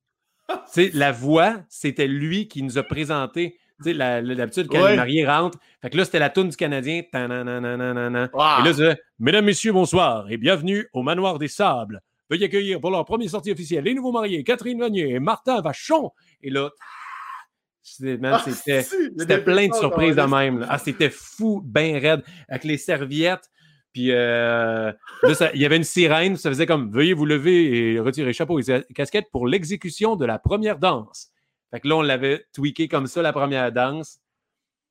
[0.93, 5.59] la voix, c'était lui qui nous a présenté sais, l'habitude quand les mariés rentrent.
[5.81, 7.03] Fait que là, c'était la toune du Canadien.
[7.13, 12.01] Et là, c'est Mesdames, Messieurs, bonsoir et bienvenue au Manoir des Sables.
[12.31, 16.11] Veuillez accueillir pour leur première sortie officielle les nouveaux mariés, Catherine Vanier et Martin Vachon.
[16.43, 16.71] Et là,
[18.25, 20.65] ah, c'était plein de surprises de même.
[20.69, 23.51] Ah, c'était fou, bien raide, avec les serviettes.
[23.93, 24.93] Puis euh,
[25.55, 28.85] il y avait une sirène, ça faisait comme Veuillez vous lever et retirer chapeau et
[28.95, 31.32] casquette pour l'exécution de la première danse.
[31.73, 34.21] Fait que là, on l'avait tweaké comme ça la première danse.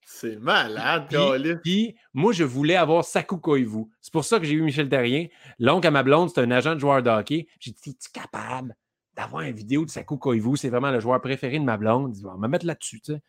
[0.03, 3.85] C'est malade, puis, puis, moi, je voulais avoir Saku Koivu.
[4.01, 5.27] C'est pour ça que j'ai eu Michel Terrien.
[5.59, 7.47] L'oncle à ma blonde, c'est un agent de joueur de hockey.
[7.59, 8.75] J'ai dit, es-tu capable
[9.15, 10.57] d'avoir une vidéo de Saku Koivu?
[10.57, 12.15] C'est vraiment le joueur préféré de ma blonde.
[12.15, 13.21] Il dit, on va me mettre là-dessus, tu sais.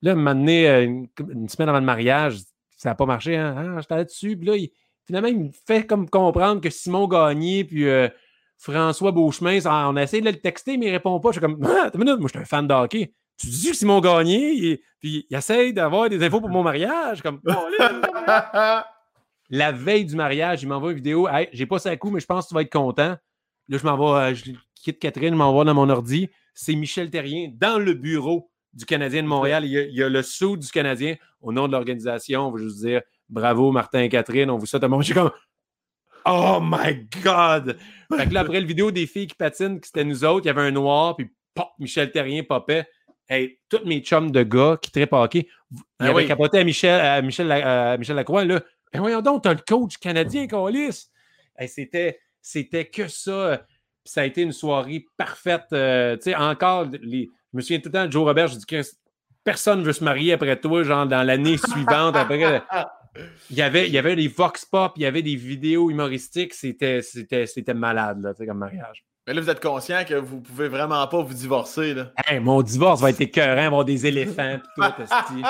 [0.00, 2.38] Là, m'a donné, euh, une, semaine avant le mariage,
[2.76, 3.74] ça n'a pas marché, hein?
[3.76, 4.36] Ah, j'étais là-dessus.
[4.36, 4.56] Puis là,
[5.04, 8.08] finalement, il me fait comme comprendre que Simon Gagné, puis euh,
[8.58, 11.30] François Beauchemin, on a essayé de le texter, mais il répond pas.
[11.30, 13.14] Je suis comme, ah, moi, je suis un fan de hockey.
[13.38, 17.22] Tu dis que Simon Gagné, il, puis il essaye d'avoir des infos pour mon mariage.
[17.22, 17.40] Comme,
[19.50, 21.28] la veille du mariage, il m'envoie une vidéo.
[21.28, 23.16] Hey, j'ai pas ça à coup, mais je pense que tu vas être content.
[23.68, 26.28] Là, je m'envoie, euh, je quitte Catherine, je m'envoie dans mon ordi.
[26.52, 29.64] C'est Michel Terrien dans le bureau du Canadien de Montréal.
[29.64, 31.14] Il y a, le sous du Canadien.
[31.40, 34.50] Au nom de l'organisation, on va juste dire bravo Martin et Catherine.
[34.50, 35.00] On vous souhaite un bon.
[35.02, 35.30] J'ai comme
[36.30, 37.78] Oh my God!
[38.14, 40.48] Fait que là, après le vidéo des filles qui patinent, qui c'était nous autres, il
[40.48, 42.86] y avait un noir, puis pop, Michel Terrien popait.
[43.28, 47.00] Hey, tous mes chums de gars qui trippent hockey, ils ah avaient capoté à Michel,
[47.00, 48.60] à Michel, à Michel Lacroix, là.
[48.92, 51.10] Ben voyons donc, t'as le coach canadien, Colis.
[51.56, 53.62] Hey, c'était, c'était que ça.
[54.04, 55.66] ça a été une soirée parfaite.
[55.72, 58.56] Euh, tu sais, encore, les, je me souviens tout le temps de Joe Robert, je
[58.56, 58.82] dis que
[59.44, 62.16] personne ne veut se marier après toi, genre dans l'année suivante.
[62.16, 62.62] Après,
[63.50, 66.54] il y avait, il y avait des vox pop, il y avait des vidéos humoristiques,
[66.54, 69.04] c'était, c'était, c'était malade là, comme mariage.
[69.26, 71.92] Mais là, vous êtes conscient que vous pouvez vraiment pas vous divorcer.
[71.92, 72.12] Là.
[72.40, 74.82] mon divorce va être écœurant, avoir des éléphants tout.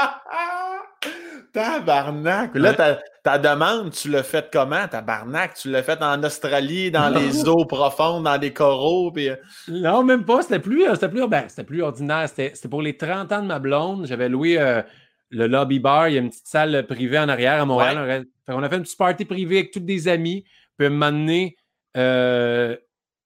[1.53, 2.55] Tabarnak!
[2.55, 5.55] Là, ta, ta, demande, tu l'as faite comment, tabarnak?
[5.55, 9.11] Tu l'as faite en Australie, dans les eaux profondes, dans des coraux?
[9.13, 9.31] Puis...
[9.31, 9.37] Euh?
[9.69, 10.43] Non, même pas.
[10.43, 12.29] C'était plus, euh, c'était plus, ben, c'était plus ordinaire.
[12.29, 14.07] C'était, pour les 30 ans de ma blonde.
[14.07, 14.83] J'avais loué euh,
[15.31, 18.27] le lobby bar, il y a une petite salle privée en arrière à Montréal.
[18.49, 20.45] On a fait une petite party privée avec tous des amis.
[20.77, 21.57] Puis à un moment donné,
[21.97, 22.77] euh,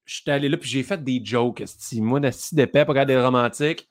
[0.05, 1.63] j'étais allé là, puis j'ai fait des jokes.
[1.97, 3.89] Moi, d'assis d'épais pour regarder des romantiques.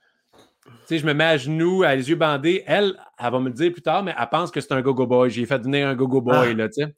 [0.65, 2.63] Tu sais, je me mets à genoux, à les yeux bandés.
[2.67, 5.07] Elle, elle va me le dire plus tard, mais elle pense que c'est un go-go
[5.07, 5.29] boy.
[5.29, 6.53] J'ai fait venir un go-go boy, ah.
[6.53, 6.95] là, tu sais.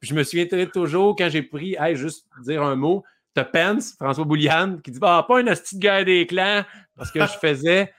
[0.00, 3.94] Puis je me souviens toujours quand j'ai pris, hey, juste dire un mot, t'as Pence,
[3.98, 6.64] François Bouliane, qui dit, ah, pas un hostie de gars des clans,
[6.96, 7.92] parce que je faisais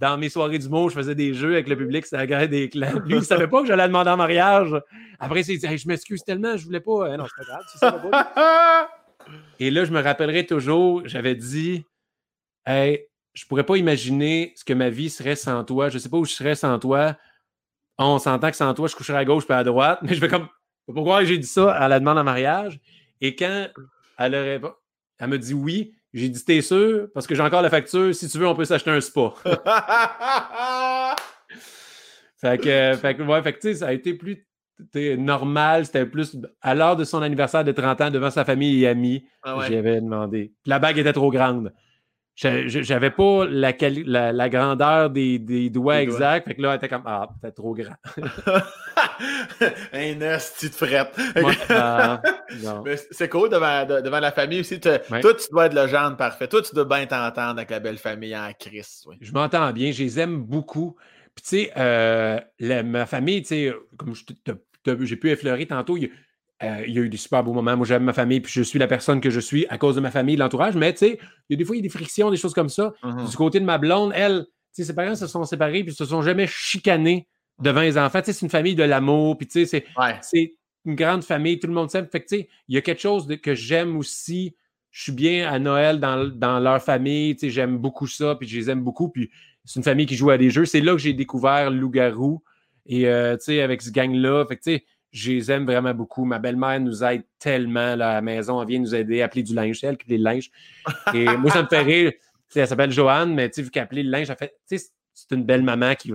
[0.00, 2.48] dans mes soirées du mot, je faisais des jeux avec le public, c'était la guerre
[2.48, 2.92] des clans.
[3.04, 4.74] Lui, il ne savait pas que j'allais demander en mariage.
[5.18, 7.08] Après, il s'est dit Je m'excuse tellement, je voulais pas.
[7.08, 8.90] Euh, non, c'est pas grave, pas.
[9.60, 11.84] Et là, je me rappellerai toujours, j'avais dit
[12.66, 15.88] Hey, je pourrais pas imaginer ce que ma vie serait sans toi.
[15.88, 17.16] Je sais pas où je serais sans toi.
[17.98, 20.00] On s'entend que sans toi, je coucherais à gauche puis à droite.
[20.02, 20.48] Mais je vais comme
[20.92, 22.80] pourquoi j'ai dit ça à la demande en mariage?
[23.20, 23.68] Et quand
[24.18, 24.60] elle aurait
[25.18, 27.08] elle me dit oui, j'ai dit, t'es sûr?
[27.12, 28.14] Parce que j'ai encore la facture.
[28.14, 29.34] Si tu veux, on peut s'acheter un spa.
[32.40, 34.46] fait que, fait que, ouais, fait que, ça a été plus
[35.18, 35.86] normal.
[35.86, 39.26] C'était plus à l'heure de son anniversaire de 30 ans devant sa famille et amis.
[39.42, 40.52] Ah J'avais demandé.
[40.66, 41.72] la bague était trop grande.
[42.36, 43.72] J'avais pas la,
[44.32, 46.48] la, grandeur des, des doigts exacts.
[46.48, 47.94] Fait que là, elle était comme Ah, peut-être trop grand.
[49.92, 51.16] Un esti de frette.
[51.70, 52.20] Ah,
[53.12, 54.80] c'est cool devant, devant, la famille aussi.
[54.80, 56.48] Toi, tu dois être le genre parfait.
[56.48, 59.06] Toi, tu dois bien t'entendre avec la belle famille en Christ.
[59.20, 59.92] Je m'entends bien.
[59.92, 60.96] Je les aime beaucoup.
[61.36, 62.40] Puis, tu sais, euh,
[62.82, 64.14] ma famille, tu sais, comme
[65.04, 66.10] j'ai pu effleurer tantôt, il,
[66.62, 67.76] euh, il y a eu des super beaux moments.
[67.76, 70.00] Moi, j'aime ma famille, puis je suis la personne que je suis à cause de
[70.00, 70.76] ma famille, l'entourage.
[70.76, 71.18] Mais tu sais,
[71.48, 72.92] il y a des fois, il y a des frictions, des choses comme ça.
[73.02, 73.30] Mm-hmm.
[73.30, 76.04] Du côté de ma blonde, elle, tu sais, ses parents se sont séparés, puis se
[76.04, 77.28] sont jamais chicanés
[77.60, 78.20] devant les enfants.
[78.20, 79.84] Tu sais, c'est une famille de l'amour, puis tu sais,
[80.22, 80.54] c'est
[80.84, 82.06] une grande famille, tout le monde s'aime.
[82.10, 84.54] Fait que tu sais, il y a quelque chose que j'aime aussi.
[84.90, 88.56] Je suis bien à Noël dans, leur famille, tu sais, j'aime beaucoup ça, puis je
[88.58, 89.08] les aime beaucoup.
[89.08, 89.28] Puis
[89.64, 90.66] c'est une famille qui joue à des jeux.
[90.66, 92.42] C'est là que j'ai découvert Loup-Garou.
[92.86, 95.94] Et euh, tu sais, avec ce gang-là, fait que tu sais, je les aime vraiment
[95.94, 96.24] beaucoup.
[96.24, 98.60] Ma belle-mère nous aide tellement là, à la maison.
[98.60, 99.78] Elle vient nous aider à plier du linge.
[99.78, 100.50] C'est elle qui plie le linge.
[101.14, 102.12] Et moi, ça me fait rire.
[102.54, 105.94] elle s'appelle Joanne, mais vu qu'elle plie le linge, elle fait, c'est une belle maman
[105.94, 106.12] qui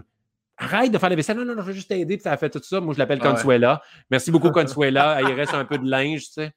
[0.57, 1.37] arrête de faire la vaisselle.
[1.37, 2.81] Non, non, non, je veux juste t'aider, puis ça a fait tout ça.
[2.81, 3.35] Moi, je l'appelle Ah ouais.
[3.35, 3.81] Consuela.
[4.11, 5.21] Merci beaucoup, Consuela.
[5.21, 6.51] Il reste un peu de linge, tu sais.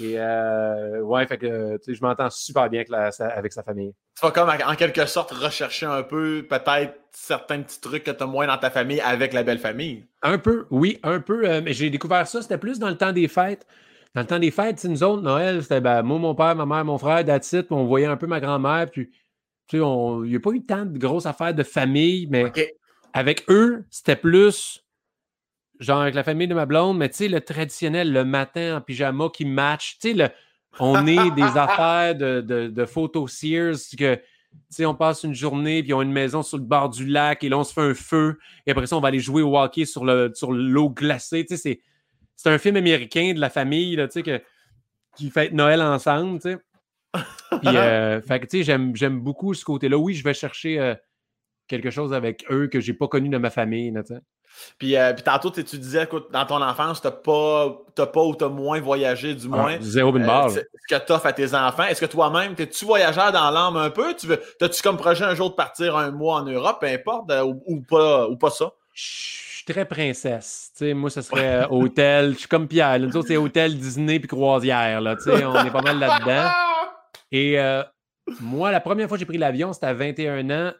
[0.00, 3.92] Et euh, ouais, fait que je m'entends super bien avec, la- sa- avec sa famille.
[4.18, 8.22] Tu vas comme en quelque sorte rechercher un peu peut-être certains petits trucs que tu
[8.22, 10.04] as moins dans ta famille avec la belle famille.
[10.22, 11.48] Un peu, oui, un peu.
[11.48, 13.66] euh, mais j'ai découvert ça, c'était plus dans le temps des fêtes.
[14.14, 16.84] Dans le temps des fêtes, nous autres, Noël, c'était ben, moi, mon père, ma mère,
[16.84, 19.10] mon frère, that's it, puis on voyait un peu ma grand-mère, puis
[19.68, 22.44] tu sais, il n'y a pas eu tant de grosses affaires de famille, mais
[23.12, 24.82] avec eux, c'était plus
[25.80, 28.80] genre avec la famille de ma blonde, mais tu sais, le traditionnel, le matin en
[28.80, 30.34] pyjama qui match, tu sais,
[30.78, 34.22] on est des affaires de, de, de photo Sears que, tu
[34.70, 37.44] sais, on passe une journée, puis on a une maison sur le bord du lac,
[37.44, 39.58] et là, on se fait un feu, et après ça, on va aller jouer au
[39.58, 41.80] hockey sur le sur l'eau glacée, tu sais,
[42.36, 44.42] c'est, un film américain de la famille, là, tu sais, que,
[45.16, 46.58] qui fête Noël ensemble, tu sais.
[47.62, 49.96] Puis, euh, fait que, tu sais, j'aime, j'aime beaucoup ce côté-là.
[49.96, 50.94] Oui, je vais chercher euh,
[51.66, 54.20] quelque chose avec eux que j'ai pas connu de ma famille, tu sais.
[54.78, 58.22] Puis, euh, puis tantôt, tu disais que dans ton enfance, tu n'as pas, t'as pas
[58.22, 59.74] ou tu as moins voyagé, du moins.
[59.76, 61.84] Ah, zéro Euh, barre, c'est- ce que tu offres à tes enfants.
[61.84, 64.14] Est-ce que toi-même, t'es-tu voyageur dans l'âme un peu?
[64.14, 67.30] Tu veux, as-tu comme projet un jour de partir un mois en Europe, peu importe,
[67.30, 68.72] euh, ou, ou pas, ou pas ça?
[68.92, 70.70] Je suis très princesse.
[70.76, 72.32] Tu sais, moi, ce serait euh, hôtel.
[72.34, 72.98] Je suis comme Pierre.
[73.00, 75.00] Nous autres, c'est hôtel, Disney puis croisière.
[75.00, 76.50] Là, on est pas mal là-dedans.
[77.32, 77.82] Et euh,
[78.40, 80.72] moi, la première fois que j'ai pris l'avion, c'était à 21 ans.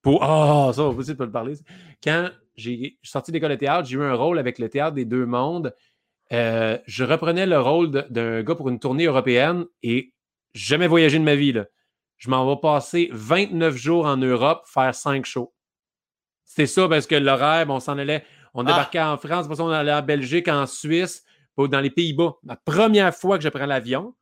[0.00, 0.20] Pour...
[0.22, 1.54] Oh, ça, on peut le parler.
[2.02, 4.94] Quand j'ai je suis sorti d'école de théâtre, j'ai eu un rôle avec le Théâtre
[4.94, 5.74] des Deux Mondes.
[6.32, 10.12] Euh, je reprenais le rôle d'un gars pour une tournée européenne et
[10.54, 11.52] jamais voyagé de ma vie.
[11.52, 11.66] Là.
[12.16, 15.52] Je m'en vais passer 29 jours en Europe, faire 5 shows.
[16.44, 18.24] C'était ça parce que l'horaire, on s'en allait,
[18.54, 18.70] on Ah.
[18.70, 21.24] débarquait en France, on allait en Belgique, en Suisse,
[21.58, 22.34] dans les Pays-Bas.
[22.44, 24.14] La première fois que je prends l'avion,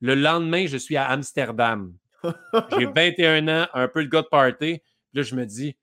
[0.00, 1.92] le lendemain, je suis à Amsterdam.
[2.78, 4.78] J'ai 21 ans, un peu le gars de party.
[4.78, 4.82] Puis
[5.12, 5.76] là, je me dis,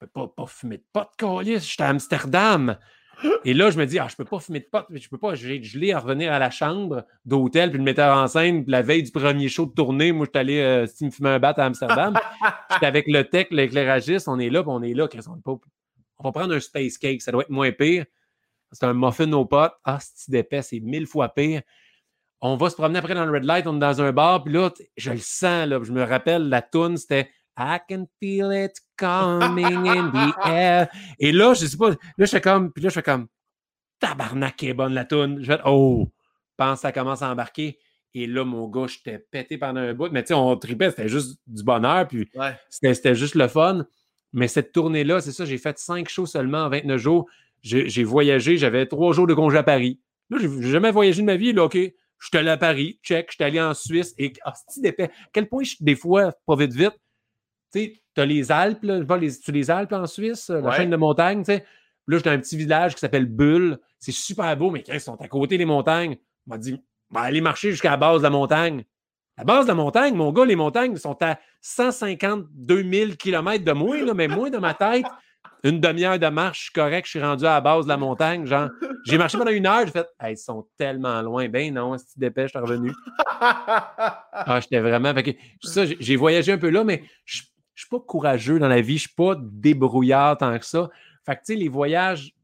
[0.00, 2.76] peux pas, pas fumer de pot, calice, je suis à Amsterdam.
[3.44, 5.34] Et là, je me dis, ah, je peux pas fumer de pot, je peux pas,
[5.34, 8.80] j'ai gelé à revenir à la chambre d'hôtel, puis le metteur en scène, puis la
[8.82, 11.38] veille du premier show de tournée, moi, je suis allé euh, si me fumer un
[11.38, 12.18] bat à Amsterdam.
[12.72, 15.42] J'étais avec le tech, l'éclairagiste, on est là, puis on est là, Chris, on, est
[15.42, 15.58] pas-
[16.18, 18.06] on va prendre un space cake, ça doit être moins pire.
[18.72, 19.74] C'est un muffin aux potes.
[19.84, 21.62] Ah, c'est d'épais, c'est mille fois pire.
[22.40, 24.54] On va se promener après dans le red light, on est dans un bar, puis
[24.54, 27.28] là, je le sens, là, je me rappelle, la toune, c'était
[27.60, 30.88] I can feel it coming in the air.
[31.18, 33.26] Et là, je sais pas, là, je fais comme, puis là, je fais comme,
[33.98, 35.40] tabarnak, qui est bonne la toune.
[35.42, 36.08] Je fais, oh,
[36.56, 37.78] pense que ça commence à embarquer.
[38.14, 40.10] Et là, mon gars, j'étais pété pendant un bout.
[40.10, 42.56] Mais tu sais, on tripait, c'était juste du bonheur, puis Ouais.
[42.70, 43.84] c'était c'était juste le fun.
[44.32, 47.26] Mais cette tournée-là, c'est ça, j'ai fait cinq shows seulement en 29 jours.
[47.62, 50.00] J'ai voyagé, j'avais trois jours de congé à Paris.
[50.30, 51.52] Là, j'ai jamais voyagé de ma vie.
[51.52, 54.14] Là, OK, je suis allé à Paris, check, je suis allé en Suisse.
[54.18, 55.04] Et ah, c'est d'épais.
[55.04, 56.94] À quel point, je, des fois, pas vite, vite,
[57.72, 60.60] tu sais, tu as les Alpes, là, pas les, tu les Alpes en Suisse, la
[60.60, 60.76] Ouais.
[60.76, 61.64] chaîne de montagnes, tu sais.
[62.06, 63.78] Là, j'étais dans un petit village qui s'appelle Bulle.
[63.98, 66.16] C'est super beau, mais quand ils sont à côté des montagnes,
[66.46, 66.80] on m'a dit,
[67.10, 68.84] va aller marcher jusqu'à la base de la montagne.
[69.38, 73.72] La base de la montagne, mon gars, les montagnes sont à 152 000 km de
[73.72, 75.06] moins, là, mais moi, dans ma tête,
[75.62, 77.96] une demi-heure de marche, je suis correct, je suis rendu à la base de la
[77.96, 78.46] montagne.
[78.46, 78.68] Genre,
[79.06, 81.48] j'ai marché pendant une heure, j'ai fait, Hey, ils sont tellement loin.
[81.48, 82.92] Ben non, si tu dépêches, je suis revenu.
[83.40, 85.12] Ah, j'étais vraiment.
[85.14, 85.30] fait que
[85.62, 87.42] ça, j'ai- j'ai voyagé un peu là, mais je
[87.80, 90.90] je suis pas courageux dans la vie, je suis pas débrouillard tant que ça.
[91.24, 92.34] Fait que, tu sais, les voyages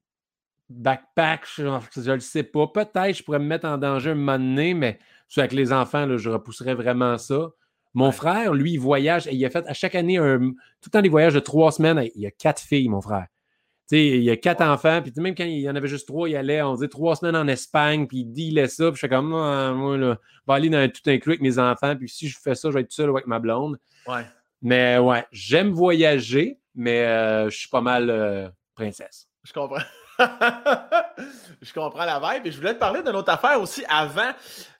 [0.71, 1.65] backpack, je,
[1.95, 2.67] je le sais pas.
[2.69, 4.99] Peut-être je pourrais me mettre en danger un moment donné, mais
[5.37, 7.51] avec les enfants, là, je repousserais vraiment ça.
[7.93, 8.13] Mon Ouais.
[8.13, 10.55] frère, lui, il voyage et il a fait à chaque année un, tout
[10.87, 12.03] le temps des voyages de trois semaines.
[12.15, 13.27] Il y a quatre filles, mon frère.
[13.89, 16.09] Tu sais, il y a quatre enfants, puis même quand il y en avait juste
[16.09, 18.99] trois, il allait, on disait trois semaines en Espagne, puis il dealait ça, puis je
[19.01, 21.95] suis comme, Ah, moi, là, je vais aller dans un tout inclus avec mes enfants,
[21.95, 23.79] puis si je fais ça, je vais être tout seul avec ma blonde.
[24.09, 24.25] Ouais.
[24.67, 29.29] Mais ouais, j'aime voyager, mais euh, je suis pas mal euh, princesse.
[29.45, 29.79] Je comprends.
[31.63, 32.47] je comprends la vibe.
[32.47, 34.33] Et je voulais te parler d'une autre affaire aussi avant.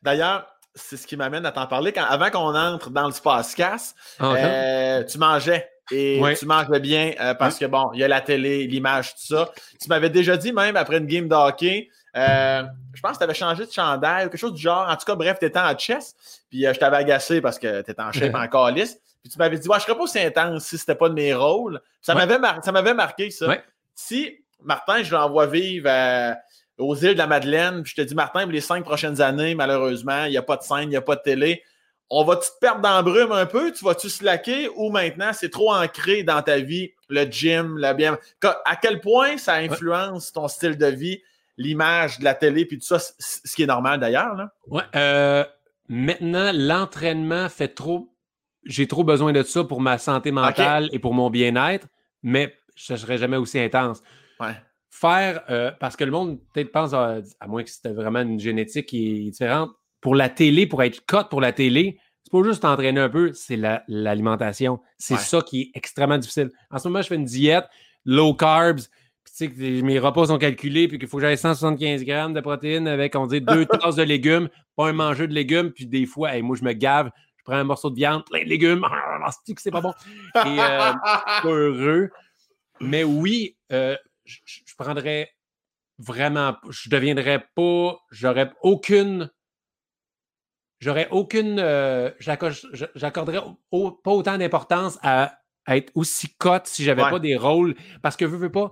[0.03, 0.45] D'ailleurs,
[0.75, 1.93] c'est ce qui m'amène à t'en parler.
[1.93, 4.37] Quand, avant qu'on entre dans le podcast, Ah, ok.
[4.39, 5.71] euh, tu mangeais.
[5.93, 6.37] Et Oui.
[6.37, 9.53] tu mangeais bien euh, parce que, bon, il y a la télé, l'image, tout ça.
[9.81, 13.23] Tu m'avais déjà dit, même après une game de hockey, euh, je pense que tu
[13.25, 14.89] avais changé de chandail ou quelque chose du genre.
[14.89, 16.17] En tout cas, bref, tu étais en chess.
[16.51, 18.99] Puis je t'avais agacé parce que tu étais en shape en calice.
[19.27, 21.35] Puis tu m'avais dit, ouais, je serais pas aussi intense si c'était pas de mes
[21.35, 21.81] rôles.
[22.01, 22.21] Ça Ouais.
[22.21, 23.49] m'avait mar- ça m'avait marqué, ça.
[23.49, 23.61] Ouais.
[23.95, 26.33] Si Martin, je l'envoie vivre euh,
[26.79, 29.55] aux îles de la Madeleine, puis je te dis, Martin, pour les cinq prochaines années,
[29.57, 31.63] malheureusement, il n'y a pas de scène, il n'y a pas de télé.
[32.09, 33.73] On va-tu te perdre dans la brume un peu?
[33.73, 38.17] Tu vas-tu slacker ou maintenant c'est trop ancré dans ta vie, le gym, la bien.
[38.65, 41.21] À quel point ça influence ton style de vie,
[41.57, 44.35] l'image de la télé, puis tout ça, ce qui est normal d'ailleurs.
[44.37, 44.53] là?
[44.69, 45.45] Ouais, euh,
[45.89, 48.09] maintenant, l'entraînement fait trop.
[48.67, 51.87] J'ai trop besoin de ça pour ma santé mentale et pour mon bien-être.
[52.23, 54.03] Mais je serais jamais aussi intense.
[54.41, 54.55] Ouais.
[54.91, 58.41] Faire, euh, parce que le monde peut-être pense, à, à moins que c'était vraiment une
[58.41, 59.71] génétique qui est différente,
[60.01, 63.33] pour la télé, pour être cut pour la télé, c'est pas juste t'entraîner un peu,
[63.35, 64.81] c'est la- l'alimentation.
[64.99, 65.21] c'est Ouais.
[65.21, 66.51] ça qui est extrêmement difficile.
[66.71, 67.67] En ce moment, je fais une diète
[68.05, 68.81] low carbs.
[69.25, 72.33] Puis tu sais que mes repas sont calculés, puis qu'il faut que j'aille 175 grammes
[72.33, 75.87] de protéines avec, on dit, deux tasses de légumes, pas un manger de légumes, puis
[75.87, 77.11] des fois, hey, moi, je me gave,
[77.47, 79.93] prends un morceau de viande, plein de légumes, ah, c'est que c'est pas bon?
[80.45, 80.93] Et euh,
[81.43, 82.11] pas heureux.
[82.81, 84.39] Mais oui, euh, je,
[84.77, 85.31] prendrais
[85.99, 89.31] vraiment, je deviendrais pas, j'aurais aucune,
[90.81, 93.41] j'aurais aucune, euh, j'accorderais
[93.71, 97.11] au- pas autant d'importance à, à être aussi cote si j'avais Ouais.
[97.11, 98.71] pas des rôles, parce que veux, veux pas,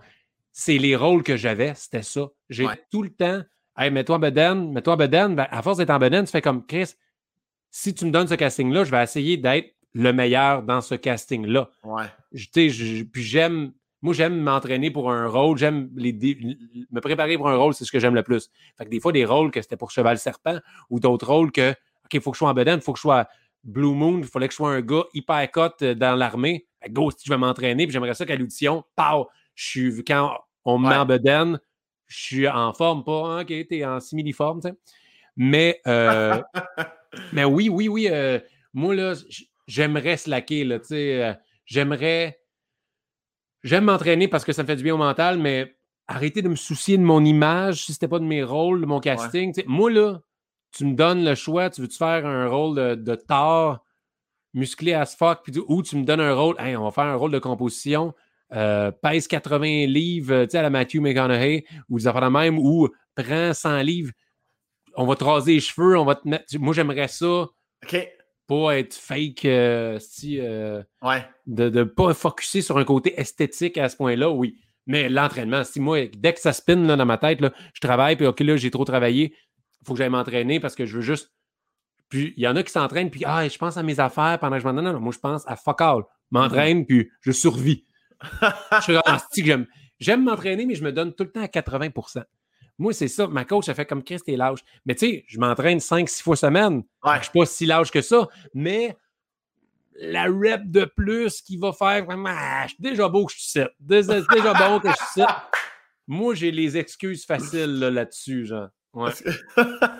[0.52, 2.28] c'est les rôles que j'avais, c'était ça.
[2.50, 2.78] J'ai Ouais.
[2.90, 3.42] tout le temps,
[3.78, 6.42] hey, mets-toi en bedaine, mets-toi en bedaine, ben, à force d'être en bedaine, tu fais
[6.42, 6.94] comme Chris,
[7.76, 11.68] si tu me donnes ce casting-là, je vais essayer d'être le meilleur dans ce casting-là.
[11.82, 12.04] Ouais.
[12.30, 17.48] Je- je- puis j'aime, moi, j'aime m'entraîner pour un rôle, j'aime les me préparer pour
[17.48, 18.48] un rôle, c'est ce que j'aime le plus.
[18.78, 21.72] Fait que des fois, des rôles que c'était pour Cheval Serpent ou d'autres rôles que,
[21.72, 23.26] OK, il faut que je sois en bedaine, il faut que je sois
[23.64, 26.68] Blue Moon, il fallait que je sois un gars hyper cut euh, dans l'armée.
[26.90, 29.26] Go, si je vais m'entraîner, puis j'aimerais ça qu'à l'audition, pow,
[29.56, 31.58] je suis, quand on me met en bedaine,
[32.06, 34.74] je suis en forme, pas, hein, OK, t'es en similiforme, tu sais.
[35.36, 36.40] Mais, euh,
[37.32, 38.38] mais oui, oui, oui, euh,
[38.72, 39.14] moi, là,
[39.66, 41.34] j'aimerais slacker, là, tu sais, euh,
[41.66, 42.38] j'aimerais,
[43.62, 45.76] j'aime m'entraîner parce que ça me fait du bien au mental, mais
[46.06, 49.00] arrêter de me soucier de mon image si c'était pas de mes rôles, de mon
[49.00, 49.54] casting.
[49.66, 50.20] Moi, là,
[50.72, 53.84] tu me donnes le choix, tu veux-tu faire un rôle de, de tard,
[54.52, 57.14] musclé as fuck, puis ou tu me donnes un rôle, hey, on va faire un
[57.14, 58.14] rôle de composition,
[58.52, 62.58] euh, pèse 80 livres, tu sais, à la Matthew McConaughey, ou des affaires de même,
[62.58, 64.12] ou prends 100 livres,
[64.96, 66.44] on va te raser les cheveux, on va te mettre.
[66.58, 68.08] Moi, j'aimerais ça, OK.
[68.46, 71.26] pas être fake, euh, si, euh, Ouais.
[71.46, 74.56] de ne pas focuser sur un côté esthétique à ce point-là, oui.
[74.86, 78.16] Mais l'entraînement, si moi, dès que ça spin là, dans ma tête, là, je travaille,
[78.16, 79.34] puis OK, là, j'ai trop travaillé,
[79.80, 81.32] il faut que j'aille m'entraîner parce que je veux juste.
[82.10, 84.56] Puis il y en a qui s'entraînent, puis ah, je pense à mes affaires pendant
[84.56, 84.84] que je m'entraîne.
[84.84, 86.02] Non, non, moi, je pense à fuck all.
[86.30, 87.86] M'entraîne, puis je survis.
[88.42, 88.80] je
[89.32, 89.66] suis j'aime.
[89.98, 91.88] J'aime m'entraîner, mais je me donne tout le temps à 80
[92.78, 93.26] Moi, c'est ça.
[93.28, 94.60] Ma coach, elle fait comme Chris, t'es lâche.
[94.84, 96.82] Mais tu sais, je m'entraîne 5-6 fois semaine.
[97.04, 97.18] Ouais.
[97.18, 98.96] Je suis pas si lâche que ça, mais
[99.96, 103.38] la rep de plus qui va faire vraiment, ah, je suis déjà beau que je
[103.40, 103.60] suis.
[103.78, 105.22] Déjà, c'est déjà bon que je suis.
[106.08, 108.68] Moi, j'ai les excuses faciles là, là-dessus, genre.
[108.92, 109.12] Ouais.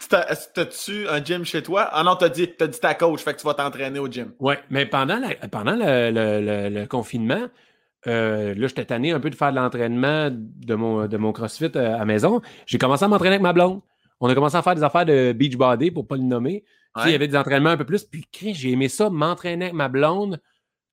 [0.00, 1.82] Tu t'as- T'as-tu un gym chez toi?
[1.92, 4.32] Ah non, t'as dit, t'as dit ta coach, fait que tu vas t'entraîner au gym.
[4.38, 7.48] Ouais, mais pendant, la- pendant le, le- le- le confinement,
[8.06, 11.70] euh, là, j'étais tanné un peu de faire de l'entraînement de mon, de mon CrossFit
[11.76, 12.40] euh, à la maison.
[12.66, 13.80] J'ai commencé à m'entraîner avec ma blonde.
[14.20, 16.64] On a commencé à faire des affaires de beach body pour pas le nommer.
[16.96, 18.04] Tu sais, Il y avait des entraînements un peu plus.
[18.04, 20.40] Puis, j'ai aimé ça, m'entraîner avec ma blonde.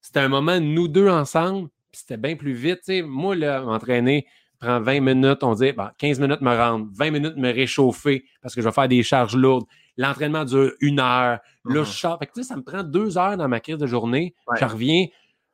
[0.01, 1.69] C'était un moment, nous deux ensemble.
[1.91, 2.81] Puis c'était bien plus vite.
[3.05, 4.25] Moi, là, m'entraîner
[4.59, 5.43] prend 20 minutes.
[5.43, 8.73] On dit, bon, 15 minutes me rendre, 20 minutes me réchauffer parce que je vais
[8.73, 9.65] faire des charges lourdes.
[9.95, 11.39] L'entraînement dure une heure.
[11.65, 11.85] Là, Mhm.
[11.85, 12.17] je sors.
[12.19, 14.33] Fait que, ça me prend deux heures dans ma crise de journée.
[14.47, 14.57] Ouais.
[14.59, 15.05] Je reviens.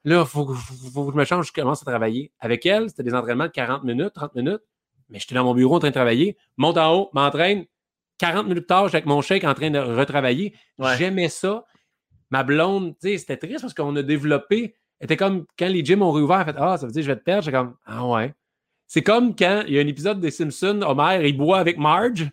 [0.05, 2.31] Là, il faut, que- je me change, je commence à travailler.
[2.39, 4.61] Avec elle, c'était des entraînements de 40 minutes, 30 minutes.
[5.09, 6.37] Mais j'étais dans mon bureau en train de travailler.
[6.57, 7.65] Monte en haut, m'entraîne.
[8.19, 10.53] 40 minutes plus tard, j'étais avec mon chèque en train de retravailler.
[10.77, 10.95] Ouais.
[10.97, 11.65] J'aimais ça.
[12.31, 14.75] Ma blonde, tu sais, c'était triste parce qu'on a développé.
[15.01, 17.11] Était comme quand les gyms ont réouvert, elle fait Ah, ça veut dire que je
[17.11, 17.43] vais te perdre.
[17.43, 18.33] J'étais comme Ah ouais.
[18.91, 22.27] C'est comme quand il y a un épisode des Simpsons, Homer, il boit avec Marge.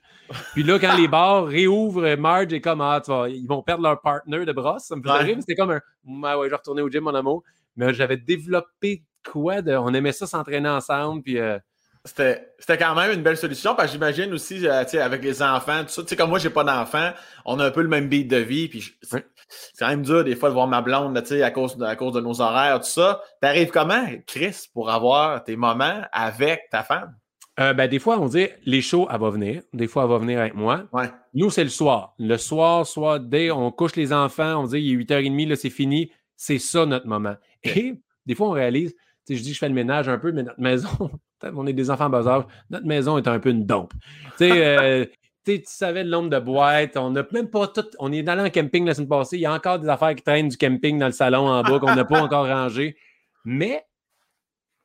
[0.54, 3.82] Puis là, quand les bars réouvrent, Marge est comme Ah, tu vas- ils vont perdre
[3.82, 4.84] leur partner de brosse.
[4.84, 5.22] Ça me faisait Ouais.
[5.24, 5.36] rire.
[5.40, 7.42] C'était comme un Ouais, ouais, je vais retourner au gym, mon amour.
[7.76, 9.72] Mais j'avais développé quoi de.
[9.76, 11.22] On aimait ça s'entraîner ensemble.
[11.22, 11.58] Puis euh,
[12.06, 15.22] C'était c'était quand même une belle solution parce que j'imagine aussi, euh, tu sais, avec
[15.22, 16.02] les enfants, tout ça.
[16.04, 17.10] Tu sais, comme moi, j'ai pas d'enfants,
[17.44, 18.68] on a un peu le même beat de vie.
[18.68, 19.18] Puis je-.
[19.48, 21.76] C'est quand même dur des fois de voir ma blonde, là, tu sais, à cause,
[21.76, 23.20] de, à cause de nos horaires, tout ça.
[23.40, 27.14] T'arrives comment, Chris, pour avoir tes moments avec ta femme?
[27.58, 29.62] euh, ben, des fois, on dit les shows, elle va venir.
[29.72, 30.84] Des fois, elle va venir avec moi.
[30.92, 31.10] Ouais.
[31.34, 32.14] Nous, c'est le soir.
[32.18, 35.70] Le soir, soit dès on couche les enfants, on dit il est 8h30, là, c'est
[35.70, 36.10] fini.
[36.36, 37.34] C'est ça notre moment.
[37.64, 37.94] Et
[38.26, 40.32] des fois, on réalise, tu sais, je dis que je fais le ménage un peu,
[40.32, 40.88] mais notre maison,
[41.42, 43.94] on est des enfants bas âge, notre maison est un peu une dompe.
[44.36, 45.06] Tu sais, euh,
[45.54, 47.84] tu savais le nombre de boîtes, on n'a même pas tout.
[47.98, 50.22] On est allé en camping la semaine passée, il y a encore des affaires qui
[50.22, 52.96] traînent du camping dans le salon en bas qu'on n'a pas encore rangé.
[53.44, 53.84] Mais,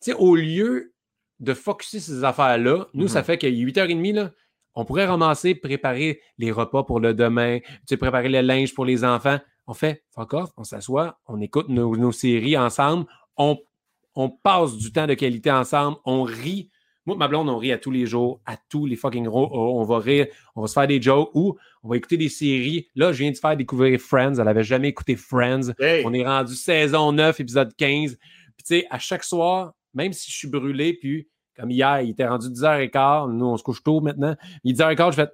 [0.01, 0.93] tu sais, au lieu
[1.39, 3.25] de focuser ces affaires-là, nous, ça Mhm.
[3.25, 4.31] fait qu'à 8h30, là,
[4.75, 9.03] on pourrait ramasser, préparer les repas pour le demain, tu préparer le linge pour les
[9.03, 9.39] enfants.
[9.67, 13.05] On fait fuck off, on s'assoit, on écoute nos, nos séries ensemble,
[13.37, 13.57] on,
[14.15, 16.69] on passe du temps de qualité ensemble, on rit.
[17.05, 19.51] Moi, ma blonde, on rit à tous les jours, à tous les fucking jours.
[19.53, 22.87] On va rire, on va se faire des jokes ou on va écouter des séries.
[22.95, 24.35] Là, je viens de faire découvrir Friends.
[24.37, 25.73] Elle n'avait jamais écouté Friends.
[25.79, 26.03] Hey!
[26.05, 28.17] On est rendu saison 9, épisode 15.
[28.17, 32.11] Puis, tu sais, à chaque soir, même si je suis brûlé, puis comme hier, il
[32.11, 34.35] était rendu 10h15, nous, on se couche tôt maintenant.
[34.63, 35.29] Il est 10h15, je fais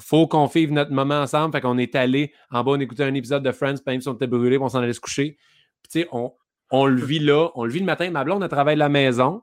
[0.00, 1.52] faut qu'on vive notre moment ensemble.
[1.52, 4.14] Fait qu'on est allé en bas, on écoutait un épisode de Friends, même si on
[4.14, 5.36] était brûlé, on s'en allait se coucher.
[5.82, 6.32] Puis, tu sais, on,
[6.70, 8.10] on le vit là, on le vit le matin.
[8.10, 9.42] Ma blonde, elle travaille de la maison.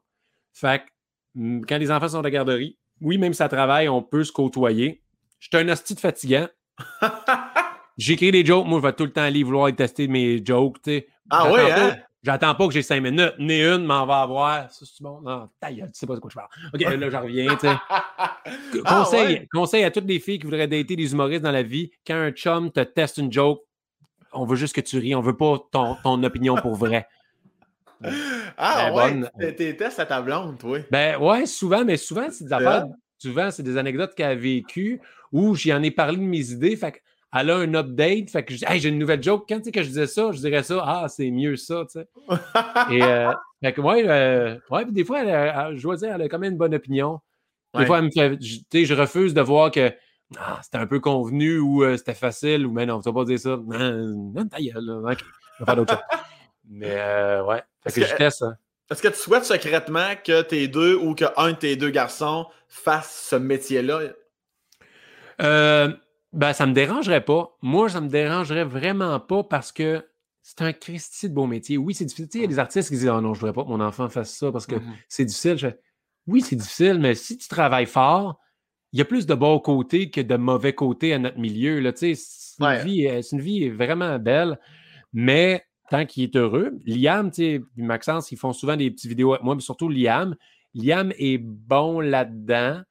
[0.51, 0.89] Fait que
[1.67, 4.31] quand les enfants sont à la garderie, oui, même si ça travaille, on peut se
[4.31, 5.01] côtoyer.
[5.39, 6.47] Je suis un hostie de fatigant.
[7.97, 8.65] J'écris des jokes.
[8.65, 10.77] Moi, je vais tout le temps aller vouloir tester mes jokes.
[10.83, 11.07] sais.
[11.29, 11.97] Ah oui, hein?
[12.21, 13.35] J'attends pas que j'ai cinq minutes.
[13.39, 14.69] Né une, m'en va avoir.
[14.71, 15.21] Ça, c'est bon?
[15.21, 16.49] Non, ta tu sais pas de quoi je parle.
[16.73, 17.75] OK, là, j'en reviens, tu sais.
[18.85, 21.91] Ah conseil, conseil à toutes les filles qui voudraient dater des humoristes dans la vie,
[22.05, 23.61] quand un chum te teste une joke,
[24.33, 25.13] on veut juste que tu ris.
[25.15, 27.07] On veut pas ton, ton opinion pour vrai.
[28.57, 30.79] Ah ben, ouais, tes tests à ta blonde, toi.
[30.91, 32.85] Ben ouais, souvent, mais souvent, c'est des affaires,
[33.17, 35.01] souvent, c'est des anecdotes qu'elle a vécues
[35.31, 36.75] où j'en ai parlé de mes idées.
[36.75, 37.01] Fait
[37.37, 38.29] elle a un update.
[38.29, 39.45] Fait que j'ai une nouvelle joke.
[39.47, 40.83] Quand tu sais que je disais ça, je dirais ça.
[40.85, 42.07] Ah, c'est mieux ça, tu sais.
[42.91, 43.31] Et euh,
[43.63, 46.53] fait que ouais, euh, ouais des fois, elle, je dois dire, elle a quand même
[46.53, 47.19] une bonne opinion.
[47.77, 48.37] Des fois, elle me fait.
[48.37, 49.93] Tu sais, je refuse de voir que
[50.37, 53.25] ah, c'était un peu convenu ou euh, c'était facile ou mais non, tu vas pas
[53.25, 53.57] dire ça.
[53.63, 55.11] Non, non ta gueule, là.
[55.11, 55.23] Okay.
[55.59, 56.19] On va faire d'autres choses.
[56.69, 56.95] Mais
[57.41, 57.63] ouais.
[57.83, 58.53] Fait que, je teste ça.
[58.91, 63.27] Est-ce que tu souhaites secrètement que tes deux ou qu'un de tes deux garçons fasse
[63.29, 64.01] ce métier-là?
[65.41, 65.93] Euh,
[66.33, 67.55] ben, ça me dérangerait pas.
[67.61, 70.05] Moi, ça me dérangerait vraiment pas parce que
[70.41, 71.77] c'est un Christy de beau métier.
[71.77, 72.29] Oui, c'est difficile.
[72.33, 74.09] Il y a des artistes qui disent Oh non, je voudrais pas que mon enfant
[74.09, 74.95] fasse ça parce que mm-hmm.
[75.07, 75.77] c'est difficile.
[76.25, 78.39] oui, c'est difficile, mais si tu travailles fort,
[78.91, 81.79] il y a plus de bons côtés que de mauvais côtés à notre milieu.
[81.79, 81.91] Là.
[81.95, 82.15] C'est,
[82.59, 84.59] une vie, euh, c'est une vie vraiment belle,
[85.13, 86.71] mais tant qu'il est heureux.
[86.85, 90.35] Liam, tu sais, Maxence, ils font souvent des petites vidéos avec moi, mais surtout Liam.
[90.73, 92.81] Liam est bon là-dedans.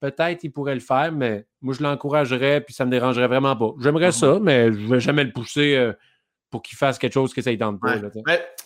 [0.00, 3.72] Peut-être qu'il pourrait le faire, mais moi, je l'encouragerais, puis ça me dérangerait vraiment pas.
[3.80, 4.42] J'aimerais ça, mhm.
[4.42, 5.92] mais je ne vais jamais le pousser euh,
[6.50, 7.96] pour qu'il fasse quelque chose que ça ne tente pas.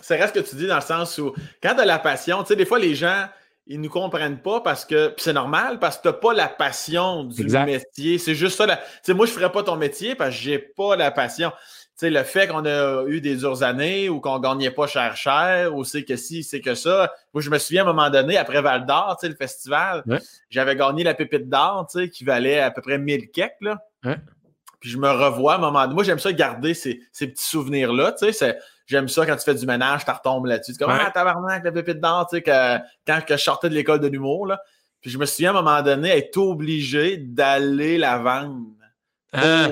[0.00, 1.32] c'est vrai ce que tu dis dans le sens où,
[1.62, 3.26] quand tu as la passion, tu sais, des fois, les gens,
[3.66, 6.48] ils ne nous comprennent pas parce que, c'est normal, parce que tu n'as pas la
[6.48, 8.18] passion du métier.
[8.18, 8.66] C'est juste ça.
[8.66, 11.10] Tu sais, moi, je ne ferais pas ton métier parce que je n'ai pas la
[11.10, 11.52] passion
[12.10, 15.84] le fait qu'on a eu des dures années ou qu'on gagnait pas cher cher, ou
[15.84, 17.12] c'est que si, c'est que ça.
[17.34, 20.04] Moi, je me souviens à un moment donné, après Val d'Or, le festival,
[20.50, 23.78] j'avais gagné la pépite d'or, qui valait à peu près 1000 kek, là.
[24.80, 25.94] Puis je me revois à un moment donné.
[25.94, 28.14] Moi, j'aime ça garder ces, petits souvenirs-là,
[28.86, 30.72] J'aime ça quand tu fais du ménage, tu retombes là-dessus.
[30.72, 34.08] Tu comme, ah, tabarnak, la pépite d'or, que, quand que je sortais de l'école de
[34.08, 34.60] l'humour, là.
[35.00, 38.66] Puis je me souviens à un moment donné être obligé d'aller la vendre.
[39.32, 39.68] Ah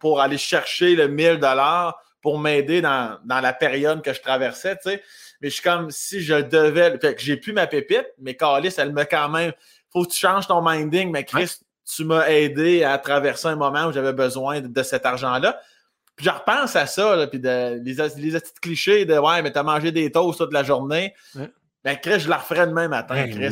[0.00, 4.90] pour aller chercher le 1000 dollars pour m'aider dans, la période que je traversais, tu
[4.90, 5.02] sais.
[5.40, 6.98] Mais je suis comme si je devais.
[6.98, 9.52] Fait que j'ai plus ma pépite, mais Calis, elle me quand même.
[9.92, 13.86] Faut que tu changes ton minding, mais Chris, tu m'as aidé à traverser un moment
[13.86, 15.60] où j'avais besoin de, cet argent-là.
[16.16, 19.62] Puis je repense à ça, puis de, les, les, petits clichés de Ouais, mais t'as
[19.62, 21.14] mangé des toasts toute la journée.
[21.84, 23.50] Ben, Chris, je la referais demain matin, Chris.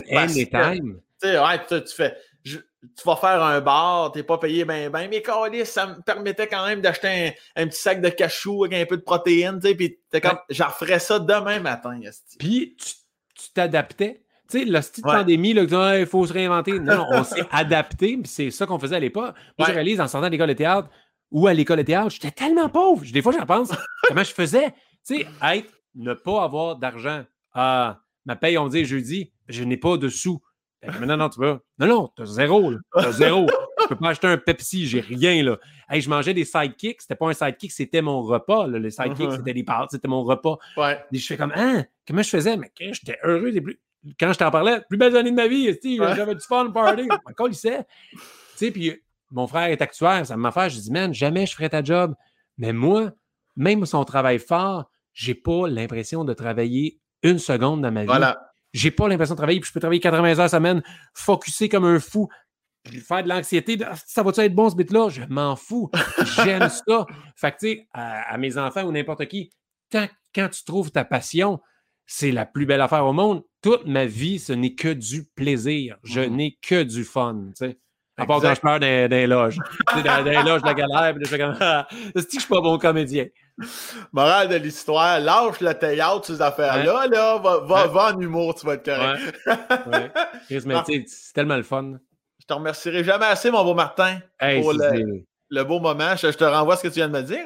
[1.22, 4.90] Tu sais, ouais, tu fais tu vas faire un bar, tu n'es pas payé bien,
[4.90, 5.08] bien.
[5.08, 8.86] Mais Calis, ça me permettait quand même d'acheter un, petit sac de cachou avec un
[8.86, 11.98] peu de protéines, tu sais, puis comme, j'en ferais ça demain matin.
[12.38, 14.22] Puis tu t'adaptais.
[14.50, 16.78] Tu sais, la petite pandémie, là, il faut se réinventer.
[16.78, 19.34] Non, on s'est adapté, puis c'est ça qu'on faisait à l'époque.
[19.58, 20.90] Moi, je réalise en sortant de l'école de théâtre
[21.30, 23.04] ou à l'école de théâtre, j'étais tellement pauvre.
[23.10, 23.70] Des fois, j'en pense
[24.08, 24.72] comment je faisais.
[25.06, 27.24] Tu sais, être, ne pas avoir d'argent.
[27.54, 30.40] Ah, ma paye, on dit jeudi, je n'ai pas de sous.
[31.00, 31.58] Mais non, non, tu veux.
[31.78, 32.78] Non, non, t'as zéro, là.
[32.92, 33.46] T'as zéro.
[33.82, 35.58] je peux pas acheter un Pepsi, j'ai rien, là.
[35.88, 37.02] Hey, je mangeais des sidekicks.
[37.02, 38.78] C'était pas un sidekick, c'était mon repas, là.
[38.78, 39.36] Les sidekicks, uh-huh.
[39.36, 40.58] c'était des pâtes, c'était mon repas.
[40.76, 41.02] Ouais.
[41.12, 42.56] Et je fais comme, hein, comment je faisais?
[42.56, 43.52] Mais j'étais heureux.
[43.60, 43.80] Plus...
[44.18, 47.08] Quand je t'en parlais, plus belle année de ma vie, j'avais du fun party.
[47.26, 47.84] Encore, il sait.
[48.12, 48.18] Tu
[48.56, 49.00] sais, puis
[49.30, 52.14] mon frère est actuaire, ça m'a fait, je dis, man, jamais je ferais ta job.
[52.58, 53.10] Mais moi,
[53.56, 58.06] même si on travaille fort, j'ai pas l'impression de travailler une seconde dans ma vie.
[58.06, 60.82] Voilà j'ai pas l'impression de travailler, puis je peux travailler 80 heures semaine,
[61.14, 62.28] focusser comme un fou,
[62.82, 63.78] puis faire de l'anxiété.
[63.86, 65.08] Ah, ça va-tu être bon ce bit-là?
[65.08, 65.90] Je m'en fous.
[66.36, 67.06] J'aime ça.
[67.36, 69.50] Fait que, tu sais, à, mes enfants ou n'importe qui,
[69.90, 71.60] quand, quand tu trouves ta passion,
[72.04, 73.42] c'est la plus belle affaire au monde.
[73.62, 75.96] Toute ma vie, ce n'est que du plaisir.
[76.02, 76.30] Je mm-hmm.
[76.30, 77.78] n'ai que du fun, tu sais.
[78.16, 79.58] À part quand je loges.
[79.92, 82.48] dans, dans les loges de la galère, puis je fais comme, ah, que je suis
[82.48, 83.26] pas bon comédien?
[84.12, 88.66] Morale de l'histoire, lâche le théâtre, ces affaires-là, là, va, va, va, en humour, tu
[88.66, 89.40] vas être correct.
[89.46, 90.10] Ouais.
[90.50, 91.04] ouais.
[91.06, 91.92] c'est tellement le fun.
[92.40, 96.16] Je te remercierai jamais assez, mon beau Martin, pour le, le beau moment.
[96.16, 97.44] Je, te renvoie ce que tu viens de me dire.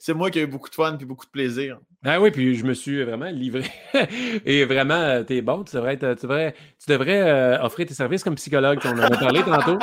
[0.00, 1.78] C'est moi qui ai eu beaucoup de fun et beaucoup de plaisir.
[2.04, 3.64] Ah oui, puis je me suis vraiment livré.
[4.44, 5.64] et vraiment, euh, t'es bon.
[5.64, 8.78] Tu devrais, tu devrais, tu devrais euh, offrir tes services comme psychologue.
[8.84, 9.78] On en a parlé tantôt.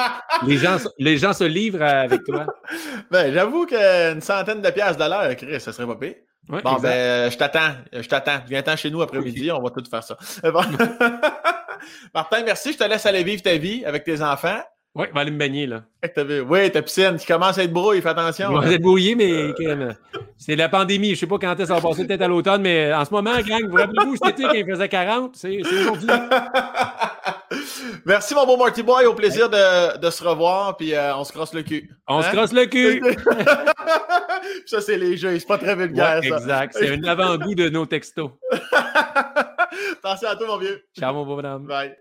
[0.45, 2.45] Les gens, les gens se livrent avec toi.
[3.11, 6.15] Ben, j'avoue qu'une centaine de piastres de l'heure, Chris, ça serait pas pire.
[6.47, 6.81] bon, exact.
[6.81, 7.71] ben, je t'attends.
[7.93, 8.39] Je t'attends.
[8.47, 9.51] Viens-t'en chez nous après-midi.
[9.51, 10.17] On va tout faire ça.
[10.43, 10.63] Bon.
[12.13, 12.73] Martin, merci.
[12.73, 14.59] Je te laisse aller vivre ta vie avec tes enfants.
[14.95, 15.83] Oui, va aller me baigner, là.
[16.47, 18.53] Oui, ta piscine qui commence à être brouillée, fais attention.
[18.53, 19.53] Va être brouillée, mais
[20.37, 21.09] c'est la pandémie.
[21.09, 23.35] Je ne sais pas quand ça va passer, peut-être à l'automne, mais en ce moment,
[23.45, 26.07] gang, vous rappelez-vous, été, quand il faisait 40, c'est aujourd'hui.
[28.05, 29.05] Merci, mon beau Marty Boy.
[29.05, 31.89] Au plaisir de, de se revoir, puis euh, on se crosse le cul.
[32.07, 32.31] On se hein?
[32.31, 33.01] crosse le cul.
[34.65, 35.37] ça, c'est les jeux.
[35.39, 36.75] C'est pas très vulgaire, ouais, Exact.
[36.77, 38.31] C'est un avant-goût de nos textos.
[40.03, 40.83] Attention à toi, mon vieux.
[40.97, 41.65] Ciao, mon beau bonhomme.
[41.65, 41.95] Bye.